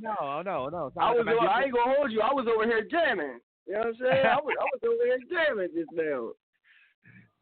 No, 0.00 0.42
no, 0.42 0.68
no. 0.68 0.92
I 0.98 1.12
was. 1.12 1.20
Over, 1.20 1.48
I 1.48 1.62
ain't 1.64 1.72
gonna 1.72 1.94
hold 1.96 2.10
you. 2.10 2.20
I 2.20 2.32
was 2.32 2.46
over 2.52 2.66
here 2.66 2.84
jamming. 2.90 3.38
You 3.66 3.74
know 3.74 3.78
what 3.78 3.86
I'm 3.86 3.94
saying? 3.94 4.26
I 4.26 4.36
was. 4.36 4.54
I 4.60 4.64
was 4.64 4.80
over 4.84 5.04
here 5.04 5.18
jamming 5.30 5.68
just 5.72 5.90
now. 5.92 6.30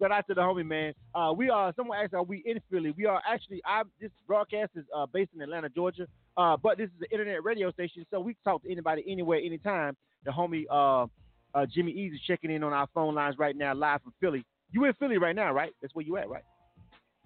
Shout 0.01 0.13
out 0.13 0.27
to 0.29 0.35
the 0.35 0.43
homie, 0.43 0.67
man. 0.67 0.93
Uh, 1.15 1.33
we 1.35 1.49
are. 1.49 1.73
Someone 1.75 1.99
asked, 1.99 2.13
"Are 2.13 2.23
we 2.23 2.43
in 2.45 2.61
Philly?" 2.71 2.93
We 2.95 3.07
are 3.07 3.23
actually. 3.27 3.63
I 3.65 3.83
this 4.01 4.11
broadcast 4.27 4.73
is 4.77 4.85
uh, 4.95 5.07
based 5.07 5.31
in 5.35 5.41
Atlanta, 5.41 5.71
Georgia. 5.71 6.07
Uh, 6.37 6.59
but 6.63 6.77
this 6.77 6.89
is 6.89 7.01
an 7.01 7.07
internet 7.11 7.43
radio 7.43 7.71
station, 7.73 8.05
so 8.11 8.21
we 8.21 8.35
can 8.35 8.43
talk 8.45 8.63
to 8.65 8.71
anybody, 8.71 9.03
anywhere, 9.09 9.39
anytime. 9.39 9.97
The 10.25 10.31
homie 10.31 10.65
uh, 11.55 11.67
Jimmi 11.67 12.07
Ezz 12.07 12.15
is 12.15 12.21
checking 12.27 12.51
in 12.51 12.63
on 12.63 12.73
our 12.73 12.89
phone 12.95 13.15
lines 13.15 13.37
right 13.39 13.57
now, 13.57 13.75
live 13.75 14.03
from 14.03 14.13
Philly. 14.21 14.45
You 14.71 14.85
in 14.85 14.95
Philly 14.95 15.19
right 15.19 15.37
now, 15.37 15.53
right? 15.53 15.73
That's 15.81 15.95
where 15.95 16.05
you 16.05 16.17
at, 16.17 16.29
right? 16.29 16.45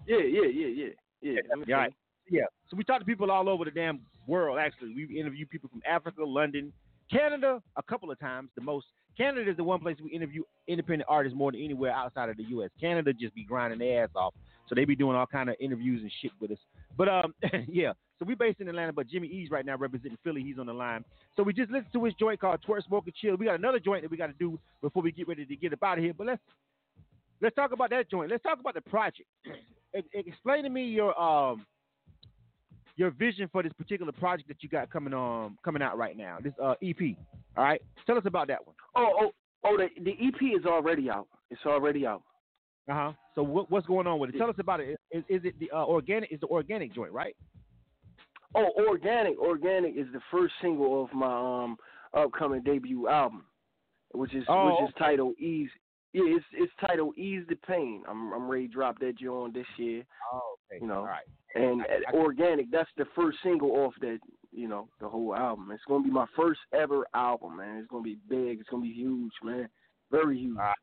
Yeah, 0.05 0.17
yeah, 0.17 0.41
yeah, 0.43 0.67
yeah, 0.67 0.85
yeah. 1.21 1.35
Yeah, 1.65 1.87
see. 1.87 1.95
Yeah. 2.29 2.45
So 2.69 2.77
we 2.77 2.83
talk 2.83 2.99
to 2.99 3.05
people 3.05 3.31
all 3.31 3.49
over 3.49 3.65
the 3.65 3.71
damn 3.71 4.01
world. 4.27 4.59
Actually, 4.59 4.93
we 4.93 5.19
interview 5.19 5.45
people 5.45 5.69
from 5.69 5.81
Africa, 5.89 6.23
London, 6.23 6.73
Canada, 7.11 7.61
a 7.77 7.83
couple 7.83 8.11
of 8.11 8.19
times. 8.19 8.49
The 8.55 8.61
most 8.61 8.85
Canada 9.17 9.49
is 9.49 9.57
the 9.57 9.63
one 9.63 9.79
place 9.79 9.97
we 10.03 10.11
interview 10.11 10.43
independent 10.67 11.07
artists 11.09 11.35
more 11.35 11.51
than 11.51 11.61
anywhere 11.61 11.91
outside 11.91 12.29
of 12.29 12.37
the 12.37 12.43
U.S. 12.43 12.69
Canada 12.79 13.13
just 13.13 13.33
be 13.33 13.43
grinding 13.43 13.79
their 13.79 14.03
ass 14.03 14.09
off, 14.15 14.33
so 14.67 14.75
they 14.75 14.85
be 14.85 14.95
doing 14.95 15.15
all 15.15 15.25
kind 15.25 15.49
of 15.49 15.55
interviews 15.59 16.01
and 16.01 16.11
shit 16.21 16.31
with 16.39 16.51
us. 16.51 16.59
But 16.97 17.09
um, 17.09 17.33
yeah. 17.67 17.93
So 18.19 18.25
we 18.25 18.35
based 18.35 18.59
in 18.59 18.67
Atlanta, 18.67 18.93
but 18.93 19.07
Jimmi 19.07 19.43
Ezz 19.43 19.51
right 19.51 19.65
now 19.65 19.77
representing 19.77 20.17
Philly. 20.23 20.41
He's 20.41 20.57
on 20.57 20.65
the 20.65 20.73
line. 20.73 21.05
So 21.35 21.43
we 21.43 21.53
just 21.53 21.69
listened 21.69 21.93
to 21.93 22.03
his 22.03 22.13
joint 22.19 22.39
called 22.39 22.59
Twerk 22.67 22.83
Smoke 22.85 23.05
and 23.05 23.15
Chill. 23.15 23.35
We 23.35 23.45
got 23.45 23.55
another 23.55 23.79
joint 23.79 24.01
that 24.01 24.11
we 24.11 24.17
got 24.17 24.27
to 24.27 24.33
do 24.33 24.59
before 24.81 25.03
we 25.03 25.11
get 25.11 25.27
ready 25.27 25.45
to 25.45 25.55
get 25.55 25.73
up 25.73 25.83
out 25.83 25.97
of 25.99 26.03
here. 26.03 26.13
But 26.17 26.27
let's 26.27 26.41
let's 27.41 27.55
talk 27.55 27.71
about 27.73 27.91
that 27.91 28.09
joint. 28.09 28.31
Let's 28.31 28.43
talk 28.43 28.59
about 28.59 28.73
the 28.73 28.81
project. 28.81 29.27
Explain 30.13 30.63
to 30.63 30.69
me 30.69 30.85
your 30.85 31.19
um 31.19 31.65
your 32.95 33.11
vision 33.11 33.47
for 33.51 33.61
this 33.61 33.71
particular 33.73 34.11
project 34.11 34.47
that 34.47 34.57
you 34.61 34.69
got 34.69 34.89
coming 34.89 35.13
on 35.13 35.57
coming 35.63 35.81
out 35.81 35.97
right 35.97 36.17
now. 36.17 36.39
This 36.43 36.53
uh, 36.61 36.73
EP. 36.83 37.15
All 37.55 37.63
right, 37.63 37.81
tell 38.05 38.17
us 38.17 38.23
about 38.25 38.47
that 38.47 38.65
one. 38.65 38.75
Oh, 38.95 39.13
oh, 39.19 39.31
oh. 39.63 39.77
The 39.77 39.87
the 40.03 40.11
EP 40.11 40.59
is 40.59 40.65
already 40.65 41.09
out. 41.09 41.27
It's 41.51 41.61
already 41.65 42.05
out. 42.05 42.23
Uh 42.89 42.93
huh. 42.93 43.11
So 43.35 43.43
what, 43.43 43.69
what's 43.69 43.85
going 43.85 44.07
on 44.07 44.19
with 44.19 44.31
it? 44.31 44.37
Tell 44.37 44.49
us 44.49 44.55
about 44.59 44.79
it. 44.79 44.99
Is, 45.11 45.23
is 45.29 45.41
it 45.43 45.59
the 45.59 45.69
uh, 45.71 45.85
organic? 45.85 46.31
Is 46.31 46.39
the 46.39 46.47
organic 46.47 46.93
joint 46.93 47.11
right? 47.11 47.35
Oh, 48.57 48.85
organic. 48.87 49.37
Organic 49.37 49.95
is 49.95 50.07
the 50.13 50.21
first 50.31 50.53
single 50.61 51.03
of 51.03 51.13
my 51.13 51.63
um 51.63 51.77
upcoming 52.13 52.61
debut 52.63 53.07
album, 53.07 53.43
which 54.13 54.33
is 54.33 54.43
Oh, 54.47 54.67
which 54.81 54.89
is 54.89 54.95
titled 54.97 55.35
Ease. 55.39 55.69
Yeah, 56.13 56.23
it's 56.25 56.45
it's 56.53 56.71
titled 56.79 57.17
Ease 57.17 57.43
the 57.49 57.55
Pain. 57.55 58.03
I'm 58.07 58.33
I'm 58.33 58.47
ready 58.49 58.67
to 58.67 58.73
drop 58.73 58.99
that 58.99 59.17
joint 59.19 59.53
this 59.53 59.65
year. 59.77 60.03
Oh, 60.33 60.55
okay. 60.71 60.81
You 60.81 60.87
know, 60.87 60.99
All 60.99 61.05
right. 61.05 61.25
And 61.55 61.81
I- 61.83 62.11
I- 62.11 62.13
organic, 62.13 62.71
that's 62.71 62.89
the 62.97 63.05
first 63.15 63.37
single 63.43 63.71
off 63.71 63.93
that 64.01 64.19
you 64.51 64.67
know 64.67 64.87
the 64.99 65.07
whole 65.09 65.35
album. 65.35 65.69
It's 65.71 65.83
gonna 65.87 66.03
be 66.03 66.09
my 66.09 66.25
first 66.35 66.59
ever 66.73 67.05
album, 67.13 67.57
man. 67.57 67.77
It's 67.77 67.87
gonna 67.87 68.03
be 68.03 68.17
big. 68.27 68.59
It's 68.59 68.69
gonna 68.69 68.83
be 68.83 68.93
huge, 68.93 69.33
man. 69.43 69.69
Very 70.11 70.37
huge. 70.39 70.57
All 70.57 70.63
right. 70.63 70.77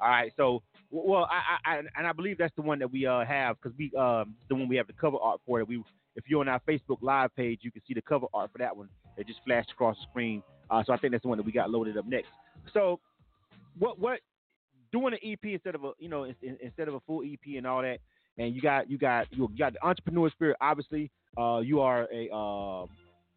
All 0.00 0.08
right. 0.08 0.32
So, 0.36 0.62
well, 0.90 1.28
I, 1.30 1.58
I, 1.64 1.78
and 1.78 2.06
I 2.06 2.12
believe 2.12 2.38
that's 2.38 2.54
the 2.56 2.62
one 2.62 2.78
that 2.78 2.90
we 2.90 3.06
uh 3.06 3.24
have 3.24 3.56
because 3.60 3.76
we 3.76 3.92
um 3.98 4.34
the 4.48 4.54
one 4.54 4.68
we 4.68 4.76
have 4.76 4.86
the 4.86 4.92
cover 4.94 5.18
art 5.20 5.40
for 5.44 5.60
it. 5.60 5.68
We 5.68 5.82
if 6.18 6.24
you're 6.26 6.40
on 6.40 6.48
our 6.48 6.60
Facebook 6.68 6.98
live 7.00 7.34
page, 7.36 7.60
you 7.62 7.70
can 7.70 7.80
see 7.86 7.94
the 7.94 8.02
cover 8.02 8.26
art 8.34 8.50
for 8.52 8.58
that 8.58 8.76
one. 8.76 8.88
It 9.16 9.26
just 9.28 9.38
flashed 9.46 9.70
across 9.70 9.96
the 9.96 10.02
screen. 10.10 10.42
Uh, 10.68 10.82
so 10.84 10.92
I 10.92 10.98
think 10.98 11.12
that's 11.12 11.22
the 11.22 11.28
one 11.28 11.38
that 11.38 11.46
we 11.46 11.52
got 11.52 11.70
loaded 11.70 11.96
up 11.96 12.06
next. 12.06 12.28
So, 12.74 12.98
what 13.78 13.98
what 13.98 14.18
doing 14.92 15.14
an 15.14 15.20
EP 15.22 15.38
instead 15.44 15.74
of 15.76 15.84
a 15.84 15.92
you 15.98 16.08
know 16.08 16.24
in, 16.24 16.34
in- 16.42 16.58
instead 16.60 16.88
of 16.88 16.94
a 16.94 17.00
full 17.06 17.22
EP 17.22 17.56
and 17.56 17.66
all 17.66 17.82
that, 17.82 17.98
and 18.36 18.54
you 18.54 18.60
got 18.60 18.90
you 18.90 18.98
got 18.98 19.32
you 19.32 19.48
got 19.56 19.74
the 19.74 19.86
entrepreneur 19.86 20.28
spirit. 20.30 20.56
Obviously, 20.60 21.10
uh, 21.38 21.60
you 21.60 21.80
are 21.80 22.08
a 22.12 22.28
uh, 22.34 22.86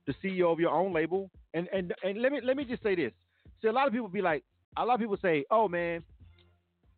the 0.08 0.14
CEO 0.24 0.52
of 0.52 0.60
your 0.60 0.72
own 0.72 0.92
label, 0.92 1.30
and 1.54 1.68
and 1.72 1.94
and 2.04 2.20
let 2.22 2.32
me 2.32 2.40
let 2.44 2.58
me 2.58 2.66
just 2.66 2.82
say 2.82 2.96
this. 2.96 3.14
See, 3.62 3.68
a 3.68 3.72
lot 3.72 3.86
of 3.86 3.94
people 3.94 4.08
be 4.08 4.22
like, 4.22 4.44
a 4.76 4.84
lot 4.84 4.96
of 4.96 5.00
people 5.00 5.18
say, 5.22 5.46
"Oh 5.52 5.68
man, 5.68 6.04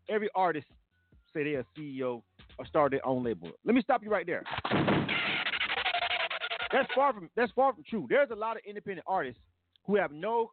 every 0.09 0.29
artist 0.33 0.67
say 1.33 1.43
they're 1.43 1.59
a 1.59 1.65
CEO 1.77 2.21
or 2.57 2.65
start 2.65 2.91
their 2.91 3.05
own 3.05 3.23
label." 3.23 3.49
Let 3.65 3.75
me 3.75 3.81
stop 3.81 4.01
you 4.01 4.09
right 4.09 4.25
there. 4.25 4.43
That's 6.73 6.89
far 6.93 7.13
from 7.13 7.29
that's 7.35 7.51
far 7.53 7.73
from 7.73 7.83
true. 7.89 8.07
There's 8.09 8.31
a 8.31 8.35
lot 8.35 8.57
of 8.57 8.63
independent 8.67 9.05
artists 9.07 9.39
who 9.85 9.95
have 9.95 10.11
no 10.11 10.51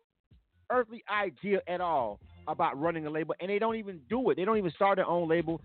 earthly 0.70 1.02
idea 1.11 1.61
at 1.66 1.80
all 1.80 2.20
about 2.46 2.80
running 2.80 3.06
a 3.06 3.11
label, 3.11 3.35
and 3.40 3.50
they 3.50 3.59
don't 3.59 3.76
even 3.76 4.00
do 4.09 4.30
it. 4.30 4.37
They 4.37 4.44
don't 4.44 4.59
even 4.59 4.70
start 4.72 4.96
their 4.96 5.06
own 5.06 5.28
label. 5.28 5.61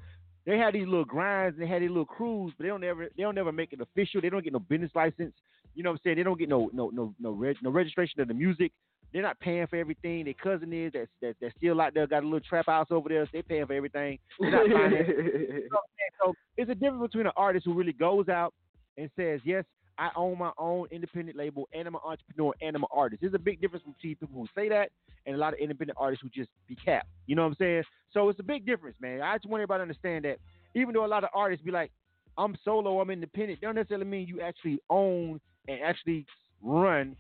They 0.46 0.58
have 0.58 0.74
these 0.74 0.88
little 0.88 1.06
grinds, 1.06 1.58
they 1.58 1.68
have 1.68 1.82
these 1.82 1.90
little 1.90 2.06
crews, 2.06 2.54
but 2.58 2.64
they 2.64 2.70
don't 2.70 2.84
ever 2.84 3.10
they 3.18 3.24
don't 3.24 3.38
ever 3.38 3.52
make 3.52 3.74
it 3.74 3.82
official. 3.82 4.22
They 4.22 4.30
don't 4.30 4.44
get 4.44 4.54
no 4.54 4.60
business 4.60 4.92
license. 4.96 5.34
You 5.74 5.84
know 5.84 5.90
what 5.92 5.96
I'm 5.96 6.02
saying? 6.04 6.18
They 6.18 6.24
don't 6.24 6.40
get 6.40 6.50
no 6.50 6.70
no 6.74 6.90
no 6.90 7.14
no 7.20 7.32
reg, 7.32 7.58
no 7.62 7.70
registration 7.72 8.22
of 8.22 8.28
the 8.28 8.34
music. 8.34 8.72
They're 9.12 9.22
not 9.24 9.40
paying 9.40 9.66
for 9.68 9.78
everything. 9.78 10.26
Their 10.26 10.34
cousin 10.34 10.74
is 10.74 10.94
that's 10.94 11.10
that, 11.22 11.36
that's 11.42 11.56
still 11.58 11.82
out 11.82 11.94
there, 11.94 12.06
got 12.08 12.24
a 12.24 12.26
little 12.26 12.40
trap 12.42 12.68
house 12.68 12.88
over 12.92 13.10
there. 13.10 13.26
So 13.26 13.30
they 13.34 13.42
paying 13.42 13.66
for 13.66 13.74
everything. 13.74 14.20
Not 14.40 14.68
financed. 14.72 15.10
You 15.10 15.70
know 15.72 15.80
what 15.80 15.84
I'm 15.84 15.96
saying? 15.98 16.16
So 16.24 16.34
it's 16.58 16.70
a 16.72 16.76
difference 16.76 17.02
between 17.02 17.26
an 17.26 17.34
artist 17.36 17.66
who 17.66 17.74
really 17.74 17.94
goes 17.94 18.30
out 18.30 18.54
and 18.98 19.10
says, 19.16 19.42
"Yes, 19.44 19.66
I 19.98 20.10
own 20.16 20.38
my 20.38 20.52
own 20.58 20.88
independent 20.92 21.38
label, 21.38 21.68
and 21.74 21.88
I'm 21.88 21.96
an 21.96 22.02
entrepreneur, 22.04 22.54
and 22.62 22.76
I'm 22.76 22.84
an 22.84 22.90
artist." 22.92 23.22
There's 23.22 23.34
a 23.34 23.40
big 23.40 23.62
difference 23.62 23.84
between 23.84 24.16
people 24.16 24.30
who 24.34 24.48
say 24.56 24.70
that 24.70 24.92
and 25.26 25.36
a 25.36 25.40
lot 25.40 25.54
of 25.54 25.60
independent 25.60 25.98
artists 26.00 26.22
who 26.24 26.30
just 26.30 26.50
be 26.68 26.76
capped. 26.76 27.08
You 27.28 27.36
know 27.36 27.44
what 27.44 27.50
I'm 27.50 27.56
saying? 27.56 27.84
So 28.12 28.30
it's 28.30 28.40
a 28.40 28.44
big 28.44 28.66
difference, 28.66 28.98
man. 29.02 29.22
I 29.22 29.36
just 29.38 29.48
want 29.48 29.62
everybody 29.62 29.80
to 29.80 29.84
understand 29.84 30.26
that. 30.26 30.38
Even 30.76 30.94
though 30.94 31.06
a 31.06 31.08
lot 31.08 31.24
of 31.24 31.30
artists 31.34 31.66
be 31.66 31.72
like, 31.72 31.92
I'm 32.38 32.58
solo, 32.64 33.00
I'm 33.00 33.10
independent, 33.10 33.62
don't 33.62 33.76
necessarily 33.76 34.06
mean 34.06 34.28
you 34.28 34.42
actually 34.42 34.80
own 34.90 35.40
and 35.68 35.82
actually 35.82 36.26
run 36.62 37.16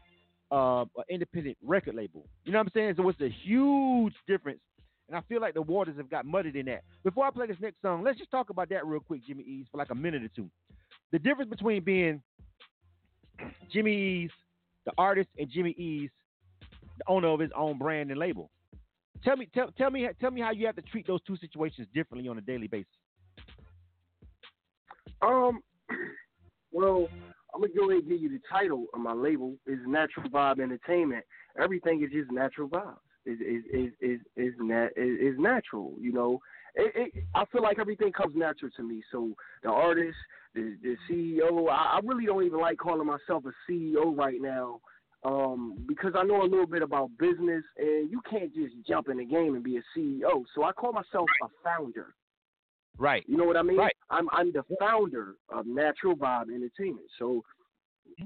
uh, 0.51 0.81
an 0.81 1.03
independent 1.09 1.57
record 1.63 1.95
label. 1.95 2.25
You 2.43 2.51
know 2.51 2.59
what 2.59 2.67
I'm 2.67 2.71
saying? 2.73 2.93
So 2.97 3.07
it's 3.09 3.21
a 3.21 3.29
huge 3.29 4.13
difference. 4.27 4.59
And 5.07 5.15
I 5.15 5.21
feel 5.29 5.39
like 5.39 5.53
the 5.53 5.61
waters 5.61 5.97
have 5.97 6.09
got 6.09 6.25
muddied 6.25 6.55
in 6.55 6.65
that. 6.65 6.83
Before 7.03 7.25
I 7.25 7.31
play 7.31 7.47
this 7.47 7.57
next 7.61 7.81
song, 7.81 8.03
let's 8.03 8.17
just 8.17 8.31
talk 8.31 8.49
about 8.49 8.69
that 8.69 8.85
real 8.85 8.99
quick, 8.99 9.21
Jimmy 9.25 9.43
Ease, 9.43 9.67
for 9.71 9.77
like 9.77 9.91
a 9.91 9.95
minute 9.95 10.23
or 10.23 10.29
two. 10.35 10.49
The 11.11 11.19
difference 11.19 11.49
between 11.49 11.83
being 11.83 12.21
Jimmi 13.73 14.25
Ezz, 14.25 14.31
the 14.85 14.91
artist, 14.97 15.29
and 15.37 15.49
Jimmi 15.49 15.75
Ezz, 15.77 16.11
the 16.97 17.03
owner 17.07 17.27
of 17.27 17.39
his 17.39 17.51
own 17.55 17.77
brand 17.77 18.11
and 18.11 18.19
label. 18.19 18.49
Tell 19.23 19.35
me, 19.37 19.47
tell, 19.53 19.71
tell 19.77 19.89
me, 19.89 20.07
tell 20.19 20.31
me 20.31 20.41
how 20.41 20.51
you 20.51 20.65
have 20.65 20.75
to 20.75 20.81
treat 20.81 21.07
those 21.07 21.21
two 21.23 21.37
situations 21.37 21.87
differently 21.93 22.29
on 22.29 22.37
a 22.37 22.41
daily 22.41 22.67
basis. 22.67 22.87
Um, 25.21 25.61
well, 26.71 27.07
I'm 27.53 27.61
gonna 27.61 27.73
go 27.73 27.89
ahead 27.89 28.03
and 28.03 28.09
give 28.09 28.21
you 28.21 28.29
the 28.29 28.41
title 28.51 28.85
of 28.93 28.99
my 28.99 29.13
label 29.13 29.55
is 29.65 29.79
Natural 29.87 30.29
Vibe 30.29 30.59
Entertainment. 30.59 31.23
Everything 31.61 32.03
is 32.03 32.11
just 32.11 32.31
natural 32.31 32.67
vibes. 32.67 32.97
Is 33.25 33.39
is 33.39 33.63
is 33.73 33.91
is 34.01 34.19
is, 34.35 34.53
nat, 34.59 34.89
is 34.97 35.35
natural. 35.39 35.93
You 35.99 36.11
know, 36.11 36.39
it, 36.75 37.13
it, 37.15 37.23
I 37.33 37.45
feel 37.45 37.63
like 37.63 37.79
everything 37.79 38.11
comes 38.11 38.35
natural 38.35 38.69
to 38.75 38.83
me. 38.83 39.01
So 39.11 39.33
the 39.63 39.69
artist, 39.69 40.17
the 40.55 40.77
the 40.81 40.95
CEO, 41.09 41.69
I, 41.69 41.97
I 41.97 41.99
really 42.03 42.25
don't 42.25 42.43
even 42.43 42.59
like 42.59 42.77
calling 42.77 43.05
myself 43.05 43.43
a 43.45 43.71
CEO 43.71 44.17
right 44.17 44.41
now. 44.41 44.79
Um, 45.23 45.83
because 45.87 46.13
I 46.15 46.23
know 46.23 46.43
a 46.43 46.45
little 46.45 46.67
bit 46.67 46.83
about 46.83 47.09
business, 47.17 47.63
and 47.77 48.11
you 48.11 48.21
can't 48.29 48.53
just 48.53 48.75
jump 48.87 49.09
in 49.09 49.17
the 49.17 49.25
game 49.25 49.55
and 49.55 49.63
be 49.63 49.77
a 49.77 49.83
CEO. 49.97 50.43
So 50.53 50.63
I 50.63 50.71
call 50.71 50.93
myself 50.93 51.27
a 51.43 51.47
founder. 51.63 52.13
Right. 52.97 53.23
You 53.27 53.35
know 53.35 53.45
what 53.45 53.57
I 53.57 53.63
mean? 53.63 53.77
Right. 53.77 53.95
I'm 54.09 54.29
I'm 54.31 54.51
the 54.51 54.63
founder 54.79 55.35
of 55.49 55.65
Natural 55.65 56.15
Vibe 56.15 56.53
Entertainment. 56.53 57.07
So, 57.19 57.43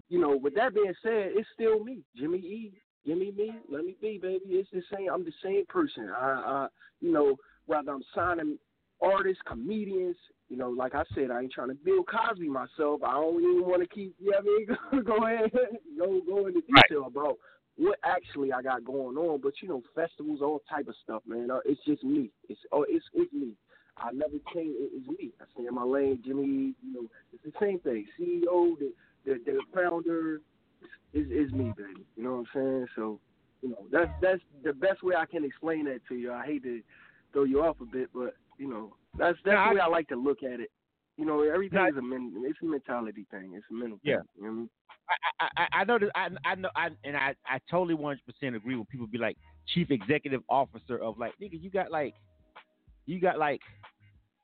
you 0.10 0.20
know, 0.20 0.38
with 0.38 0.56
that 0.56 0.74
being 0.76 0.94
said, 1.02 1.32
it's 1.36 1.48
still 1.54 1.84
me, 1.84 2.00
Jimmy 2.18 2.40
E. 2.40 2.74
Me 3.06 3.32
me, 3.32 3.52
let 3.72 3.86
me 3.86 3.96
be, 4.00 4.20
baby. 4.22 4.44
It's 4.50 4.70
the 4.72 4.84
same. 4.94 5.08
I'm 5.12 5.24
the 5.24 5.32
same 5.44 5.66
person. 5.68 6.10
I, 6.16 6.44
I 6.46 6.68
you 7.02 7.12
know, 7.12 7.38
whether 7.66 7.92
I'm 7.92 8.04
signing 8.14 8.60
artists, 9.02 9.42
comedians, 9.48 10.16
you 10.50 10.58
know, 10.58 10.70
like 10.70 10.96
I 10.96 11.04
said, 11.16 11.32
I 11.32 11.42
ain't 11.42 11.52
trying 11.52 11.70
to 11.70 11.76
Bill 11.76 12.04
Cosby 12.04 12.50
myself. 12.50 13.04
I 13.04 13.14
don't 13.14 13.42
even 13.42 13.66
want 13.66 13.82
to 13.82 13.88
keep, 13.88 14.16
you 14.20 14.32
know 14.32 14.38
I 14.40 14.96
mean? 14.96 15.04
go 15.06 15.18
ahead, 15.26 15.52
go 15.98 16.22
go 16.28 16.48
into 16.48 16.62
detail 16.62 17.02
right. 17.02 17.08
about 17.08 17.38
what 17.78 17.98
actually 18.04 18.52
I 18.52 18.62
got 18.62 18.84
going 18.84 19.16
on. 19.18 19.40
But 19.42 19.54
you 19.62 19.70
know, 19.70 19.84
festivals, 19.96 20.42
all 20.42 20.62
type 20.70 20.88
of 20.88 20.96
stuff, 21.04 21.24
man. 21.28 21.52
Uh, 21.52 21.60
it's 21.66 21.80
just 21.86 22.04
me. 22.04 22.32
It's 22.50 22.60
oh, 22.72 22.86
it's 22.90 23.06
it's 23.14 23.32
me. 23.32 23.54
I 23.98 24.12
never 24.12 24.34
change. 24.54 24.76
It's 24.80 25.08
me. 25.08 25.32
I 25.40 25.46
stay 25.54 25.68
in 25.68 25.76
my 25.76 25.84
lane. 25.84 26.24
Jimmi, 26.28 26.74
you 26.82 26.94
know, 26.94 27.08
it's 27.34 27.44
the 27.44 27.52
same 27.60 27.80
thing. 27.80 28.06
CEO, 28.20 28.78
the 28.80 28.94
the, 29.26 29.40
the 29.46 29.62
founder, 29.74 30.42
is 31.14 31.28
is 31.28 31.52
me, 31.52 31.74
baby. 31.78 32.06
You 32.16 32.24
know 32.24 32.32
what 32.32 32.40
I'm 32.40 32.48
saying? 32.54 32.88
So, 32.96 33.20
you 33.62 33.70
know, 33.70 33.86
that's 33.92 34.12
that's 34.22 34.42
the 34.64 34.74
best 34.74 35.04
way 35.04 35.16
I 35.16 35.26
can 35.26 35.44
explain 35.44 35.86
that 35.86 36.00
to 36.10 36.16
you. 36.16 36.34
I 36.34 36.46
hate 36.46 36.64
to 36.64 36.82
throw 37.34 37.44
you 37.44 37.62
off 37.62 37.78
a 37.82 37.86
bit, 37.86 38.10
but 38.14 38.36
you 38.60 38.70
know, 38.70 38.96
that's 39.18 39.38
that's 39.44 39.56
no, 39.56 39.70
the 39.70 39.76
way 39.76 39.82
I, 39.82 39.86
I 39.86 39.90
like 39.90 40.08
to 40.10 40.16
look 40.16 40.44
at 40.44 40.60
it. 40.60 40.70
You 41.18 41.26
know, 41.26 41.42
everything 41.42 41.80
is 41.90 41.98
a 41.98 42.02
men, 42.02 42.32
it's 42.46 42.60
a 42.62 42.66
mentality 42.66 43.26
thing. 43.32 43.54
It's 43.56 43.66
a 43.72 43.74
mental 43.74 44.00
yeah. 44.04 44.18
thing. 44.18 44.26
You 44.38 44.44
know 44.44 44.50
I 44.50 44.54
mean? 44.54 44.70
I, 45.40 45.48
I, 45.58 45.68
I 45.82 45.84
know 45.86 46.00
that 46.00 46.10
I 46.16 46.30
I 46.46 46.56
know 46.56 46.70
I 46.76 46.90
and 47.04 47.18
I 47.18 47.34
I 47.46 47.60
totally 47.70 47.96
one 47.96 48.18
hundred 48.18 48.34
percent 48.34 48.56
agree 48.56 48.76
when 48.76 48.86
people 48.86 49.08
be 49.08 49.18
like 49.18 49.38
chief 49.74 49.90
executive 49.90 50.42
officer 50.50 50.98
of 50.98 51.18
like 51.18 51.34
nigga 51.42 51.62
you 51.62 51.72
got 51.72 51.92
like 51.92 52.14
you 53.06 53.20
got 53.20 53.40
like 53.40 53.62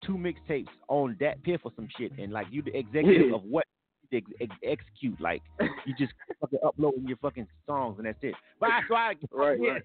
two 0.06 0.18
mixtapes 0.18 0.68
on 0.88 1.16
that 1.20 1.42
piff 1.44 1.62
or 1.64 1.72
some 1.76 1.88
shit, 1.98 2.12
and 2.18 2.32
like 2.32 2.48
you 2.50 2.62
the 2.62 2.76
executive 2.76 3.34
of 3.34 3.44
what 3.44 3.66
you 4.10 4.18
ex- 4.18 4.32
ex- 4.42 4.56
execute. 4.64 5.20
Like 5.20 5.42
you 5.86 5.94
just 5.98 6.14
fucking 6.42 6.60
uploading 6.66 7.08
your 7.08 7.18
fucking 7.18 7.48
songs 7.68 7.96
and 7.98 8.08
that's 8.08 8.18
it. 8.22 8.36
But 8.60 8.70
I, 8.72 8.80
so 8.88 8.96
I, 8.96 9.14
right, 9.32 9.60
I, 9.60 9.72
right. 9.74 9.84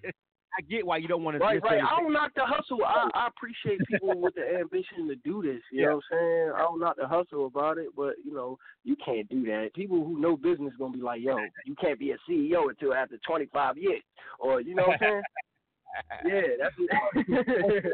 I 0.57 0.61
get 0.61 0.85
why 0.85 0.97
you 0.97 1.07
don't 1.07 1.23
want 1.23 1.35
to. 1.35 1.39
Right, 1.39 1.61
right. 1.63 1.81
I 1.81 2.01
don't 2.01 2.11
knock 2.11 2.31
the 2.35 2.45
hustle. 2.45 2.79
I, 2.85 3.09
I 3.13 3.27
appreciate 3.27 3.79
people 3.87 4.19
with 4.19 4.35
the 4.35 4.59
ambition 4.59 5.07
to 5.07 5.15
do 5.15 5.41
this. 5.41 5.61
You 5.71 5.81
yeah. 5.81 5.85
know 5.87 5.95
what 5.95 6.03
I'm 6.11 6.17
saying? 6.19 6.51
I 6.55 6.59
don't 6.59 6.79
knock 6.79 6.95
the 6.97 7.07
hustle 7.07 7.45
about 7.45 7.77
it, 7.77 7.87
but 7.95 8.15
you 8.25 8.33
know, 8.33 8.57
you 8.83 8.95
can't 9.03 9.29
do 9.29 9.43
that. 9.45 9.69
People 9.73 10.03
who 10.03 10.19
know 10.19 10.35
business 10.35 10.73
gonna 10.77 10.93
be 10.93 11.01
like, 11.01 11.21
"Yo, 11.21 11.37
you 11.65 11.75
can't 11.79 11.97
be 11.97 12.11
a 12.11 12.17
CEO 12.29 12.69
until 12.69 12.93
after 12.93 13.17
25 13.25 13.77
years," 13.77 14.03
or 14.39 14.59
you 14.59 14.75
know 14.75 14.83
what 14.87 15.01
I'm 15.01 15.07
saying? 15.07 15.21
yeah, 16.25 16.41
that's 16.59 16.75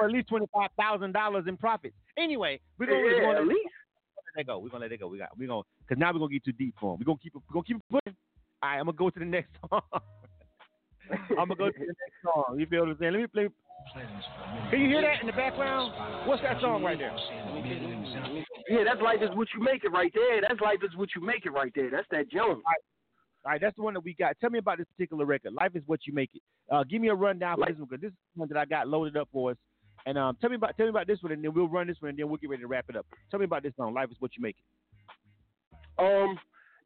or 0.00 0.06
at 0.06 0.12
least 0.12 0.28
twenty 0.28 0.46
five 0.52 0.70
thousand 0.78 1.12
dollars 1.12 1.44
in 1.46 1.56
profits. 1.56 1.94
Anyway, 2.16 2.60
we're 2.78 2.86
gonna, 2.86 2.98
yeah, 2.98 3.04
we're 3.04 3.22
gonna 3.22 3.40
at 3.40 3.46
least 3.46 3.70
let 4.16 4.46
that 4.46 4.46
go. 4.46 4.58
We're 4.58 4.70
gonna 4.70 4.84
let 4.84 4.92
it 4.92 5.00
go. 5.00 5.08
We 5.08 5.18
got 5.18 5.36
we're 5.38 5.48
gonna 5.48 5.62
because 5.80 6.00
now 6.00 6.12
we're 6.12 6.18
gonna 6.20 6.32
get 6.32 6.44
too 6.44 6.52
deep 6.52 6.74
for 6.80 6.92
them. 6.92 7.00
We're 7.00 7.12
gonna 7.12 7.18
keep 7.22 7.34
it. 7.34 7.42
We're 7.48 7.54
gonna 7.54 7.64
keep 7.64 7.76
it 7.76 7.82
pushing. 7.90 8.16
All 8.62 8.70
right, 8.70 8.78
I'm 8.78 8.86
gonna 8.86 8.96
go 8.96 9.10
to 9.10 9.18
the 9.18 9.24
next 9.24 9.50
song. 9.70 9.82
I'm 11.38 11.48
gonna 11.48 11.56
go 11.56 11.70
to 11.70 11.78
the 11.78 11.86
next 11.86 12.18
song. 12.22 12.56
You 12.58 12.66
feel 12.66 12.80
what 12.80 12.90
I'm 12.90 12.96
saying? 12.98 13.12
Let 13.12 13.20
me 13.20 13.26
play. 13.26 13.48
Can 14.70 14.80
you 14.80 14.88
hear 14.88 15.02
that 15.02 15.20
in 15.20 15.26
the 15.26 15.32
background? 15.32 15.92
What's 16.28 16.42
that 16.42 16.60
song 16.60 16.82
right 16.82 16.98
there? 16.98 17.14
Yeah, 18.68 18.84
that's 18.84 19.00
life 19.00 19.20
is 19.22 19.30
what 19.34 19.48
you 19.54 19.62
make 19.62 19.84
it 19.84 19.92
right 19.92 20.12
there. 20.14 20.40
That's 20.40 20.60
life 20.60 20.80
is 20.82 20.94
what 20.96 21.08
you 21.16 21.24
make 21.24 21.46
it 21.46 21.50
right 21.50 21.72
there. 21.74 21.90
That's 21.90 22.06
that 22.10 22.30
Jones. 22.30 22.62
All 23.44 23.52
right, 23.52 23.60
that's 23.60 23.76
the 23.76 23.82
one 23.82 23.94
that 23.94 24.04
we 24.04 24.14
got. 24.14 24.36
Tell 24.40 24.50
me 24.50 24.58
about 24.58 24.78
this 24.78 24.86
particular 24.96 25.24
record. 25.24 25.54
Life 25.54 25.72
is 25.74 25.82
what 25.86 26.00
you 26.06 26.12
make 26.12 26.30
it. 26.34 26.42
Uh, 26.70 26.84
give 26.84 27.00
me 27.00 27.08
a 27.08 27.14
rundown 27.14 27.56
for 27.56 27.66
this 27.66 27.78
one 27.78 27.88
because 27.88 28.02
this 28.02 28.10
is 28.10 28.16
one 28.34 28.48
that 28.48 28.58
I 28.58 28.64
got 28.64 28.88
loaded 28.88 29.16
up 29.16 29.28
for 29.32 29.52
us. 29.52 29.56
And 30.06 30.18
um, 30.18 30.36
tell 30.40 30.50
me 30.50 30.56
about 30.56 30.76
tell 30.76 30.86
me 30.86 30.90
about 30.90 31.06
this 31.06 31.22
one, 31.22 31.32
and 31.32 31.42
then 31.42 31.54
we'll 31.54 31.68
run 31.68 31.86
this 31.86 31.96
one, 32.00 32.10
and 32.10 32.18
then 32.18 32.28
we'll 32.28 32.36
get 32.36 32.50
ready 32.50 32.62
to 32.62 32.68
wrap 32.68 32.86
it 32.88 32.96
up. 32.96 33.06
Tell 33.30 33.40
me 33.40 33.44
about 33.44 33.62
this 33.62 33.72
song. 33.76 33.94
Life 33.94 34.10
is 34.10 34.16
what 34.20 34.32
you 34.36 34.42
make 34.42 34.56
it. 34.56 34.64
Um, 35.98 36.38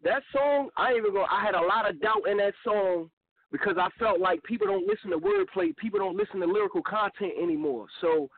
that 0.04 0.22
song, 0.32 0.68
I 0.76 0.94
even 0.94 1.12
go. 1.12 1.24
I 1.30 1.44
had 1.44 1.54
a 1.54 1.60
lot 1.60 1.88
of 1.88 2.00
doubt 2.00 2.28
in 2.30 2.36
that 2.38 2.54
song 2.64 3.10
because 3.52 3.76
I 3.78 3.88
felt 3.98 4.18
like 4.18 4.42
people 4.42 4.66
don't 4.66 4.86
listen 4.86 5.10
to 5.10 5.18
wordplay, 5.18 5.76
people 5.76 6.00
don't 6.00 6.16
listen 6.16 6.40
to 6.40 6.46
lyrical 6.46 6.82
content 6.82 7.32
anymore. 7.40 7.86
So 8.00 8.28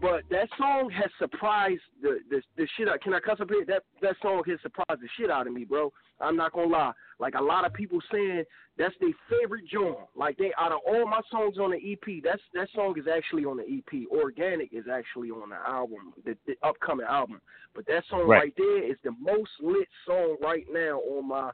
but 0.00 0.22
that 0.30 0.48
song 0.58 0.90
has 0.90 1.10
surprised 1.18 1.82
the 2.02 2.18
the, 2.28 2.42
the 2.56 2.66
shit 2.76 2.88
out. 2.88 3.00
Can 3.00 3.14
I 3.14 3.20
cuss 3.20 3.38
up 3.40 3.48
here? 3.48 3.64
That 3.66 3.82
that 4.00 4.16
song 4.20 4.42
has 4.48 4.58
surprised 4.60 5.00
the 5.00 5.08
shit 5.16 5.30
out 5.30 5.46
of 5.46 5.52
me, 5.52 5.64
bro. 5.64 5.92
I'm 6.20 6.36
not 6.36 6.52
gonna 6.52 6.68
lie. 6.68 6.92
Like 7.20 7.34
a 7.34 7.42
lot 7.42 7.64
of 7.64 7.72
people 7.72 8.00
saying 8.10 8.44
that's 8.76 8.94
their 9.00 9.12
favorite 9.30 9.64
joint. 9.70 9.98
Like 10.16 10.36
they 10.38 10.50
out 10.58 10.72
of 10.72 10.80
all 10.86 11.06
my 11.06 11.20
songs 11.30 11.58
on 11.58 11.70
the 11.70 11.92
EP, 11.92 12.22
that's 12.24 12.42
that 12.54 12.68
song 12.74 12.94
is 12.98 13.04
actually 13.06 13.44
on 13.44 13.58
the 13.58 13.62
EP. 13.62 14.08
Organic 14.10 14.72
is 14.72 14.86
actually 14.92 15.30
on 15.30 15.50
the 15.50 15.56
album, 15.56 16.12
the, 16.24 16.36
the 16.46 16.54
upcoming 16.66 17.06
album. 17.08 17.40
But 17.74 17.86
that 17.86 18.02
song 18.10 18.26
right. 18.26 18.38
right 18.38 18.54
there 18.56 18.90
is 18.90 18.96
the 19.04 19.12
most 19.20 19.50
lit 19.60 19.88
song 20.06 20.36
right 20.42 20.66
now 20.70 20.98
on 20.98 21.28
my. 21.28 21.50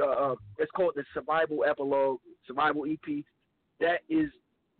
Uh, 0.00 0.34
it's 0.58 0.70
called 0.72 0.92
the 0.96 1.04
Survival 1.14 1.64
Epilogue, 1.68 2.20
Survival 2.46 2.84
EP. 2.86 3.24
That 3.80 4.00
is 4.08 4.30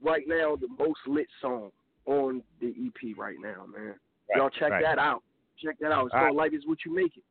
right 0.03 0.25
now 0.27 0.57
the 0.57 0.69
most 0.79 1.01
lit 1.07 1.27
song 1.41 1.71
on 2.07 2.43
the 2.61 2.69
EP 2.69 3.17
right 3.17 3.37
now, 3.41 3.67
man. 3.67 3.87
Right, 3.87 4.37
Y'all 4.37 4.51
check 4.51 4.71
right. 4.71 4.83
that 4.83 4.99
out. 4.99 5.23
Check 5.63 5.77
that 5.81 5.93
out. 5.93 6.07
It's 6.07 6.15
All 6.15 6.21
called 6.21 6.37
right. 6.37 6.45
Life 6.47 6.53
is 6.55 6.67
What 6.67 6.79
You 6.85 6.95
Make 6.95 7.17
It. 7.17 7.25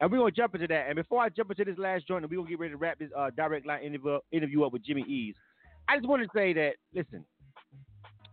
And 0.00 0.10
we're 0.10 0.18
gonna 0.18 0.32
jump 0.32 0.54
into 0.54 0.66
that. 0.66 0.86
And 0.88 0.96
before 0.96 1.22
I 1.22 1.28
jump 1.28 1.50
into 1.50 1.64
this 1.64 1.78
last 1.78 2.08
joint, 2.08 2.28
we're 2.28 2.36
gonna 2.36 2.48
get 2.48 2.58
ready 2.58 2.72
to 2.72 2.76
wrap 2.76 2.98
this 2.98 3.10
uh, 3.16 3.30
direct 3.36 3.66
line 3.66 3.82
interview, 3.82 4.18
interview 4.32 4.64
up 4.64 4.72
with 4.72 4.84
Jimmi 4.84 5.02
Ezz. 5.02 5.34
I 5.88 5.96
just 5.96 6.08
want 6.08 6.22
to 6.22 6.28
say 6.34 6.52
that 6.54 6.74
listen, 6.92 7.24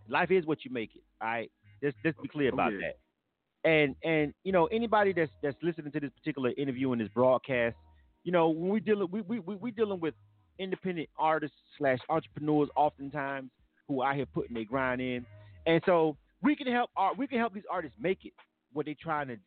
life 0.08 0.32
is 0.32 0.46
what 0.46 0.66
you 0.66 0.72
make 0.72 0.96
it. 0.96 1.04
All 1.22 1.28
right, 1.28 1.52
let's 1.84 1.96
let's 2.04 2.18
be 2.22 2.28
clear 2.28 2.50
about 2.50 2.74
oh, 2.74 2.78
yeah. 2.78 2.88
that. 2.88 3.70
And 3.70 3.96
and 4.04 4.34
you 4.44 4.52
know 4.52 4.66
anybody 4.68 5.14
that's 5.14 5.32
that's 5.44 5.58
listening 5.62 5.92
to 5.92 6.00
this 6.00 6.12
particular 6.18 6.52
interview 6.58 6.92
and 6.94 7.02
this 7.02 7.10
broadcast, 7.10 7.76
you 8.24 8.32
know 8.32 8.50
when 8.50 8.70
we 8.70 8.80
dealing 8.80 9.08
we 9.12 9.22
we 9.22 9.40
we, 9.40 9.72
dealing 9.72 10.00
with 10.00 10.14
independent 10.60 11.10
artists 11.18 11.58
slash 11.78 12.00
entrepreneurs 12.10 12.70
oftentimes 12.76 13.50
who 13.88 14.04
out 14.04 14.16
here 14.16 14.26
putting 14.28 14.54
their 14.54 14.66
grind 14.66 15.02
in 15.02 15.26
and 15.66 15.82
so 15.86 16.18
we 16.42 16.56
can 16.56 16.68
help 16.68 16.90
art, 16.98 17.18
we 17.18 17.28
can 17.28 17.38
help 17.38 17.54
these 17.54 17.64
artists 17.72 17.98
make 18.00 18.26
it 18.26 18.34
what 18.74 18.86
they're 18.86 18.96
trying 19.00 19.28
to 19.28 19.38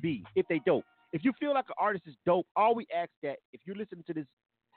be 0.00 0.24
if 0.34 0.46
they 0.48 0.60
dope. 0.64 0.84
If 1.12 1.24
you 1.24 1.32
feel 1.38 1.54
like 1.54 1.66
an 1.68 1.74
artist 1.78 2.04
is 2.06 2.14
dope, 2.24 2.46
all 2.56 2.74
we 2.74 2.86
ask 2.94 3.10
that 3.22 3.36
if 3.52 3.60
you're 3.64 3.76
listening 3.76 4.04
to 4.06 4.14
this 4.14 4.26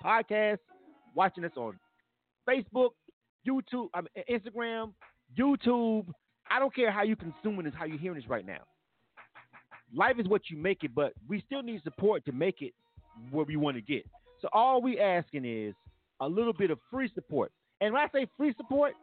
podcast, 0.04 0.60
watching 1.13 1.46
us 1.46 1.52
on 1.56 1.78
Facebook, 2.48 2.91
YouTube, 3.48 3.88
I 3.94 4.02
mean, 4.02 4.24
Instagram, 4.30 4.94
YouTube, 5.38 6.08
I 6.50 6.60
don't 6.60 6.75
care 6.75 6.92
how 6.92 7.04
you 7.04 7.15
consuming 7.15 7.65
this, 7.65 7.73
how 7.77 7.86
you're 7.86 7.98
hearing 7.98 8.19
this 8.19 8.29
right 8.29 8.46
now. 8.46 8.62
Life 9.94 10.15
is 10.19 10.27
what 10.27 10.50
you 10.50 10.58
make 10.58 10.84
it, 10.84 10.94
but 10.94 11.13
we 11.27 11.42
still 11.46 11.62
need 11.62 11.82
support 11.84 12.25
to 12.25 12.32
make 12.32 12.62
it 12.62 12.73
where 13.32 13.46
we 13.46 13.56
want 13.56 13.78
to 13.78 13.82
get. 13.82 14.06
So 14.42 14.50
all 14.54 14.82
we 14.82 15.00
asking 15.00 15.46
is 15.46 15.74
a 16.22 16.28
little 16.28 16.54
bit 16.54 16.72
of 16.72 16.80
free 16.92 17.10
support. 17.13 17.52
And 17.82 17.94
when 17.94 18.02
I 18.02 18.08
say 18.13 18.28
free 18.38 18.54
support, 18.58 18.94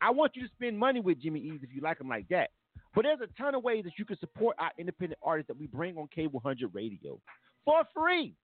I 0.00 0.10
want 0.10 0.36
you 0.36 0.42
to 0.42 0.48
spend 0.54 0.78
money 0.78 1.00
with 1.00 1.22
Jimmi 1.22 1.54
Ezz 1.54 1.62
if 1.62 1.70
you 1.74 1.80
like 1.80 2.00
him 2.00 2.08
like 2.08 2.28
that. 2.28 2.50
But 2.94 3.04
there's 3.04 3.20
a 3.20 3.40
ton 3.40 3.54
of 3.54 3.62
ways 3.62 3.84
that 3.84 3.92
you 3.98 4.04
can 4.04 4.18
support 4.18 4.56
our 4.58 4.70
independent 4.78 5.18
artists 5.22 5.48
that 5.48 5.58
we 5.58 5.66
bring 5.66 5.96
on 5.96 6.08
K100 6.16 6.74
Radio 6.74 7.18
for 7.64 7.82
free. 7.94 8.34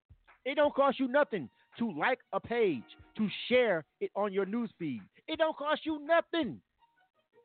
It 0.45 0.55
don't 0.55 0.75
cost 0.75 0.99
you 0.99 1.09
nothing 1.09 1.51
to 1.79 1.93
like 1.99 2.19
a 2.33 2.41
page, 2.41 2.83
to 3.17 3.29
share 3.49 3.85
it 4.01 4.11
on 4.15 4.33
your 4.33 4.47
news 4.47 4.71
feed. 4.79 5.03
It 5.27 5.39
don't 5.39 5.57
cost 5.57 5.83
you 5.85 6.01
nothing 6.07 6.61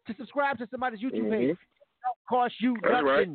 to 0.07 0.15
subscribe 0.17 0.57
to 0.59 0.67
somebody's 0.71 0.99
YouTube 0.99 1.23
mm-hmm. 1.23 1.31
page. 1.31 1.49
It 1.49 1.57
don't 2.03 2.27
cost 2.29 2.53
you 2.59 2.77
That's 2.81 2.93
nothing 2.93 3.07
right. 3.07 3.27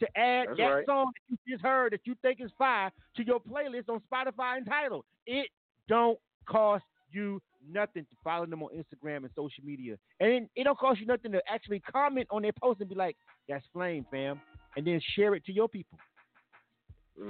To 0.00 0.18
add 0.18 0.48
That's 0.48 0.58
that 0.58 0.64
right. 0.64 0.86
song 0.86 1.12
that 1.14 1.38
you 1.46 1.54
just 1.54 1.64
heard 1.64 1.92
that 1.92 2.00
you 2.04 2.14
think 2.22 2.40
is 2.40 2.50
fire 2.58 2.90
to 3.16 3.24
your 3.24 3.40
playlist 3.40 3.88
on 3.88 4.00
Spotify 4.12 4.56
and 4.56 4.66
Tidal. 4.66 5.04
It 5.26 5.48
don't 5.88 6.18
cost 6.46 6.84
you 7.12 7.40
nothing 7.68 8.04
to 8.04 8.16
follow 8.24 8.46
them 8.46 8.62
on 8.62 8.70
Instagram 8.70 9.18
and 9.18 9.30
social 9.36 9.64
media. 9.64 9.96
And 10.20 10.48
it 10.56 10.64
don't 10.64 10.78
cost 10.78 11.00
you 11.00 11.06
nothing 11.06 11.32
to 11.32 11.42
actually 11.48 11.80
comment 11.80 12.26
on 12.30 12.42
their 12.42 12.52
post 12.52 12.80
and 12.80 12.88
be 12.88 12.94
like, 12.94 13.16
that's 13.48 13.64
flame, 13.72 14.06
fam. 14.10 14.40
And 14.76 14.86
then 14.86 15.00
share 15.14 15.34
it 15.34 15.44
to 15.46 15.52
your 15.52 15.68
people. 15.68 15.98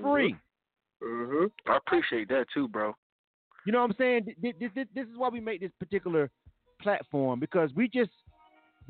Free. 0.02 0.36
hmm 1.02 1.46
I 1.66 1.76
appreciate 1.76 2.28
that 2.28 2.46
too, 2.52 2.68
bro. 2.68 2.94
You 3.66 3.72
know 3.72 3.80
what 3.80 3.90
I'm 3.90 3.96
saying? 3.98 4.34
This, 4.40 4.54
this, 4.60 4.86
this 4.94 5.06
is 5.06 5.16
why 5.16 5.28
we 5.28 5.40
make 5.40 5.60
this 5.60 5.72
particular 5.78 6.30
platform 6.80 7.40
because 7.40 7.70
we 7.74 7.88
just 7.88 8.10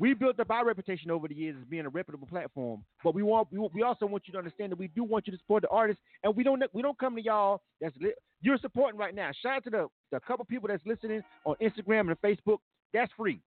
we 0.01 0.15
built 0.15 0.39
up 0.39 0.49
our 0.49 0.65
reputation 0.65 1.11
over 1.11 1.27
the 1.27 1.35
years 1.35 1.55
as 1.61 1.67
being 1.67 1.85
a 1.85 1.89
reputable 1.89 2.25
platform. 2.25 2.83
But 3.03 3.13
we 3.13 3.21
want 3.21 3.49
we, 3.51 3.59
we 3.71 3.83
also 3.83 4.07
want 4.07 4.23
you 4.25 4.31
to 4.33 4.39
understand 4.39 4.71
that 4.71 4.79
we 4.79 4.87
do 4.87 5.03
want 5.03 5.27
you 5.27 5.31
to 5.31 5.37
support 5.37 5.61
the 5.61 5.69
artists, 5.69 6.01
and 6.23 6.35
we 6.35 6.43
don't 6.43 6.61
we 6.73 6.81
don't 6.81 6.97
come 6.97 7.15
to 7.15 7.21
y'all 7.21 7.61
that's 7.79 7.95
li- 8.01 8.15
you're 8.41 8.57
supporting 8.57 8.99
right 8.99 9.13
now. 9.13 9.29
Shout 9.43 9.57
out 9.57 9.63
to 9.65 9.69
the 9.69 9.87
the 10.11 10.19
couple 10.21 10.43
people 10.45 10.67
that's 10.67 10.83
listening 10.87 11.21
on 11.45 11.55
Instagram 11.61 12.09
and 12.09 12.19
Facebook. 12.19 12.57
That's 12.93 13.11
free. 13.15 13.39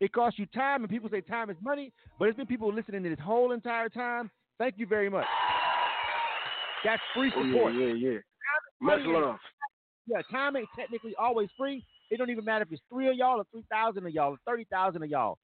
It 0.00 0.12
costs 0.12 0.38
you 0.38 0.46
time, 0.46 0.82
and 0.82 0.90
people 0.90 1.10
say 1.10 1.20
time 1.20 1.50
is 1.50 1.56
money, 1.60 1.92
but 2.18 2.28
it's 2.28 2.36
been 2.36 2.46
people 2.46 2.72
listening 2.72 3.02
to 3.02 3.08
this 3.08 3.18
whole 3.18 3.50
entire 3.50 3.88
time. 3.88 4.30
Thank 4.58 4.74
you 4.78 4.86
very 4.86 5.10
much. 5.10 5.26
That's 6.84 7.02
free 7.14 7.30
support. 7.30 7.74
Oh, 7.74 7.78
yeah, 7.78 7.94
yeah, 7.94 8.10
yeah. 8.10 8.18
Much 8.80 9.00
love. 9.04 9.36
Yeah, 10.06 10.20
time 10.30 10.56
ain't 10.56 10.68
technically 10.78 11.14
always 11.18 11.48
free. 11.58 11.84
It 12.14 12.18
don't 12.18 12.30
even 12.30 12.44
matter 12.44 12.62
if 12.62 12.70
it's 12.70 12.82
three 12.88 13.08
of 13.08 13.16
y'all 13.16 13.40
or 13.40 13.44
three 13.50 13.64
thousand 13.68 14.06
of 14.06 14.12
y'all 14.12 14.34
or 14.34 14.36
thirty 14.46 14.64
thousand 14.70 15.02
of 15.02 15.10
y'all. 15.10 15.36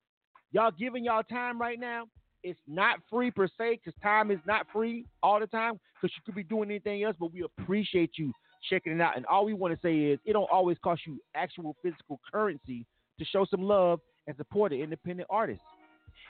Y'all 0.53 0.71
giving 0.71 1.03
y'all 1.05 1.25
time 1.25 1.61
right 1.61 1.81
now. 1.81 2.05
It's 2.45 2.61
not 2.69 3.01
free 3.11 3.33
per 3.33 3.49
se 3.49 3.81
because 3.85 3.93
time 4.01 4.31
is 4.31 4.39
not 4.47 4.67
free 4.73 5.05
all 5.21 5.41
the 5.41 5.49
time 5.49 5.81
because 6.01 6.15
you 6.17 6.23
could 6.25 6.37
be 6.37 6.45
doing 6.45 6.71
anything 6.71 7.03
else. 7.03 7.17
But 7.19 7.33
we 7.33 7.43
appreciate 7.43 8.13
you 8.19 8.33
checking 8.69 8.93
it 8.93 9.01
out. 9.01 9.17
And 9.17 9.27
all 9.27 9.45
we 9.45 9.53
want 9.53 9.75
to 9.75 9.81
say 9.83 9.97
is 9.97 10.21
it 10.25 10.33
don't 10.33 10.49
always 10.49 10.79
cost 10.79 11.03
you 11.09 11.19
actual 11.35 11.75
physical 11.83 12.21
currency 12.33 12.87
to 13.19 13.25
show 13.25 13.45
some 13.51 13.63
love 13.63 13.99
and 14.29 14.37
support 14.37 14.73
an 14.73 14.81
independent 14.81 15.27
artist. 15.29 15.61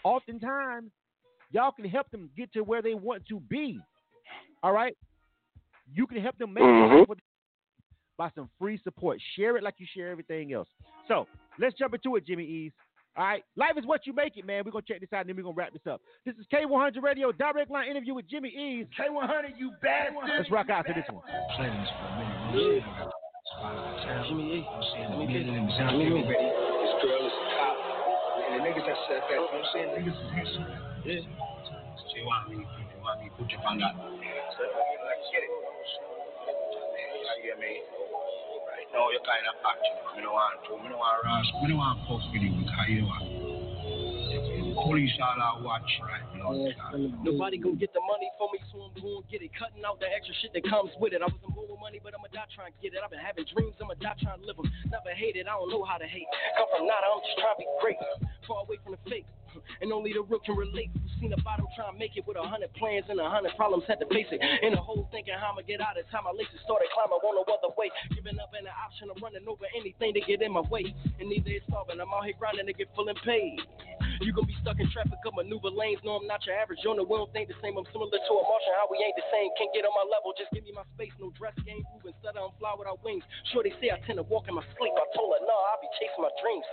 Oftentimes, 0.05 0.91
y'all 1.51 1.73
can 1.73 1.85
help 1.85 2.11
them 2.11 2.31
get 2.35 2.51
to 2.55 2.63
where 2.63 2.81
they 2.81 2.95
want 2.95 3.27
to 3.29 3.41
be. 3.41 3.79
All 4.63 4.73
right, 4.73 4.97
you 5.93 6.07
can 6.07 6.23
help 6.23 6.39
them 6.39 6.55
make 6.55 6.65
Mhm. 6.65 7.03
it 7.03 7.07
for 7.07 7.17
by 8.21 8.29
some 8.35 8.51
free 8.59 8.79
support. 8.85 9.17
Share 9.35 9.57
it 9.57 9.63
like 9.65 9.77
you 9.79 9.87
share 9.97 10.11
everything 10.11 10.53
else. 10.53 10.69
So 11.09 11.27
let's 11.59 11.75
jump 11.79 11.95
into 11.95 12.17
it, 12.17 12.29
Jimmi 12.29 12.69
Ezz. 12.69 12.73
All 13.17 13.25
right, 13.25 13.43
life 13.57 13.81
is 13.81 13.87
what 13.87 14.05
you 14.05 14.13
make 14.13 14.37
it, 14.37 14.45
man. 14.45 14.61
We're 14.63 14.77
gonna 14.77 14.85
check 14.87 15.01
this 15.01 15.09
out 15.15 15.25
and 15.25 15.31
then 15.31 15.37
we're 15.37 15.49
gonna 15.49 15.57
wrap 15.57 15.73
this 15.73 15.89
up. 15.89 16.03
This 16.27 16.37
is 16.37 16.45
K100 16.53 17.01
Radio 17.03 17.33
direct 17.33 17.71
line 17.71 17.89
interview 17.89 18.13
with 18.13 18.29
Jimmi 18.29 18.53
Ezz. 18.53 18.93
K100, 18.93 19.57
you 19.57 19.73
bad 19.81 20.13
Let's 20.37 20.51
rock 20.51 20.69
out 20.69 20.85
to 20.87 20.93
this 20.93 21.09
one. 21.09 21.25
plans 21.57 21.89
for 21.97 22.05
a 22.05 22.61
minute. 22.61 22.85
Jimmy 24.29 24.45
E. 24.53 24.69
Let 24.69 25.17
me 25.17 25.25
get 25.25 25.41
it. 25.41 25.49
Jimmy 25.49 25.73
Jimmy. 25.81 26.21
This 26.21 26.93
girl 27.01 27.25
is 27.25 27.33
a 27.33 27.45
cop. 27.57 27.77
And 28.37 28.61
the 28.61 28.69
niggas 28.69 28.85
that 28.85 29.01
said 29.09 29.25
that, 29.25 29.33
you 29.33 29.37
know 29.37 29.49
what 29.49 29.65
I'm 29.65 29.73
saying? 29.73 29.89
Niggas 29.97 30.13
is 30.13 30.31
handsome. 30.37 30.69
Yeah. 31.09 31.25
So 31.25 32.21
you 32.21 32.27
want 32.29 32.53
me, 32.53 32.57
you 32.61 33.01
me 33.25 33.33
to 33.33 33.37
put 33.41 33.49
your 33.49 33.65
on 33.65 33.81
that. 33.81 33.97
So, 37.41 37.49
I 37.49 37.49
get 37.49 37.57
it. 37.57 37.57
You 37.57 37.57
get 37.57 37.59
me? 37.61 37.73
Right 38.69 38.89
now, 38.93 39.09
you're 39.09 39.25
kind 39.25 39.45
of 39.49 39.57
acting. 39.65 39.97
I 40.05 40.21
don't 40.21 40.33
want 40.33 40.61
to. 40.61 40.77
I 40.77 40.89
don't 40.89 41.01
want 41.01 41.17
to 41.23 41.29
rush. 41.29 41.49
I 41.57 41.69
don't 41.69 41.81
want 41.81 41.97
to 41.97 42.05
fuck 42.05 42.23
with 42.33 42.43
you 42.43 42.53
because 42.61 42.87
you 42.89 43.01
know 43.01 43.09
what? 43.09 43.23
Police 44.81 45.13
all 45.19 45.35
I 45.35 45.61
watch, 45.61 45.91
right? 46.05 46.23
You 46.33 46.41
know, 46.41 46.55
Nobody 47.27 47.59
gon' 47.59 47.77
get 47.77 47.93
the 47.93 48.01
money 48.07 48.31
for 48.39 48.49
me, 48.55 48.61
so 48.71 48.87
I'm 48.87 48.95
gon' 49.03 49.25
get 49.29 49.43
it. 49.43 49.51
Cutting 49.59 49.83
out 49.85 49.99
the 49.99 50.07
extra 50.09 50.33
shit 50.41 50.55
that 50.55 50.63
comes 50.69 50.95
with 51.03 51.13
it. 51.13 51.21
I 51.21 51.29
wasn't 51.29 51.53
born 51.53 51.67
with 51.69 51.81
money, 51.83 51.99
but 52.01 52.15
I'ma 52.15 52.31
die 52.33 52.47
trying 52.55 52.73
to 52.73 52.79
get 52.79 52.95
it. 52.95 53.03
I've 53.03 53.11
been 53.11 53.21
having 53.21 53.45
dreams, 53.51 53.75
I'ma 53.83 53.99
die 53.99 54.15
trying 54.23 54.41
to 54.41 54.47
live 54.47 54.57
them. 54.57 54.71
Never 54.89 55.11
hated, 55.13 55.51
I 55.51 55.59
don't 55.59 55.69
know 55.75 55.83
how 55.83 55.99
to 55.99 56.07
hate. 56.07 56.29
Come 56.57 56.71
from 56.71 56.87
nada, 56.87 57.11
I'm 57.11 57.21
just 57.27 57.37
trying 57.43 57.59
to 57.59 57.67
be 57.67 57.69
great. 57.83 57.99
Far 58.47 58.63
away 58.63 58.79
from 58.87 58.95
the 58.95 59.03
fake. 59.11 59.27
And 59.81 59.93
only 59.93 60.13
the 60.13 60.23
real 60.23 60.41
can 60.41 60.57
relate. 60.57 60.91
Who 60.95 61.09
seen 61.21 61.33
a 61.33 61.41
bottom 61.43 61.67
trying 61.77 61.93
to 61.93 61.99
make 61.99 62.17
it 62.17 62.25
with 62.27 62.37
a 62.37 62.45
hundred 62.45 62.73
plans 62.75 63.05
and 63.09 63.21
a 63.21 63.29
hundred 63.29 63.57
problems 63.57 63.85
had 63.87 64.01
to 64.01 64.09
face 64.09 64.29
it. 64.33 64.41
In 64.63 64.73
the 64.73 64.83
hole 64.83 65.09
thinking 65.13 65.35
how 65.37 65.53
I'ma 65.53 65.63
get 65.67 65.81
out 65.81 65.99
of 65.99 66.09
time, 66.09 66.25
my 66.25 66.35
laces 66.35 66.61
started 66.65 66.89
climbing, 66.97 67.17
I 67.17 67.21
want 67.21 67.37
no 67.37 67.45
other 67.47 67.73
way. 67.77 67.93
Giving 68.15 68.39
up 68.41 68.53
an 68.57 68.67
option 68.69 69.13
of 69.13 69.21
running 69.21 69.45
over 69.45 69.67
anything 69.77 70.15
to 70.15 70.23
get 70.25 70.41
in 70.41 70.53
my 70.53 70.65
way. 70.69 70.95
And 71.21 71.29
neither 71.29 71.51
is 71.51 71.65
solving. 71.69 72.01
I'm 72.01 72.13
out 72.13 72.25
here 72.25 72.37
grinding 72.39 72.67
to 72.67 72.75
get 72.75 72.89
full 72.97 73.09
and 73.09 73.19
paid. 73.25 73.61
You 74.21 74.37
gon' 74.37 74.45
be 74.45 74.57
stuck 74.61 74.77
in 74.77 74.85
traffic, 74.93 75.17
up 75.25 75.33
maneuver 75.33 75.73
lanes. 75.73 76.05
No, 76.05 76.21
I'm 76.21 76.29
not 76.29 76.45
your 76.45 76.53
average 76.53 76.85
Jonah. 76.85 77.05
We 77.05 77.17
don't 77.17 77.33
think 77.33 77.49
the 77.49 77.57
same. 77.65 77.81
I'm 77.81 77.89
similar 77.89 78.13
to 78.13 78.33
a 78.37 78.43
Martian. 78.45 78.77
How 78.77 78.85
we 78.93 79.01
ain't 79.01 79.17
the 79.17 79.25
same. 79.33 79.49
Can't 79.57 79.73
get 79.73 79.89
on 79.89 79.97
my 79.97 80.05
level. 80.13 80.37
Just 80.37 80.53
give 80.53 80.65
me 80.65 80.77
my 80.77 80.85
space. 80.93 81.13
No 81.17 81.33
dress 81.41 81.57
game 81.65 81.81
move 81.89 82.05
instead 82.05 82.37
I'm 82.37 82.53
fly 82.61 82.77
without 82.77 83.01
wings. 83.01 83.25
Sure 83.49 83.65
they 83.65 83.73
say 83.81 83.89
I 83.89 83.97
tend 84.05 84.21
to 84.21 84.27
walk 84.29 84.45
in 84.49 84.55
my 84.57 84.65
sleep. 84.77 84.93
I 84.93 85.09
told 85.17 85.33
her 85.33 85.41
no, 85.49 85.57
I'll 85.73 85.81
be 85.81 85.89
chasing 85.97 86.21
my 86.21 86.33
dreams. 86.37 86.69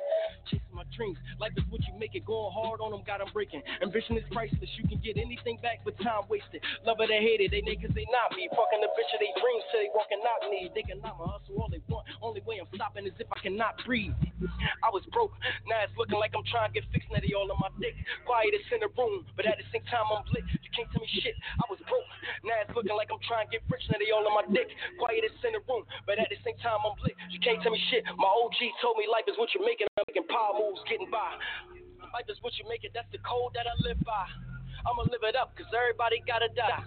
Chasing 0.52 0.67
dreams. 0.98 1.18
Life 1.40 1.54
is 1.56 1.64
what 1.70 1.86
you 1.86 1.94
make 2.02 2.18
it. 2.18 2.26
Going 2.26 2.52
hard 2.52 2.82
on 2.82 2.92
them, 2.92 3.06
got 3.06 3.22
'em 3.22 3.30
breaking. 3.32 3.62
Ambition 3.86 4.18
is 4.18 4.26
priceless. 4.34 4.70
You 4.76 4.90
can 4.90 5.00
get 5.00 5.16
anything 5.18 5.62
back, 5.62 5.86
but 5.86 5.94
time 6.02 6.26
wasted. 6.28 6.66
Love 6.84 7.00
it 7.00 7.14
or 7.14 7.22
hate 7.22 7.40
it, 7.40 7.54
they 7.54 7.62
niggas 7.62 7.94
they 7.94 8.10
not 8.10 8.34
me. 8.36 8.50
Fucking 8.50 8.82
the 8.82 8.90
bitch 8.98 9.12
of 9.14 9.20
they 9.22 9.32
dreams 9.40 9.64
till 9.72 9.82
they 9.86 9.92
walking 9.94 10.20
knock 10.26 10.42
me. 10.50 10.72
They 10.74 10.82
can 10.84 11.00
knock 11.06 11.22
my 11.22 11.30
hustle 11.30 11.62
all 11.62 11.70
they 11.70 11.82
want. 11.88 12.10
Only 12.22 12.42
way 12.42 12.58
I'm 12.58 12.68
stopping 12.74 13.06
is 13.06 13.14
if 13.22 13.30
I 13.32 13.40
cannot 13.40 13.78
breathe. 13.86 14.18
I 14.84 14.90
was 14.90 15.06
broke, 15.14 15.34
now 15.70 15.78
it's 15.86 15.94
looking 15.98 16.18
like 16.18 16.34
I'm 16.34 16.44
trying 16.50 16.74
to 16.74 16.76
get 16.82 16.86
fixed. 16.92 17.10
Now 17.14 17.22
they 17.22 17.34
all 17.38 17.48
on 17.52 17.60
my 17.62 17.72
dick. 17.80 17.96
Quiet 18.26 18.54
is 18.58 18.66
in 18.74 18.82
the 18.82 18.90
room, 18.98 19.26
but 19.38 19.46
at 19.46 19.58
the 19.62 19.68
same 19.72 19.86
time 19.88 20.06
I'm 20.10 20.26
lit. 20.34 20.44
You 20.50 20.72
can't 20.74 20.90
tell 20.92 21.02
me 21.02 21.10
shit. 21.22 21.36
I 21.62 21.66
was 21.70 21.80
broke, 21.86 22.08
now 22.44 22.58
it's 22.64 22.74
looking 22.74 22.96
like 22.98 23.10
I'm 23.14 23.22
trying 23.28 23.48
to 23.48 23.52
get 23.52 23.64
rich. 23.70 23.84
Now 23.92 24.00
they 24.02 24.10
all 24.12 24.26
on 24.26 24.34
my 24.34 24.46
dick. 24.50 24.68
Quiet 24.98 25.24
is 25.24 25.34
in 25.46 25.54
the 25.54 25.62
room, 25.68 25.86
but 26.08 26.18
at 26.18 26.30
the 26.30 26.38
same 26.44 26.58
time 26.62 26.80
I'm 26.82 26.98
lit. 27.04 27.16
You 27.30 27.40
can't 27.40 27.62
tell 27.62 27.72
me 27.72 27.82
shit. 27.92 28.04
My 28.18 28.30
OG 28.30 28.60
told 28.82 28.98
me 28.98 29.06
life 29.10 29.28
is 29.28 29.38
what 29.38 29.52
you're 29.54 29.66
making. 29.66 29.88
I'm 29.98 30.06
making 30.08 30.28
power 30.30 30.54
moves, 30.56 30.82
getting 30.90 31.12
by. 31.12 31.36
Life 32.16 32.28
is 32.32 32.40
what 32.42 32.56
you 32.58 32.66
make 32.68 32.84
it. 32.84 32.92
That's 32.96 33.08
the 33.12 33.20
code 33.22 33.52
that 33.54 33.68
I 33.68 33.76
live 33.84 34.00
by. 34.08 34.26
I'ma 34.88 35.04
live 35.12 35.24
it 35.28 35.36
up, 35.36 35.52
cause 35.56 35.68
everybody 35.76 36.24
gotta 36.24 36.48
die. 36.56 36.84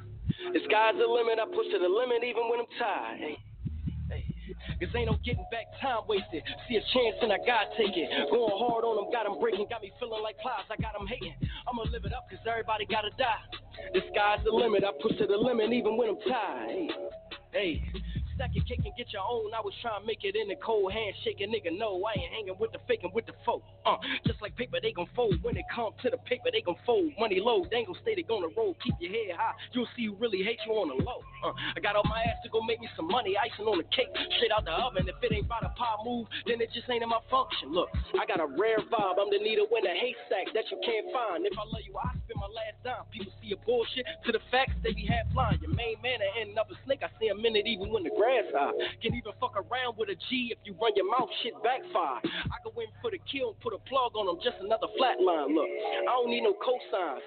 The 0.52 0.60
sky's 0.64 0.96
the 0.96 1.04
limit, 1.04 1.36
I 1.36 1.46
push 1.52 1.68
to 1.68 1.78
the 1.78 1.88
limit 1.88 2.24
even 2.24 2.48
when 2.48 2.64
I'm 2.64 2.70
tired. 2.80 3.20
Hey. 3.20 3.36
Cause 4.80 4.90
ain't 4.96 5.06
no 5.06 5.20
getting 5.22 5.44
back 5.52 5.68
time 5.78 6.08
wasted. 6.08 6.42
See 6.66 6.80
a 6.80 6.84
chance 6.96 7.20
and 7.20 7.30
I 7.30 7.38
gotta 7.44 7.70
take 7.76 7.94
it. 7.94 8.08
Going 8.32 8.56
hard 8.56 8.82
on 8.82 8.96
them, 8.96 9.12
got 9.12 9.28
them 9.28 9.38
breaking, 9.38 9.68
got 9.68 9.84
me 9.84 9.92
feeling 10.00 10.24
like 10.24 10.40
clouds, 10.40 10.66
I 10.72 10.80
got 10.80 10.96
them 10.96 11.06
hating. 11.06 11.36
I'ma 11.68 11.84
live 11.92 12.08
it 12.08 12.16
up 12.16 12.26
cause 12.32 12.40
everybody 12.48 12.88
gotta 12.88 13.12
die. 13.20 13.44
The 13.92 14.00
sky's 14.10 14.40
the 14.42 14.50
limit, 14.50 14.82
I 14.82 14.96
push 14.98 15.14
to 15.20 15.28
the 15.28 15.36
limit 15.36 15.70
even 15.76 16.00
when 16.00 16.16
I'm 16.16 16.20
tired. 16.24 16.90
Hey. 17.52 17.84
Your 18.40 18.64
cake 18.64 18.80
and 18.88 18.96
get 18.96 19.12
your 19.12 19.20
own. 19.20 19.52
I 19.52 19.60
was 19.60 19.76
trying 19.84 20.00
to 20.00 20.06
make 20.08 20.24
it 20.24 20.32
in 20.32 20.48
the 20.48 20.56
cold 20.64 20.88
handshake. 20.96 21.44
A 21.44 21.46
nigga, 21.46 21.76
no, 21.76 22.00
I 22.08 22.16
ain't 22.16 22.32
hanging 22.32 22.56
with 22.56 22.72
the 22.72 22.80
faking 22.88 23.12
with 23.12 23.28
the 23.28 23.36
folk. 23.44 23.60
Uh, 23.84 24.00
just 24.24 24.40
like 24.40 24.56
paper, 24.56 24.80
they 24.80 24.96
gon' 24.96 25.12
fold. 25.14 25.36
When 25.44 25.60
it 25.60 25.68
come 25.68 25.92
to 26.00 26.08
the 26.08 26.16
paper, 26.24 26.48
they 26.48 26.64
gon' 26.64 26.80
fold. 26.88 27.12
Money 27.20 27.36
low, 27.36 27.68
they 27.68 27.84
ain't 27.84 27.92
gon' 27.92 28.00
stay, 28.00 28.16
they 28.16 28.24
gonna 28.24 28.48
roll. 28.56 28.72
Keep 28.80 28.96
your 28.98 29.12
head 29.12 29.36
high, 29.36 29.52
you'll 29.76 29.86
see 29.92 30.08
who 30.08 30.16
really 30.16 30.40
hate 30.40 30.58
you 30.64 30.72
on 30.72 30.88
the 30.88 30.98
low. 31.04 31.20
Uh, 31.44 31.52
I 31.76 31.84
got 31.84 32.00
on 32.00 32.08
my 32.08 32.24
ass 32.24 32.40
to 32.42 32.48
go 32.48 32.64
make 32.64 32.80
me 32.80 32.88
some 32.96 33.06
money, 33.12 33.36
icing 33.36 33.68
on 33.68 33.76
the 33.76 33.88
cake, 33.92 34.08
straight 34.40 34.50
out 34.50 34.64
the 34.64 34.72
oven. 34.72 35.04
If 35.04 35.20
it 35.20 35.36
ain't 35.36 35.46
by 35.46 35.60
the 35.60 35.70
power 35.76 36.00
move, 36.00 36.26
then 36.48 36.64
it 36.64 36.72
just 36.72 36.88
ain't 36.88 37.04
in 37.04 37.12
my 37.12 37.20
function. 37.28 37.76
Look, 37.76 37.92
I 38.16 38.24
got 38.24 38.40
a 38.40 38.48
rare 38.48 38.80
vibe, 38.88 39.20
I'm 39.20 39.28
the 39.28 39.38
needle 39.38 39.68
in 39.68 39.84
a 39.84 39.94
haystack 39.94 40.48
that 40.56 40.64
you 40.72 40.80
can't 40.80 41.12
find. 41.12 41.44
If 41.44 41.54
I 41.60 41.64
love 41.68 41.84
you, 41.84 41.92
I 42.00 42.16
spend 42.24 42.40
my 42.40 42.48
last 42.50 42.80
dime. 42.82 43.04
People 43.12 43.36
see 43.38 43.52
your 43.52 43.62
bullshit 43.68 44.08
to 44.24 44.32
the 44.32 44.40
facts, 44.48 44.80
they 44.80 44.96
be 44.96 45.04
half 45.04 45.28
blind. 45.36 45.60
Your 45.60 45.76
main 45.76 46.00
man 46.00 46.24
ain't 46.40 46.56
up 46.56 46.72
a 46.72 46.76
snake, 46.88 47.04
I 47.04 47.12
see 47.20 47.28
a 47.28 47.36
minute 47.36 47.68
even 47.68 47.92
when 47.92 48.02
the 48.02 48.14
grass 48.16 48.29
high. 48.54 48.72
Can 49.02 49.14
even 49.14 49.32
fuck 49.40 49.56
around 49.56 49.98
with 49.98 50.08
a 50.08 50.16
G 50.28 50.54
if 50.54 50.58
you 50.64 50.74
run 50.78 50.92
your 50.94 51.08
mouth, 51.10 51.28
shit 51.42 51.54
backfire. 51.62 52.20
I 52.22 52.56
go 52.62 52.70
in 52.78 52.90
for 53.02 53.10
the 53.10 53.18
kill 53.26 53.56
and 53.56 53.60
put 53.60 53.74
a 53.74 53.80
plug 53.90 54.14
on 54.14 54.26
them, 54.26 54.38
just 54.42 54.58
another 54.62 54.86
flatline. 54.94 55.54
Look, 55.54 55.70
I 56.06 56.10
don't 56.10 56.30
need 56.30 56.44
no 56.44 56.54
cosigns. 56.54 57.24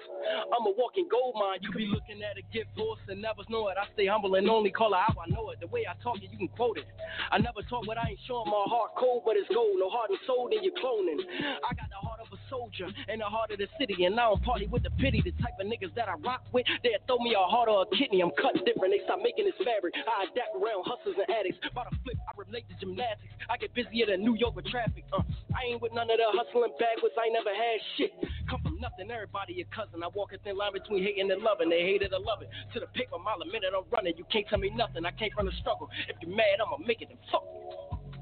I'm 0.48 0.64
a 0.66 0.72
walking 0.76 1.08
gold 1.10 1.36
mine. 1.36 1.60
You 1.60 1.70
be 1.72 1.86
looking 1.86 2.22
at 2.24 2.38
a 2.38 2.44
gift 2.52 2.72
horse 2.76 3.02
and 3.08 3.20
never 3.20 3.42
know 3.48 3.68
it. 3.68 3.76
I 3.76 3.86
stay 3.92 4.06
humble 4.06 4.34
and 4.34 4.48
only 4.48 4.70
call 4.70 4.94
it 4.94 5.02
how 5.04 5.14
I 5.18 5.28
know 5.30 5.50
it. 5.50 5.60
The 5.60 5.68
way 5.68 5.84
I 5.88 5.94
talk 6.02 6.22
it, 6.22 6.30
you 6.30 6.38
can 6.38 6.48
quote 6.54 6.78
it. 6.78 6.86
I 7.30 7.38
never 7.38 7.62
talk 7.68 7.86
what 7.86 7.98
I 7.98 8.14
ain't 8.14 8.22
showing 8.26 8.48
my 8.48 8.64
heart 8.66 8.94
cold, 8.96 9.22
but 9.26 9.36
it's 9.36 9.48
gold. 9.52 9.76
No 9.78 9.90
heart 9.90 10.10
and 10.10 10.18
soul, 10.26 10.48
then 10.50 10.62
you're 10.62 10.76
cloning. 10.80 11.20
I 11.64 11.74
got 11.74 11.88
the 11.90 12.00
heart 12.00 12.13
soldier 12.50 12.88
in 13.08 13.18
the 13.20 13.28
heart 13.28 13.50
of 13.50 13.58
the 13.58 13.68
city, 13.78 14.04
and 14.04 14.16
now 14.16 14.32
I 14.32 14.34
don't 14.34 14.44
party 14.44 14.66
with 14.66 14.82
the 14.82 14.90
pity. 14.98 15.22
The 15.24 15.32
type 15.42 15.56
of 15.60 15.66
niggas 15.66 15.94
that 15.94 16.08
I 16.08 16.14
rock 16.24 16.42
with, 16.52 16.66
they'll 16.82 17.00
throw 17.06 17.18
me 17.18 17.34
a 17.34 17.44
heart 17.44 17.68
or 17.68 17.84
a 17.84 17.88
kidney. 17.96 18.22
I'm 18.22 18.32
cut 18.40 18.54
different. 18.64 18.94
They 18.94 19.02
stop 19.04 19.20
making 19.22 19.44
this 19.46 19.58
fabric. 19.64 19.94
I 19.96 20.28
adapt 20.30 20.54
around 20.56 20.84
hustlers 20.84 21.16
and 21.20 21.28
addicts. 21.30 21.60
By 21.74 21.84
the 21.88 21.96
flip, 22.04 22.18
I 22.24 22.32
relate 22.36 22.66
to 22.70 22.76
gymnastics. 22.80 23.32
I 23.48 23.56
get 23.56 23.74
busier 23.74 24.06
than 24.08 24.24
New 24.24 24.34
York 24.36 24.56
with 24.56 24.66
traffic. 24.68 25.04
Uh, 25.12 25.22
I 25.54 25.72
ain't 25.72 25.82
with 25.82 25.92
none 25.92 26.08
of 26.10 26.18
the 26.18 26.28
hustling 26.32 26.74
backwards. 26.80 27.14
I 27.18 27.30
ain't 27.30 27.36
never 27.36 27.52
had 27.52 27.78
shit. 27.96 28.12
Come 28.48 28.60
from 28.62 28.80
nothing, 28.80 29.10
everybody 29.10 29.54
your 29.54 29.70
cousin. 29.74 30.02
I 30.02 30.08
walk 30.14 30.32
a 30.32 30.38
thin 30.38 30.56
line 30.56 30.72
between 30.72 31.02
hating 31.02 31.30
and 31.30 31.42
loving. 31.42 31.68
They 31.70 31.82
hate 31.82 32.02
it 32.02 32.12
or 32.12 32.20
love 32.20 32.42
it. 32.42 32.50
To 32.74 32.80
the 32.80 32.88
paper, 32.92 33.18
mile 33.18 33.40
a 33.42 33.46
minute, 33.46 33.72
I'm 33.76 33.86
running. 33.90 34.14
You 34.16 34.24
can't 34.30 34.46
tell 34.48 34.58
me 34.58 34.70
nothing. 34.70 35.04
I 35.04 35.12
can't 35.12 35.32
run 35.36 35.48
a 35.48 35.54
struggle. 35.60 35.88
If 36.08 36.16
you're 36.22 36.34
mad, 36.34 36.60
I'ma 36.60 36.78
make 36.84 37.02
it 37.02 37.08
and 37.10 37.18
fuck. 37.30 37.44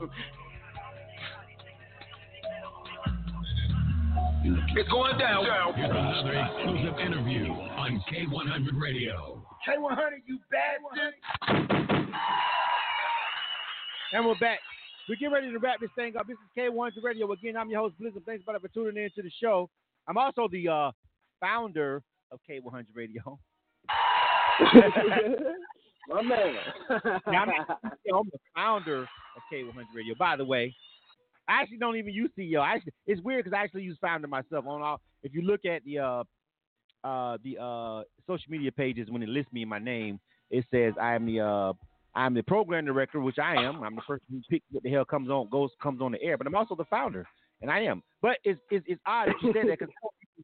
you. 0.01 0.11
It's 4.45 4.89
going 4.89 5.17
down. 5.19 5.45
Here's 5.77 5.91
another 5.91 6.33
exclusive 6.33 6.99
interview 6.99 7.47
on 7.47 8.03
K100 8.11 8.81
Radio. 8.81 9.41
K100, 9.69 10.19
you 10.27 10.39
bastard. 10.51 11.15
And 14.13 14.27
we're 14.27 14.39
back. 14.41 14.59
We 15.09 15.17
get 15.17 15.27
ready 15.29 15.53
to 15.53 15.59
wrap 15.59 15.79
this 15.79 15.91
thing 15.95 16.17
up. 16.17 16.27
This 16.27 16.35
is 16.39 16.51
K100 16.59 17.05
Radio. 17.05 17.31
Again, 17.31 17.57
I'm 17.57 17.71
your 17.71 17.83
host, 17.83 17.95
Blizzard. 18.01 18.25
Thanks 18.27 18.43
for 18.45 18.59
tuning 18.75 19.05
in 19.05 19.11
to 19.15 19.23
the 19.23 19.31
show. 19.41 19.71
I'm 20.09 20.19
also 20.19 20.49
the 20.51 20.69
uh, 20.69 20.91
founder 21.41 22.03
of 22.33 22.41
K100 22.51 22.87
Radio. 22.97 23.39
My 26.09 26.21
man. 26.21 26.55
Now, 27.29 27.45
I'm, 27.45 27.51
I'm 28.13 28.29
the 28.33 28.39
founder 28.57 29.03
of 29.03 29.43
K100 29.53 29.85
Radio. 29.95 30.17
By 30.19 30.35
the 30.35 30.45
way, 30.45 30.75
I 31.49 31.63
actually 31.63 31.79
don't 31.79 31.97
even 31.97 32.13
use 32.13 32.31
CEO. 32.39 32.61
I 32.61 32.77
actually, 32.77 32.93
it's 33.07 33.21
weird 33.23 33.45
because 33.45 33.57
I 33.57 33.63
actually 33.63 33.83
use 33.83 33.99
founder 34.01 34.29
myself. 34.29 34.67
On 34.67 34.83
all, 34.83 35.01
if 35.23 35.35
you 35.35 35.43
look 35.43 35.65
at 35.65 35.85
the 35.85 35.99
uh, 35.99 36.25
uh, 37.05 37.39
the 37.43 37.59
uh, 37.61 38.03
social 38.27 38.51
media 38.51 38.71
pages 38.73 39.11
when 39.11 39.23
it 39.23 39.29
lists 39.29 39.53
me 39.53 39.63
in 39.63 39.69
my 39.69 39.79
name, 39.79 40.21
it 40.51 40.65
says 40.71 40.95
I 41.01 41.15
am 41.15 41.27
the 41.27 41.41
uh, 41.41 41.73
I'm 42.15 42.35
the 42.35 42.43
program 42.43 42.85
director, 42.85 43.21
which 43.21 43.39
I 43.39 43.57
am. 43.57 43.83
I'm 43.83 43.97
the 43.97 44.03
person 44.03 44.27
who 44.31 44.41
picks 44.51 44.67
what 44.71 44.83
the 44.83 44.91
hell 44.91 45.05
comes 45.05 45.31
on 45.31 45.49
goes 45.51 45.71
comes 45.83 46.01
on 46.01 46.13
the 46.13 46.23
air, 46.23 46.39
but 46.39 46.47
I'm 46.47 46.55
also 46.55 46.75
the 46.75 46.85
founder, 46.85 47.27
and 47.61 47.71
I 47.71 47.81
am. 47.81 48.03
But 48.21 48.39
it's 48.45 48.61
it's, 48.71 48.85
it's 48.87 49.01
odd 49.07 49.29
that 49.29 49.35
you 49.43 49.53
said 49.53 49.69
that 49.69 49.79
because 49.79 49.95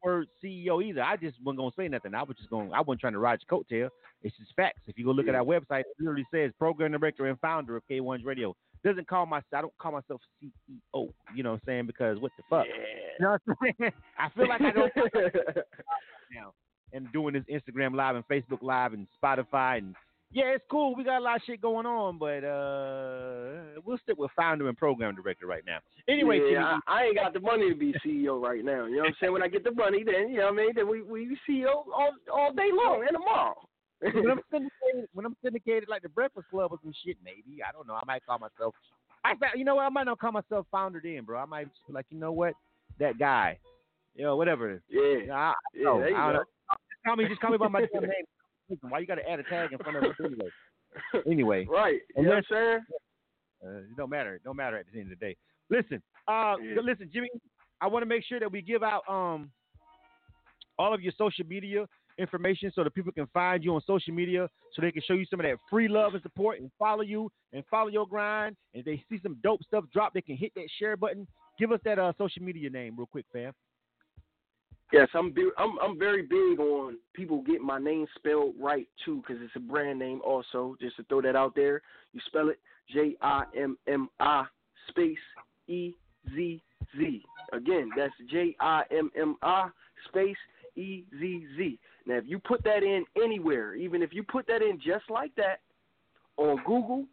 word 0.03 0.27
CEO 0.43 0.83
either. 0.83 1.01
I 1.01 1.15
just 1.15 1.37
wasn't 1.43 1.59
gonna 1.59 1.71
say 1.77 1.87
nothing. 1.87 2.15
I 2.15 2.23
was 2.23 2.37
just 2.37 2.49
going. 2.49 2.73
I 2.73 2.81
wasn't 2.81 3.01
trying 3.01 3.13
to 3.13 3.19
ride 3.19 3.39
your 3.49 3.59
coattail. 3.61 3.89
It's 4.21 4.35
just 4.37 4.53
facts. 4.55 4.81
If 4.87 4.97
you 4.97 5.05
go 5.05 5.11
look 5.11 5.27
at 5.27 5.35
our 5.35 5.45
website, 5.45 5.81
it 5.81 5.87
literally 5.99 6.25
says 6.33 6.51
program 6.57 6.91
director 6.91 7.25
and 7.27 7.39
founder 7.39 7.77
of 7.77 7.83
K1's 7.89 8.25
Radio. 8.25 8.55
Doesn't 8.83 9.07
call 9.07 9.25
myself. 9.25 9.45
I 9.53 9.61
don't 9.61 9.77
call 9.77 9.91
myself 9.93 10.21
CEO. 10.41 11.09
You 11.35 11.43
know 11.43 11.51
what 11.51 11.55
I'm 11.55 11.61
saying? 11.65 11.87
Because 11.87 12.19
what 12.19 12.31
the 12.37 12.43
fuck? 12.49 12.65
You 12.65 13.25
know 13.25 13.31
what 13.31 13.41
I'm 13.47 13.73
saying? 13.79 13.91
I 14.17 14.29
feel 14.29 14.47
like 14.47 14.61
I 14.61 14.71
don't 14.71 14.93
now 16.33 16.53
and 16.93 17.11
doing 17.11 17.33
this 17.33 17.43
Instagram 17.51 17.95
live 17.95 18.15
and 18.15 18.27
Facebook 18.27 18.61
live 18.61 18.93
and 18.93 19.07
Spotify 19.21 19.77
and 19.77 19.95
yeah, 20.31 20.53
it's 20.53 20.63
cool. 20.69 20.95
We 20.95 21.03
got 21.03 21.19
a 21.19 21.23
lot 21.23 21.37
of 21.37 21.41
shit 21.45 21.61
going 21.61 21.85
on, 21.85 22.19
but 22.19 22.43
uh, 22.43 23.81
we'll 23.83 23.97
stick 23.97 24.17
with 24.17 24.31
founder 24.35 24.67
and 24.67 24.77
program 24.77 25.15
director 25.15 25.47
right 25.47 25.63
now. 25.65 25.79
Anyway, 26.07 26.39
Jimmi, 26.39 26.53
yeah, 26.53 26.79
I, 26.87 27.01
I 27.01 27.03
ain't 27.05 27.15
got 27.15 27.33
the 27.33 27.39
money 27.39 27.69
to 27.69 27.75
be 27.75 27.93
CEO 28.05 28.41
right 28.41 28.63
now. 28.63 28.85
You 28.85 28.97
know 28.97 29.01
what 29.01 29.07
I'm 29.09 29.15
saying? 29.19 29.33
When 29.33 29.43
I 29.43 29.47
get 29.47 29.63
the 29.63 29.71
money, 29.71 30.03
then 30.03 30.29
you 30.29 30.37
know 30.37 30.45
what 30.45 30.53
I 30.53 30.57
mean. 30.57 30.71
Then 30.75 30.87
we 30.87 31.01
we 31.01 31.37
CEO 31.49 31.67
all 31.67 32.11
all 32.31 32.53
day 32.53 32.69
long 32.71 33.05
and 33.07 33.17
tomorrow. 33.17 33.55
when 34.01 34.31
I'm 34.31 34.41
syndicated, 34.51 35.09
when 35.13 35.25
I'm 35.25 35.35
syndicated 35.43 35.89
like 35.89 36.03
the 36.03 36.09
Breakfast 36.09 36.47
Club 36.51 36.71
or 36.71 36.77
some 36.83 36.93
shit, 37.03 37.17
maybe 37.23 37.63
I 37.67 37.71
don't 37.71 37.87
know. 37.87 37.95
I 37.95 38.03
might 38.05 38.25
call 38.25 38.37
myself. 38.37 38.75
I 39.25 39.33
you 39.55 39.65
know 39.65 39.75
what? 39.75 39.85
I 39.85 39.89
might 39.89 40.05
not 40.05 40.19
call 40.19 40.31
myself 40.31 40.67
founder 40.71 41.01
then, 41.03 41.23
bro. 41.25 41.39
I 41.39 41.45
might 41.45 41.67
be 41.87 41.93
like, 41.93 42.05
you 42.09 42.19
know 42.19 42.31
what, 42.31 42.53
that 42.99 43.17
guy, 43.17 43.57
you 44.15 44.23
know, 44.23 44.37
whatever. 44.37 44.81
Yeah, 44.89 45.01
You 45.01 45.27
know, 45.27 45.33
I, 45.33 45.53
yeah. 45.73 45.81
you 45.81 46.15
I 46.15 46.25
don't 46.25 46.33
know. 46.33 46.43
Just 46.69 47.03
call 47.05 47.15
me, 47.15 47.27
just 47.27 47.41
call 47.41 47.51
me 47.51 47.57
by 47.57 47.67
my 47.67 47.81
damn 47.93 48.03
name. 48.03 48.25
Why 48.81 48.99
you 48.99 49.07
got 49.07 49.15
to 49.15 49.29
add 49.29 49.39
a 49.39 49.43
tag 49.43 49.71
in 49.71 49.77
front 49.79 49.97
of 49.97 50.03
it 50.03 50.15
anyway? 50.23 50.49
Anyway, 51.27 51.65
Right. 51.69 51.99
You 52.17 52.23
know 52.23 52.29
what 52.29 52.37
I'm 52.37 52.43
saying? 52.49 52.79
uh, 53.63 53.77
it 53.79 53.95
don't 53.95 54.09
matter. 54.09 54.35
It 54.35 54.43
don't 54.43 54.55
matter 54.55 54.77
at 54.77 54.85
the 54.91 54.99
end 54.99 55.11
of 55.11 55.19
the 55.19 55.25
day. 55.25 55.35
Listen, 55.69 56.01
uh, 56.27 56.55
Yeah. 56.61 56.81
listen, 56.81 57.09
Jimmi. 57.13 57.27
I 57.81 57.87
want 57.87 58.01
to 58.01 58.07
make 58.07 58.23
sure 58.25 58.39
that 58.39 58.51
we 58.51 58.61
give 58.61 58.81
out 58.83 59.07
um 59.07 59.51
all 60.77 60.93
of 60.93 61.01
your 61.01 61.13
social 61.17 61.45
media 61.45 61.85
information 62.17 62.71
so 62.75 62.83
that 62.83 62.93
people 62.93 63.11
can 63.11 63.27
find 63.27 63.63
you 63.63 63.73
on 63.75 63.81
social 63.87 64.13
media, 64.13 64.49
so 64.73 64.81
they 64.81 64.91
can 64.91 65.01
show 65.03 65.13
you 65.13 65.25
some 65.25 65.39
of 65.39 65.45
that 65.45 65.57
free 65.69 65.87
love 65.87 66.13
and 66.15 66.23
support 66.23 66.59
and 66.59 66.69
follow 66.77 67.01
you 67.01 67.31
and 67.53 67.63
follow 67.71 67.87
your 67.89 68.05
grind. 68.07 68.55
And 68.73 68.81
if 68.81 68.85
they 68.85 69.03
see 69.09 69.21
some 69.21 69.37
dope 69.43 69.63
stuff 69.63 69.85
drop, 69.93 70.13
they 70.13 70.21
can 70.21 70.35
hit 70.35 70.51
that 70.55 70.67
share 70.79 70.97
button. 70.97 71.27
Give 71.57 71.71
us 71.71 71.79
that 71.85 71.97
uh, 71.99 72.11
social 72.17 72.43
media 72.43 72.69
name 72.69 72.95
real 72.97 73.07
quick, 73.07 73.25
fam. 73.31 73.53
Yes, 74.91 75.07
I'm 75.13 75.33
I'm 75.57 75.77
I'm 75.83 75.99
very 75.99 76.23
big 76.23 76.59
on 76.59 76.97
people 77.13 77.43
getting 77.43 77.65
my 77.65 77.77
name 77.79 78.07
spelled 78.15 78.55
right 78.59 78.87
too, 79.05 79.17
because 79.17 79.41
it's 79.43 79.55
a 79.55 79.59
brand 79.59 79.99
name 79.99 80.19
also. 80.25 80.75
Just 80.81 80.97
to 80.97 81.03
throw 81.03 81.21
that 81.21 81.35
out 81.35 81.53
there, 81.55 81.83
you 82.11 82.19
spell 82.25 82.49
it 82.49 82.59
J 82.91 83.15
I 83.21 83.43
M 83.55 83.77
M 83.87 84.09
I 84.19 84.45
space 84.87 85.17
E 85.67 85.93
Z 86.33 86.61
Z. 86.97 87.23
Again, 87.53 87.91
that's 87.95 88.13
J 88.31 88.55
I 88.59 88.81
M 88.89 89.11
M 89.15 89.35
I 89.43 89.69
space 90.07 90.37
E 90.75 91.03
Z 91.19 91.45
Z. 91.55 91.79
Now, 92.07 92.15
if 92.15 92.23
you 92.25 92.39
put 92.39 92.63
that 92.63 92.81
in 92.81 93.05
anywhere, 93.23 93.75
even 93.75 94.01
if 94.01 94.11
you 94.11 94.23
put 94.23 94.47
that 94.47 94.63
in 94.63 94.79
just 94.83 95.07
like 95.09 95.35
that 95.35 95.59
on 96.37 96.57
Google, 96.65 97.05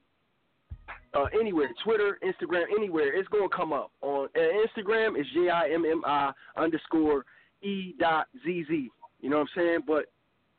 uh, 1.12 1.26
anywhere, 1.38 1.68
Twitter, 1.84 2.18
Instagram, 2.24 2.64
anywhere, 2.74 3.14
it's 3.14 3.28
gonna 3.28 3.50
come 3.54 3.74
up. 3.74 3.90
On 4.00 4.28
uh, 4.34 4.38
Instagram, 4.38 5.18
it's 5.18 5.28
J 5.34 5.50
I 5.50 5.68
M 5.68 5.84
M 5.84 6.02
I 6.06 6.32
underscore 6.56 7.26
E 7.62 7.94
dot 7.98 8.26
Z 8.44 8.64
Z. 8.68 8.88
You 9.20 9.30
know 9.30 9.38
what 9.38 9.48
I'm 9.56 9.62
saying? 9.62 9.78
But 9.86 10.06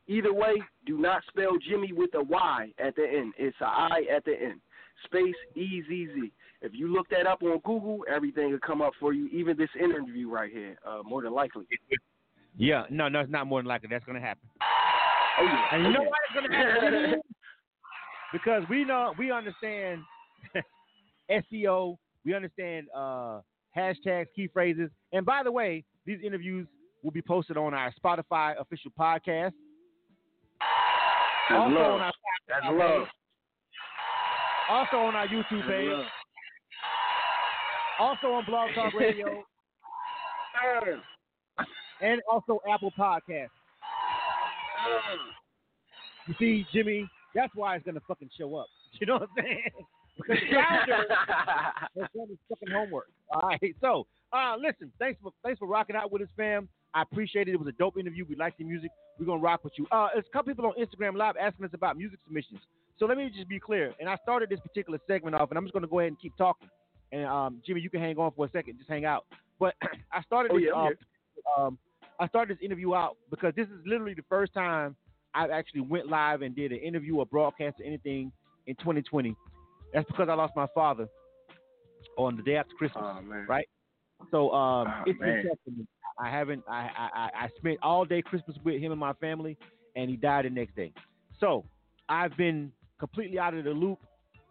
either 0.08 0.34
way, 0.34 0.56
do 0.86 0.98
not 0.98 1.22
spell 1.30 1.52
Jimmy 1.70 1.92
with 1.94 2.12
a 2.16 2.24
Y 2.24 2.72
at 2.80 2.96
the 2.96 3.08
end. 3.08 3.34
It's 3.38 3.58
a 3.62 3.66
I 3.66 4.04
at 4.14 4.26
the 4.26 4.34
end. 4.34 4.60
Space 5.06 5.36
E 5.56 5.84
Z 5.88 6.08
Z. 6.16 6.32
If 6.62 6.74
you 6.74 6.92
look 6.92 7.08
that 7.10 7.28
up 7.28 7.44
on 7.44 7.60
Google, 7.64 8.00
everything 8.12 8.52
will 8.52 8.60
come 8.66 8.82
up 8.82 8.94
for 9.00 9.14
you. 9.14 9.28
Even 9.28 9.58
this 9.58 9.70
interview 9.80 10.30
right 10.30 10.52
here, 10.52 10.78
uh, 10.88 11.04
more 11.04 11.22
than 11.22 11.34
likely. 11.34 11.66
Yeah, 12.58 12.86
no, 12.90 13.08
no, 13.08 13.20
it's 13.20 13.32
not 13.32 13.46
more 13.46 13.60
than 13.60 13.68
likely 13.68 13.90
that's 13.92 14.06
gonna 14.06 14.20
happen. 14.20 14.50
Oh 15.40 15.44
yeah. 15.46 15.66
And 15.72 15.84
you 15.84 15.94
know 15.94 16.02
yeah. 16.02 16.10
why 16.10 16.18
it's 16.26 16.48
gonna 16.48 16.56
happen? 16.56 17.22
Because 18.34 18.64
we 18.70 18.84
know 18.84 19.14
we 19.18 19.32
understand 19.32 20.02
SEO, 21.32 21.98
we 22.26 22.34
understand 22.34 22.88
uh, 22.94 23.40
hashtags, 23.76 24.26
key 24.36 24.50
phrases, 24.52 24.90
and 25.14 25.26
by 25.26 25.44
the 25.44 25.52
way, 25.52 25.86
these 26.06 26.20
interviews 26.22 26.68
will 27.08 27.14
be 27.14 27.22
posted 27.22 27.56
on 27.56 27.74
our 27.74 27.94
Spotify 28.04 28.60
official 28.60 28.92
podcast. 29.00 29.54
That's 31.50 31.58
also 31.62 31.74
love. 31.76 31.92
on 31.94 32.02
our 32.02 32.12
That's 32.50 32.66
Spotify 32.66 32.80
love. 33.00 33.08
also 34.70 34.98
on 34.98 35.16
our 35.16 35.26
YouTube 35.28 35.44
That's 35.52 35.68
page, 35.70 35.88
love. 35.90 36.06
also 37.98 38.28
on 38.34 38.44
Blog 38.46 38.72
Talk 38.76 38.94
Radio, 39.00 39.42
and 42.02 42.22
also 42.30 42.60
Apple 42.70 42.92
Podcasts. 43.00 43.48
You 46.28 46.36
see, 46.38 46.66
Jimmi, 46.76 47.08
that's 47.34 47.54
why 47.56 47.78
it's 47.78 47.86
gonna 47.86 48.02
fucking 48.06 48.30
show 48.38 48.54
up. 48.58 48.68
You 49.00 49.06
know 49.08 49.14
what 49.18 49.30
I'm 49.38 49.44
saying? 49.46 49.70
Because 50.18 50.38
founder 50.52 51.06
has 51.28 52.08
done 52.16 52.28
his 52.30 52.38
fucking 52.50 52.74
homework. 52.74 53.08
All 53.32 53.48
right. 53.48 53.76
So, 53.80 54.08
uh, 54.34 54.56
listen, 54.60 54.92
thanks 54.98 55.20
for 55.22 55.32
thanks 55.44 55.60
for 55.60 55.68
rocking 55.68 55.96
out 55.96 56.12
with 56.12 56.24
us, 56.24 56.30
fam. 56.36 56.68
I 56.94 57.02
appreciate 57.02 57.48
it. 57.48 57.52
It 57.54 57.60
was 57.60 57.68
a 57.68 57.78
dope 57.78 57.98
interview. 57.98 58.26
We 58.28 58.36
like 58.36 58.58
the 58.58 58.64
music. 58.64 58.92
We're 59.20 59.26
gonna 59.26 59.42
rock 59.42 59.64
with 59.64 59.74
you. 59.78 59.86
Uh, 59.92 60.08
there's 60.14 60.26
a 60.28 60.32
couple 60.34 60.54
people 60.54 60.66
on 60.66 60.74
Instagram 60.74 61.16
Live 61.18 61.36
asking 61.40 61.66
us 61.66 61.72
about 61.74 61.98
music 61.98 62.20
submissions. 62.26 62.60
So 62.98 63.06
let 63.06 63.18
me 63.18 63.30
just 63.36 63.48
be 63.48 63.60
clear. 63.60 63.94
And 64.00 64.10
I 64.10 64.18
started 64.24 64.50
this 64.50 64.60
particular 64.60 65.00
segment 65.08 65.36
off, 65.36 65.50
and 65.52 65.58
I'm 65.58 65.66
just 65.66 65.74
gonna 65.74 65.88
go 65.88 66.00
ahead 66.00 66.10
and 66.10 66.20
keep 66.20 66.36
talking. 66.38 66.70
And 67.12 67.26
um, 67.26 67.62
Jimmi, 67.68 67.82
you 67.82 67.90
can 67.90 68.00
hang 68.02 68.18
on 68.18 68.32
for 68.36 68.46
a 68.46 68.50
second. 68.50 68.78
Just 68.78 68.90
hang 68.90 69.06
out. 69.06 69.26
But 69.60 69.76
I 70.12 70.22
started 70.24 70.52
Oh, 70.52 70.60
this. 70.60 70.68
yeah, 70.74 70.90
uh, 71.58 71.62
um, 71.68 71.78
I 72.20 72.28
started 72.28 72.58
this 72.58 72.64
interview 72.64 72.96
out 72.96 73.18
because 73.30 73.54
this 73.56 73.68
is 73.68 73.80
literally 73.86 74.14
the 74.16 74.24
first 74.28 74.54
time 74.54 74.96
I've 75.36 75.52
actually 75.52 75.82
went 75.82 76.08
live 76.08 76.42
and 76.42 76.56
did 76.56 76.72
an 76.72 76.80
interview 76.80 77.18
or 77.18 77.26
broadcast 77.26 77.80
or 77.80 77.86
anything 77.86 78.32
in 78.66 78.76
2020. 78.78 79.36
That's 79.94 80.08
because 80.08 80.28
I 80.30 80.34
lost 80.34 80.54
my 80.56 80.68
father 80.74 81.08
on 82.18 82.36
the 82.36 82.42
day 82.44 82.56
after 82.56 82.74
Christmas, 82.76 83.04
Oh 83.06 83.22
right? 83.48 83.68
So 84.32 84.52
um, 84.52 84.88
Oh, 84.88 85.04
it's 85.06 85.20
been 85.20 85.30
man. 85.30 85.46
tough 85.48 85.58
for 85.66 85.72
me. 85.72 85.88
I 86.20 86.30
haven't. 86.30 86.64
I, 86.68 86.90
I 87.14 87.30
I- 87.46 87.50
spent 87.58 87.78
all 87.84 88.04
day 88.06 88.22
Christmas 88.22 88.58
with 88.64 88.82
him 88.82 88.92
and 88.92 89.00
my 89.00 89.14
family, 89.14 89.58
and 89.96 90.10
he 90.10 90.16
died 90.16 90.46
the 90.46 90.50
next 90.50 90.76
day. 90.76 90.92
So 91.40 91.64
I've 92.10 92.36
been 92.36 92.72
completely 93.00 93.38
out 93.40 93.54
of 93.54 93.64
the 93.64 93.72
loop. 93.72 94.00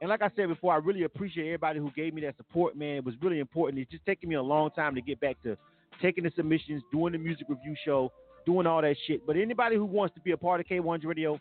And 0.00 0.10
like 0.10 0.22
I 0.22 0.30
said 0.36 0.48
before, 0.48 0.72
I 0.74 0.76
really 0.76 1.02
appreciate 1.04 1.46
everybody 1.46 1.80
who 1.80 1.90
gave 1.92 2.14
me 2.14 2.20
that 2.22 2.36
support, 2.36 2.76
man. 2.76 2.96
It 2.96 3.04
was 3.04 3.14
really 3.22 3.40
important. 3.40 3.80
It's 3.80 3.90
just 3.90 4.04
taking 4.06 4.28
me 4.28 4.36
a 4.36 4.42
long 4.42 4.70
time 4.70 4.94
to 4.94 5.00
get 5.00 5.18
back 5.20 5.42
to 5.42 5.56
taking 6.02 6.22
the 6.24 6.30
submissions, 6.36 6.82
doing 6.92 7.12
the 7.12 7.18
music 7.18 7.46
review 7.48 7.74
show, 7.84 8.12
doing 8.44 8.66
all 8.66 8.82
that 8.82 8.94
shit. 9.06 9.26
But 9.26 9.36
anybody 9.36 9.76
who 9.76 9.86
wants 9.86 10.14
to 10.14 10.20
be 10.20 10.32
a 10.32 10.36
part 10.36 10.60
of 10.60 10.66
K1's 10.66 11.04
Radio, 11.04 11.40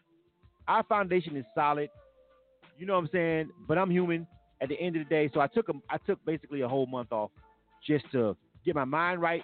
our 0.67 0.83
foundation 0.83 1.35
is 1.35 1.43
solid. 1.53 1.89
You 2.79 2.85
know 2.85 2.93
what 2.93 2.99
I'm 2.99 3.09
saying? 3.11 3.49
But 3.67 3.77
I'm 3.77 3.91
human 3.91 4.25
at 4.61 4.69
the 4.69 4.79
end 4.79 4.95
of 4.95 5.03
the 5.03 5.09
day. 5.09 5.29
So 5.33 5.41
I 5.41 5.47
took 5.47 5.67
a, 5.69 5.73
I 5.89 5.97
took 5.97 6.23
basically 6.25 6.61
a 6.61 6.67
whole 6.67 6.87
month 6.87 7.11
off 7.11 7.29
just 7.85 8.05
to 8.11 8.35
get 8.65 8.75
my 8.75 8.85
mind 8.85 9.21
right 9.21 9.43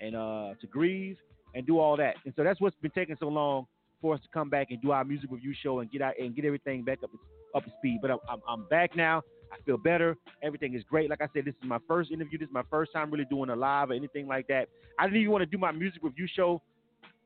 and 0.00 0.14
uh, 0.16 0.54
to 0.60 0.66
grieve 0.66 1.16
and 1.54 1.66
do 1.66 1.78
all 1.78 1.96
that. 1.96 2.14
And 2.24 2.32
so 2.36 2.44
that's 2.44 2.60
what's 2.60 2.76
been 2.80 2.90
taking 2.92 3.16
so 3.18 3.28
long 3.28 3.66
for 4.00 4.14
us 4.14 4.20
to 4.22 4.28
come 4.32 4.48
back 4.48 4.68
and 4.70 4.80
do 4.80 4.92
our 4.92 5.04
music 5.04 5.30
review 5.30 5.54
show 5.62 5.80
and 5.80 5.90
get 5.90 6.02
out 6.02 6.14
and 6.18 6.34
get 6.34 6.44
everything 6.44 6.84
back 6.84 6.98
up 7.02 7.10
up 7.54 7.64
to 7.64 7.70
speed. 7.78 7.98
But 8.00 8.12
I'm, 8.12 8.18
I'm, 8.48 8.68
back 8.68 8.96
now. 8.96 9.22
I 9.52 9.56
feel 9.64 9.76
better. 9.76 10.16
Everything 10.42 10.74
is 10.74 10.84
great. 10.88 11.10
Like 11.10 11.20
I 11.20 11.26
said, 11.34 11.44
this 11.44 11.54
is 11.54 11.68
my 11.68 11.78
first 11.88 12.12
interview. 12.12 12.38
This 12.38 12.46
is 12.46 12.54
my 12.54 12.62
first 12.70 12.92
time 12.92 13.10
really 13.10 13.24
doing 13.24 13.50
a 13.50 13.56
live 13.56 13.90
or 13.90 13.94
anything 13.94 14.28
like 14.28 14.46
that. 14.46 14.68
I 14.98 15.06
didn't 15.06 15.20
even 15.20 15.32
want 15.32 15.42
to 15.42 15.46
do 15.46 15.58
my 15.58 15.72
music 15.72 16.02
review 16.04 16.28
show. 16.32 16.62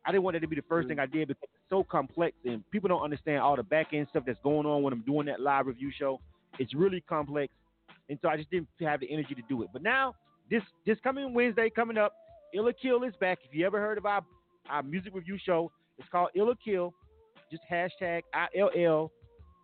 I 0.07 0.13
didn't 0.13 0.25
want 0.25 0.37
it 0.37 0.41
to 0.41 0.49
be 0.49 0.57
the 0.57 0.63
1st 0.63 0.89
thing 0.89 0.99
I 0.99 1.07
did 1.07 1.29
because 1.29 1.43
it's 1.43 1.71
so 1.71 1.83
complex 1.83 2.37
and 2.45 2.63
people 2.71 2.89
don't 2.89 3.03
understand 3.03 3.41
all 3.41 3.57
the 3.57 3.63
back 3.63 3.89
end 3.93 4.07
stuff 4.11 4.25
that's 4.27 4.39
going 4.43 4.67
on 4.67 4.83
when 4.83 4.93
I'm 4.93 5.03
doing 5.03 5.27
that 5.27 5.41
live 5.41 5.67
review 5.67 5.91
show. 5.99 6.21
It's 6.59 6.75
really 6.75 7.03
complex. 7.03 7.53
And 8.09 8.19
so 8.21 8.29
I 8.29 8.37
just 8.37 8.51
didn't 8.51 8.69
have 8.81 9.01
the 9.01 9.11
energy 9.11 9.35
to 9.35 9.43
do 9.49 9.63
it. 9.63 9.69
But 9.73 9.83
now, 9.83 10.15
this 10.51 10.63
this 10.87 10.99
coming 11.03 11.35
Wednesday 11.35 11.71
coming 11.71 11.99
up 11.99 12.15
Illa 12.55 12.73
Kill 12.73 13.03
is 13.03 13.15
back. 13.21 13.39
If 13.45 13.55
you 13.55 13.67
ever 13.67 13.81
heard 13.81 13.99
of 13.99 14.07
our, 14.07 14.25
our 14.71 14.83
music 14.83 15.15
review 15.15 15.39
show, 15.45 15.73
it's 15.99 16.09
called 16.09 16.31
Illa 16.35 16.55
Kill. 16.65 16.95
Just 17.51 17.65
hashtag 17.71 18.23
ILL 18.55 19.11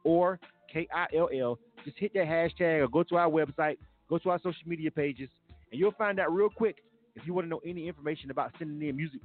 or 0.04 0.38
K-I-L-L. 0.72 1.58
Just 1.84 1.98
hit 1.98 2.12
that 2.14 2.26
hashtag 2.26 2.80
or 2.82 2.88
go 2.88 3.02
to 3.04 3.16
our 3.16 3.30
website, 3.30 3.76
go 4.08 4.18
to 4.18 4.30
our 4.30 4.38
social 4.38 4.60
media 4.66 4.90
pages, 4.90 5.28
and 5.70 5.80
you'll 5.80 5.92
find 5.92 6.18
out 6.20 6.32
real 6.32 6.50
quick 6.50 6.76
if 7.14 7.26
you 7.26 7.34
want 7.34 7.46
to 7.46 7.48
know 7.48 7.60
any 7.64 7.88
information 7.88 8.30
about 8.30 8.52
sending 8.58 8.86
in 8.88 8.96
music 8.96 9.20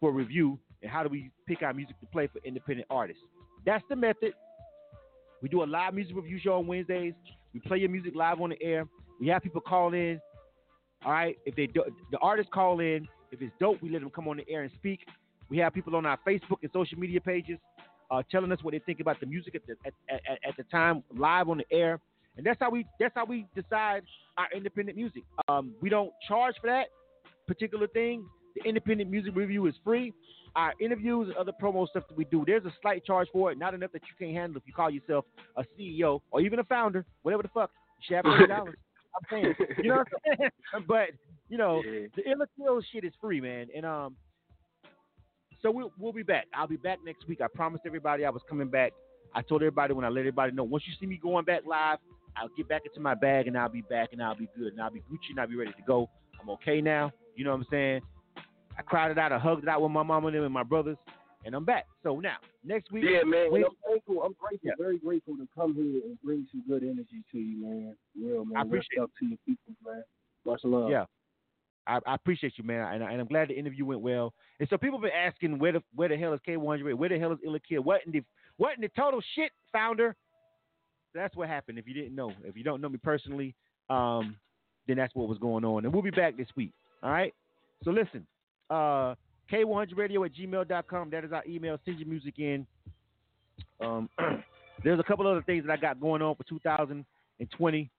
for 0.00 0.12
review 0.12 0.58
and 0.82 0.90
how 0.90 1.02
do 1.02 1.08
we 1.08 1.30
pick 1.46 1.62
our 1.62 1.74
music 1.74 1.98
to 2.00 2.06
play 2.06 2.26
for 2.26 2.40
independent 2.44 2.86
artists. 2.90 3.22
That's 3.66 3.84
the 3.88 3.96
method. 3.96 4.32
We 5.42 5.48
do 5.48 5.62
a 5.62 5.64
live 5.64 5.94
music 5.94 6.16
review 6.16 6.38
show 6.42 6.54
on 6.54 6.66
Wednesdays. 6.66 7.14
We 7.52 7.60
play 7.60 7.78
your 7.78 7.90
music 7.90 8.14
live 8.14 8.40
on 8.40 8.50
the 8.50 8.62
air. 8.62 8.86
We 9.20 9.28
have 9.28 9.42
people 9.42 9.60
call 9.60 9.92
in. 9.92 10.20
All 11.04 11.12
right, 11.12 11.38
if 11.46 11.56
they 11.56 11.66
do, 11.66 11.82
the 12.10 12.18
artists 12.18 12.50
call 12.52 12.80
in. 12.80 13.08
If 13.32 13.40
it's 13.40 13.52
dope, 13.60 13.80
we 13.80 13.90
let 13.90 14.00
them 14.00 14.10
come 14.10 14.28
on 14.28 14.36
the 14.36 14.48
air 14.48 14.62
and 14.62 14.72
speak. 14.74 15.00
We 15.48 15.58
have 15.58 15.72
people 15.72 15.96
on 15.96 16.04
our 16.04 16.18
Facebook 16.26 16.58
and 16.62 16.70
social 16.72 16.98
media 16.98 17.20
pages 17.20 17.58
uh, 18.10 18.22
telling 18.30 18.52
us 18.52 18.58
what 18.62 18.72
they 18.72 18.80
think 18.80 19.00
about 19.00 19.20
the 19.20 19.26
music 19.26 19.54
at 19.54 19.62
the 19.66 19.76
at, 19.86 19.94
at, 20.10 20.38
at, 20.48 20.56
the 20.56 20.64
time 20.64 21.02
live 21.16 21.48
on 21.48 21.58
the 21.58 21.76
air, 21.76 22.00
and 22.36 22.44
that's 22.44 22.58
how 22.60 22.70
we 22.70 22.86
that's 22.98 23.14
how 23.14 23.24
we 23.24 23.46
decide 23.54 24.02
our 24.36 24.46
independent 24.54 24.96
music. 24.96 25.22
Um, 25.48 25.72
we 25.80 25.88
don't 25.88 26.10
charge 26.26 26.54
for 26.60 26.66
that 26.66 26.86
particular 27.46 27.86
thing. 27.86 28.24
The 28.56 28.68
independent 28.68 29.10
music 29.10 29.34
review 29.36 29.66
is 29.66 29.74
free. 29.84 30.12
Our 30.56 30.72
interviews 30.80 31.28
and 31.28 31.36
other 31.36 31.52
promo 31.62 31.88
stuff 31.88 32.02
that 32.08 32.18
we 32.18 32.24
do, 32.24 32.42
there's 32.44 32.64
a 32.64 32.72
slight 32.82 33.04
charge 33.04 33.28
for 33.32 33.52
it, 33.52 33.58
not 33.58 33.72
enough 33.72 33.92
that 33.92 34.02
you 34.02 34.26
can't 34.26 34.36
handle 34.36 34.56
if 34.56 34.64
you 34.66 34.72
call 34.72 34.90
yourself 34.90 35.24
a 35.56 35.64
CEO 35.78 36.20
or 36.32 36.40
even 36.40 36.58
a 36.58 36.64
founder, 36.64 37.04
whatever 37.22 37.44
the 37.44 37.48
fuck. 37.48 37.70
You 38.00 38.04
should 38.08 38.16
have 38.16 38.24
thirty 38.24 38.46
dollars. 38.48 38.74
I'm 39.20 39.42
saying, 39.42 39.54
you 39.82 39.88
know 39.90 39.96
what 39.96 40.08
I'm 40.26 40.36
saying? 40.38 40.50
but 40.88 41.10
you 41.48 41.58
know, 41.58 41.82
yeah. 41.84 42.06
the 42.16 42.30
Illa 42.30 42.46
shit 42.92 43.04
is 43.04 43.12
free, 43.20 43.40
man, 43.40 43.66
and 43.74 43.84
um, 43.84 44.16
so 45.62 45.70
we'll 45.70 45.92
we'll 45.98 46.12
be 46.12 46.22
back. 46.22 46.46
I'll 46.54 46.66
be 46.66 46.76
back 46.76 46.98
next 47.04 47.26
week. 47.28 47.40
I 47.40 47.46
promised 47.48 47.84
everybody 47.86 48.24
I 48.24 48.30
was 48.30 48.42
coming 48.48 48.68
back. 48.68 48.92
I 49.34 49.42
told 49.42 49.62
everybody 49.62 49.92
when 49.94 50.04
I 50.04 50.08
let 50.08 50.20
everybody 50.20 50.52
know. 50.52 50.64
Once 50.64 50.84
you 50.86 50.94
see 50.98 51.06
me 51.06 51.18
going 51.22 51.44
back 51.44 51.62
live, 51.66 51.98
I'll 52.36 52.48
get 52.56 52.68
back 52.68 52.82
into 52.84 53.00
my 53.00 53.14
bag 53.14 53.46
and 53.46 53.56
I'll 53.56 53.68
be 53.68 53.82
back 53.82 54.08
and 54.12 54.22
I'll 54.22 54.34
be 54.34 54.48
good 54.56 54.72
and 54.72 54.80
I'll 54.80 54.90
be 54.90 55.00
Gucci 55.00 55.30
and 55.30 55.40
I'll 55.40 55.48
be 55.48 55.56
ready 55.56 55.72
to 55.72 55.82
go. 55.86 56.08
I'm 56.40 56.50
okay 56.50 56.80
now. 56.80 57.12
You 57.36 57.44
know 57.44 57.50
what 57.50 57.60
I'm 57.60 57.66
saying? 57.70 58.00
I 58.78 58.82
cried 58.82 59.10
it 59.10 59.18
out, 59.18 59.32
I 59.32 59.38
hugged 59.38 59.62
it 59.62 59.68
out 59.68 59.82
with 59.82 59.90
my 59.90 60.02
mama 60.02 60.28
and 60.28 60.36
them 60.36 60.44
and 60.44 60.54
my 60.54 60.62
brothers, 60.62 60.96
and 61.44 61.54
I'm 61.54 61.64
back. 61.64 61.86
So 62.02 62.20
now, 62.20 62.36
next 62.64 62.92
week. 62.92 63.04
Yeah, 63.06 63.22
man. 63.24 63.46
I'm 63.46 63.50
grateful. 63.50 64.22
I'm 64.22 64.34
grateful, 64.38 64.58
yeah. 64.62 64.72
very 64.78 64.98
grateful 64.98 65.36
to 65.36 65.48
come 65.54 65.74
here 65.74 66.02
and 66.04 66.20
bring 66.22 66.46
some 66.50 66.62
good 66.68 66.82
energy 66.82 67.24
to 67.32 67.38
you, 67.38 67.62
man. 67.62 67.96
Real, 68.20 68.44
man. 68.44 68.58
I 68.58 68.62
appreciate 68.62 68.98
it. 68.98 69.02
up 69.02 69.10
to 69.20 69.26
your 69.26 69.38
people, 69.46 69.74
man. 69.84 70.02
Much 70.44 70.60
love. 70.64 70.90
Yeah. 70.90 71.04
I, 71.86 71.98
I, 72.06 72.14
appreciate 72.14 72.52
you, 72.56 72.64
man, 72.64 72.94
and, 72.94 73.02
I, 73.02 73.14
am 73.14 73.26
glad 73.26 73.48
the 73.48 73.58
interview 73.58 73.84
went 73.84 74.00
well. 74.00 74.32
And 74.60 74.68
so 74.68 74.76
people 74.76 74.98
have 74.98 75.02
been 75.02 75.12
asking 75.12 75.58
where 75.58 75.72
the 75.72 75.82
where 75.94 76.08
the 76.08 76.16
hell 76.16 76.34
is 76.34 76.40
K100? 76.46 76.94
Where 76.94 77.08
the 77.08 77.18
hell 77.18 77.32
is 77.32 77.38
Illa 77.44 77.58
Kill? 77.58 77.82
What 77.82 78.02
in 78.06 78.12
the 78.12 78.22
what 78.58 78.74
in 78.76 78.82
the 78.82 78.90
total 78.96 79.20
shit, 79.34 79.50
founder? 79.72 80.14
That's 81.14 81.34
what 81.34 81.48
happened. 81.48 81.78
If 81.78 81.88
you 81.88 81.94
didn't 81.94 82.14
know, 82.14 82.32
if 82.44 82.56
you 82.56 82.62
don't 82.62 82.80
know 82.80 82.88
me 82.88 82.98
personally, 83.02 83.54
um, 83.88 84.36
then 84.86 84.98
that's 84.98 85.14
what 85.14 85.28
was 85.28 85.38
going 85.38 85.64
on. 85.64 85.84
And 85.84 85.92
we'll 85.92 86.02
be 86.02 86.10
back 86.10 86.36
this 86.36 86.48
week. 86.54 86.72
All 87.02 87.10
right. 87.10 87.34
So 87.82 87.90
listen, 87.90 88.26
uh, 88.68 89.14
K100radio 89.50 90.24
at 90.24 90.34
gmail.com. 90.34 91.10
That 91.10 91.24
is 91.24 91.32
our 91.32 91.44
email. 91.46 91.78
Send 91.84 91.98
your 91.98 92.08
music 92.08 92.38
in. 92.38 92.66
Um, 93.80 94.08
there's 94.84 95.00
a 95.00 95.02
couple 95.02 95.26
other 95.26 95.42
things 95.42 95.66
that 95.66 95.72
I 95.72 95.76
got 95.76 96.00
going 96.00 96.22
on 96.22 96.34
for 96.34 96.44
2020. 96.44 97.90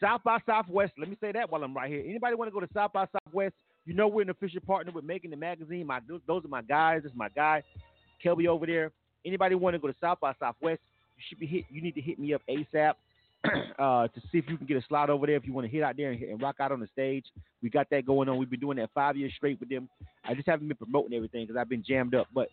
South 0.00 0.22
by 0.24 0.38
Southwest. 0.46 0.92
Let 0.98 1.08
me 1.08 1.16
say 1.20 1.32
that 1.32 1.50
while 1.50 1.62
I'm 1.62 1.74
right 1.74 1.90
here. 1.90 2.02
Anybody 2.06 2.34
want 2.34 2.48
to 2.50 2.52
go 2.52 2.60
to 2.60 2.72
South 2.72 2.92
by 2.92 3.06
Southwest? 3.12 3.54
You 3.86 3.94
know 3.94 4.08
we're 4.08 4.22
an 4.22 4.30
official 4.30 4.60
partner 4.60 4.92
with 4.92 5.04
Making 5.04 5.32
It 5.32 5.38
Magazine. 5.38 5.86
My 5.86 6.00
those 6.26 6.44
are 6.44 6.48
my 6.48 6.62
guys. 6.62 7.02
This 7.02 7.12
is 7.12 7.18
my 7.18 7.28
guy, 7.28 7.62
Kelby 8.24 8.46
over 8.46 8.66
there. 8.66 8.92
Anybody 9.24 9.54
want 9.54 9.74
to 9.74 9.78
go 9.78 9.88
to 9.88 9.94
South 10.00 10.20
by 10.20 10.32
Southwest? 10.40 10.80
You 11.16 11.22
should 11.28 11.38
be 11.38 11.46
hit. 11.46 11.64
You 11.70 11.82
need 11.82 11.94
to 11.94 12.00
hit 12.00 12.18
me 12.18 12.34
up 12.34 12.42
ASAP 12.48 12.94
uh, 13.78 14.08
to 14.08 14.20
see 14.32 14.38
if 14.38 14.44
you 14.48 14.56
can 14.56 14.66
get 14.66 14.76
a 14.76 14.84
slot 14.88 15.10
over 15.10 15.26
there. 15.26 15.36
If 15.36 15.46
you 15.46 15.52
want 15.52 15.66
to 15.66 15.72
hit 15.72 15.82
out 15.82 15.96
there 15.96 16.10
and, 16.10 16.22
and, 16.22 16.42
rock 16.42 16.56
out 16.60 16.72
on 16.72 16.80
the 16.80 16.88
stage, 16.92 17.24
we 17.62 17.70
got 17.70 17.88
that 17.90 18.06
going 18.06 18.28
on. 18.28 18.38
We've 18.38 18.50
been 18.50 18.60
doing 18.60 18.78
that 18.78 18.90
five 18.94 19.16
years 19.16 19.32
straight 19.36 19.60
with 19.60 19.68
them. 19.68 19.88
I 20.24 20.34
just 20.34 20.48
haven't 20.48 20.68
been 20.68 20.76
promoting 20.76 21.14
everything 21.14 21.46
because 21.46 21.58
I've 21.58 21.68
been 21.68 21.84
jammed 21.86 22.14
up, 22.14 22.26
but 22.34 22.48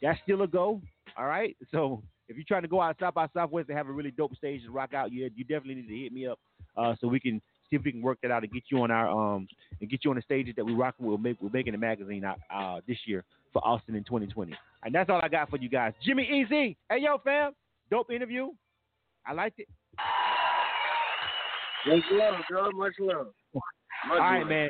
that's 0.00 0.18
still 0.24 0.42
a 0.42 0.46
go. 0.46 0.80
All 1.16 1.26
right. 1.26 1.56
So 1.70 2.02
if 2.28 2.36
you're 2.36 2.44
trying 2.46 2.62
to 2.62 2.68
go 2.68 2.80
out 2.80 2.96
South 3.00 3.14
by 3.14 3.26
Southwest 3.34 3.68
and 3.68 3.78
have 3.78 3.88
a 3.88 3.92
really 3.92 4.10
dope 4.10 4.34
stage 4.36 4.62
to 4.64 4.70
rock 4.70 4.94
out, 4.94 5.12
you 5.12 5.30
you 5.34 5.44
definitely 5.44 5.76
need 5.76 5.88
to 5.88 6.02
hit 6.02 6.12
me 6.12 6.26
up 6.26 6.38
uh, 6.76 6.94
so 7.00 7.06
we 7.08 7.20
can 7.20 7.40
see 7.68 7.76
if 7.76 7.84
we 7.84 7.92
can 7.92 8.02
work 8.02 8.18
that 8.22 8.30
out 8.30 8.42
and 8.42 8.52
get 8.52 8.64
you 8.70 8.82
on 8.82 8.90
our 8.90 9.08
um 9.08 9.48
and 9.80 9.90
get 9.90 10.04
you 10.04 10.10
on 10.10 10.16
the 10.16 10.22
stages 10.22 10.54
that 10.56 10.64
we 10.64 10.74
rock 10.74 10.94
with. 10.98 11.08
We'll 11.08 11.18
make 11.18 11.40
we're 11.40 11.50
making 11.50 11.74
a 11.74 11.78
magazine 11.78 12.24
out 12.24 12.38
uh, 12.54 12.80
this 12.86 12.98
year 13.06 13.24
for 13.52 13.66
Austin 13.66 13.94
in 13.94 14.04
2020. 14.04 14.54
And 14.84 14.94
that's 14.94 15.10
all 15.10 15.20
I 15.22 15.28
got 15.28 15.50
for 15.50 15.56
you 15.56 15.68
guys. 15.68 15.92
Jimmy 16.04 16.24
Easy, 16.24 16.76
hey 16.90 16.98
yo 17.00 17.18
fam, 17.18 17.52
dope 17.90 18.10
interview. 18.10 18.48
I 19.26 19.32
liked 19.32 19.60
it. 19.60 19.68
Much 21.86 22.04
love. 22.10 22.34
Much 22.74 22.94
love. 23.00 23.26
Much 23.54 23.62
all 24.10 24.18
right, 24.18 24.40
love. 24.40 24.48
man. 24.48 24.68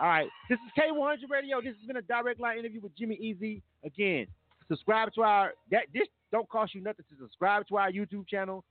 All 0.00 0.08
right. 0.08 0.28
This 0.48 0.58
is 0.58 0.82
K100 0.82 1.30
Radio. 1.30 1.60
This 1.60 1.74
has 1.78 1.86
been 1.86 1.96
a 1.96 2.02
direct 2.02 2.40
line 2.40 2.58
interview 2.58 2.80
with 2.80 2.96
Jimmy 2.96 3.16
Easy. 3.16 3.62
Again, 3.84 4.26
subscribe 4.68 5.12
to 5.14 5.22
our 5.22 5.52
that 5.70 5.84
this 5.92 6.08
don't 6.32 6.48
cost 6.48 6.74
you 6.74 6.82
nothing 6.82 7.04
to 7.10 7.16
subscribe 7.22 7.66
to 7.68 7.76
our 7.76 7.90
YouTube 7.90 8.28
channel, 8.28 8.64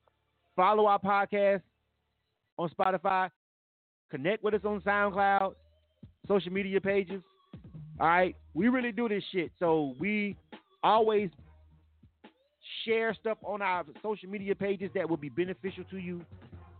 follow 0.56 0.86
our 0.86 1.00
podcast 1.00 1.62
on 2.58 2.70
Spotify, 2.70 3.30
connect 4.12 4.44
with 4.44 4.54
us 4.54 4.62
on 4.66 4.82
SoundCloud, 4.82 5.54
social 6.28 6.52
media 6.52 6.82
pages. 6.82 7.22
All 8.00 8.08
right, 8.08 8.36
we 8.54 8.68
really 8.68 8.92
do 8.92 9.08
this 9.08 9.24
shit. 9.32 9.52
So 9.60 9.96
we 10.00 10.36
always 10.84 11.30
share 12.86 13.14
stuff 13.14 13.38
on 13.44 13.62
our 13.62 13.86
social 14.02 14.30
media 14.30 14.56
pages 14.56 14.90
that 14.96 15.10
will 15.10 15.18
be 15.18 15.30
beneficial 15.30 15.84
to 15.92 15.98
you. 15.98 16.22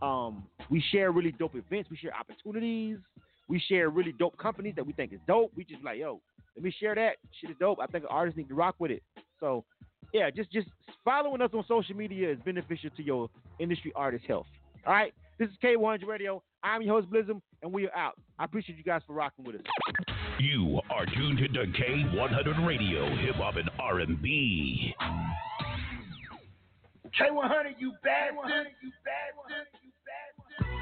Um, 0.04 0.44
we 0.70 0.84
share 0.92 1.12
really 1.12 1.32
dope 1.32 1.54
events. 1.54 1.90
We 1.90 1.96
share 1.96 2.12
opportunities. 2.14 2.98
We 3.48 3.58
share 3.68 3.88
really 3.88 4.12
dope 4.12 4.36
companies 4.36 4.74
that 4.76 4.86
we 4.86 4.92
think 4.92 5.12
is 5.12 5.20
dope. 5.26 5.52
We 5.56 5.64
just 5.64 5.82
like, 5.82 5.98
yo, 5.98 6.20
let 6.56 6.64
me 6.64 6.74
share 6.78 6.94
that. 6.94 7.16
Shit 7.40 7.50
is 7.50 7.56
dope. 7.58 7.78
I 7.80 7.86
think 7.86 8.04
artists 8.10 8.36
need 8.36 8.48
to 8.48 8.54
rock 8.54 8.74
with 8.78 8.90
it. 8.90 9.02
So, 9.40 9.64
yeah, 10.12 10.30
just 10.30 10.50
just 10.52 10.68
following 11.04 11.40
us 11.40 11.50
on 11.54 11.64
social 11.66 11.96
media 11.96 12.30
is 12.30 12.38
beneficial 12.44 12.90
to 12.96 13.02
your 13.02 13.30
industry 13.58 13.92
artist 13.96 14.24
health. 14.26 14.46
All 14.86 14.92
right. 14.92 15.14
This 15.38 15.48
is 15.48 15.54
K100 15.64 16.06
Radio. 16.06 16.42
I'm 16.62 16.82
your 16.82 17.00
host 17.00 17.10
Blizzum, 17.12 17.40
and 17.62 17.72
we 17.72 17.86
are 17.86 17.96
out. 17.96 18.14
I 18.38 18.44
appreciate 18.44 18.78
you 18.78 18.84
guys 18.84 19.02
for 19.06 19.14
rocking 19.14 19.44
with 19.44 19.56
us. 19.56 19.62
You 20.38 20.80
are 20.90 21.06
tuned 21.06 21.38
to 21.38 21.48
K100 21.48 22.66
Radio, 22.66 23.16
hip 23.16 23.34
hop 23.36 23.56
and 23.56 23.68
R&B. 23.78 24.94
K100, 27.20 27.74
you 27.78 27.92
bastard! 28.02 28.68
You 28.82 28.90
bastard! 29.04 29.73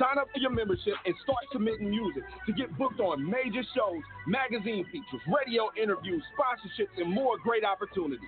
Sign 0.00 0.16
up 0.16 0.28
for 0.32 0.40
your 0.40 0.50
membership 0.50 0.94
and 1.04 1.14
start 1.22 1.44
submitting 1.52 1.90
music 1.90 2.22
to 2.46 2.52
get 2.54 2.72
booked 2.78 3.00
on 3.00 3.22
major 3.22 3.62
shows, 3.76 4.00
magazine 4.26 4.86
features, 4.86 5.20
radio 5.28 5.68
interviews, 5.76 6.22
sponsorships, 6.32 6.96
and 6.96 7.12
more 7.12 7.36
great 7.44 7.64
opportunities. 7.64 8.24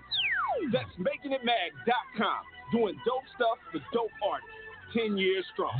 That's 0.70 0.84
makingitmag.com. 1.00 2.42
Doing 2.72 2.94
dope 3.06 3.22
stuff 3.36 3.56
for 3.72 3.78
dope 3.94 4.10
artists. 4.22 4.50
10 4.94 5.16
years 5.16 5.46
strong. 5.54 5.72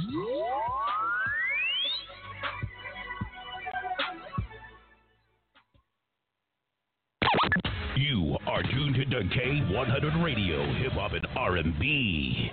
You 7.97 8.38
are 8.47 8.62
tuned 8.62 8.95
to 8.95 9.05
K100 9.05 10.24
Radio, 10.24 10.72
Hip 10.74 10.93
Hop 10.93 11.12
and 11.12 11.26
R&B. 11.36 12.51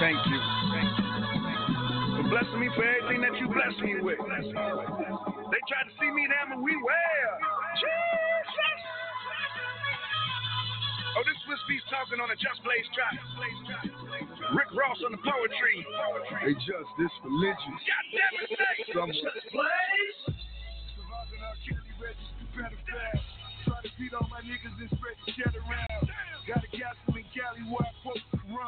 Thank 0.00 0.20
you. 0.28 0.40
For 2.16 2.26
blessing 2.28 2.60
me 2.60 2.68
for 2.74 2.84
everything 2.84 3.20
that 3.22 3.34
you 3.40 3.48
blessed 3.48 3.80
me 3.80 4.00
with. 4.00 4.18
They 4.18 5.60
tried 5.68 5.86
to 5.88 5.94
see 6.00 6.10
me 6.10 6.26
them 6.28 6.52
and 6.56 6.62
we 6.62 6.72
where? 6.76 7.32
Jesus! 7.80 8.78
Oh, 11.16 11.24
this 11.24 11.40
was 11.48 11.60
Beast 11.64 11.88
talking 11.88 12.20
on 12.20 12.28
a 12.28 12.36
Just 12.36 12.60
Blaze 12.60 12.84
track. 12.92 13.16
Rick 14.52 14.70
Ross 14.76 15.00
on 15.00 15.16
the 15.16 15.22
poetry. 15.24 15.80
Hey, 16.44 16.52
Just, 16.60 16.90
this 17.00 17.12
religious. 17.24 17.80
God 17.88 18.04
damn 18.12 18.36
it, 18.36 18.52
Just 18.52 19.48
Blaze! 19.48 20.20
Surviving 20.92 21.40
our 21.40 21.56
candy 21.64 21.94
registry 21.96 22.46
better 22.52 22.80
fast. 22.84 23.24
Try 23.64 23.80
to 23.80 23.90
beat 23.96 24.12
all 24.12 24.28
my 24.28 24.44
niggas 24.44 24.76
and 24.76 24.92
spread 24.92 25.16
the 25.24 25.32
shit 25.32 25.56
around. 25.56 26.04
Got 26.44 26.62
a 26.62 26.70
gas 26.76 26.94
in 27.10 27.24
Cali 27.34 27.64
where 27.66 27.82
I 27.82 27.92
poke 28.04 28.22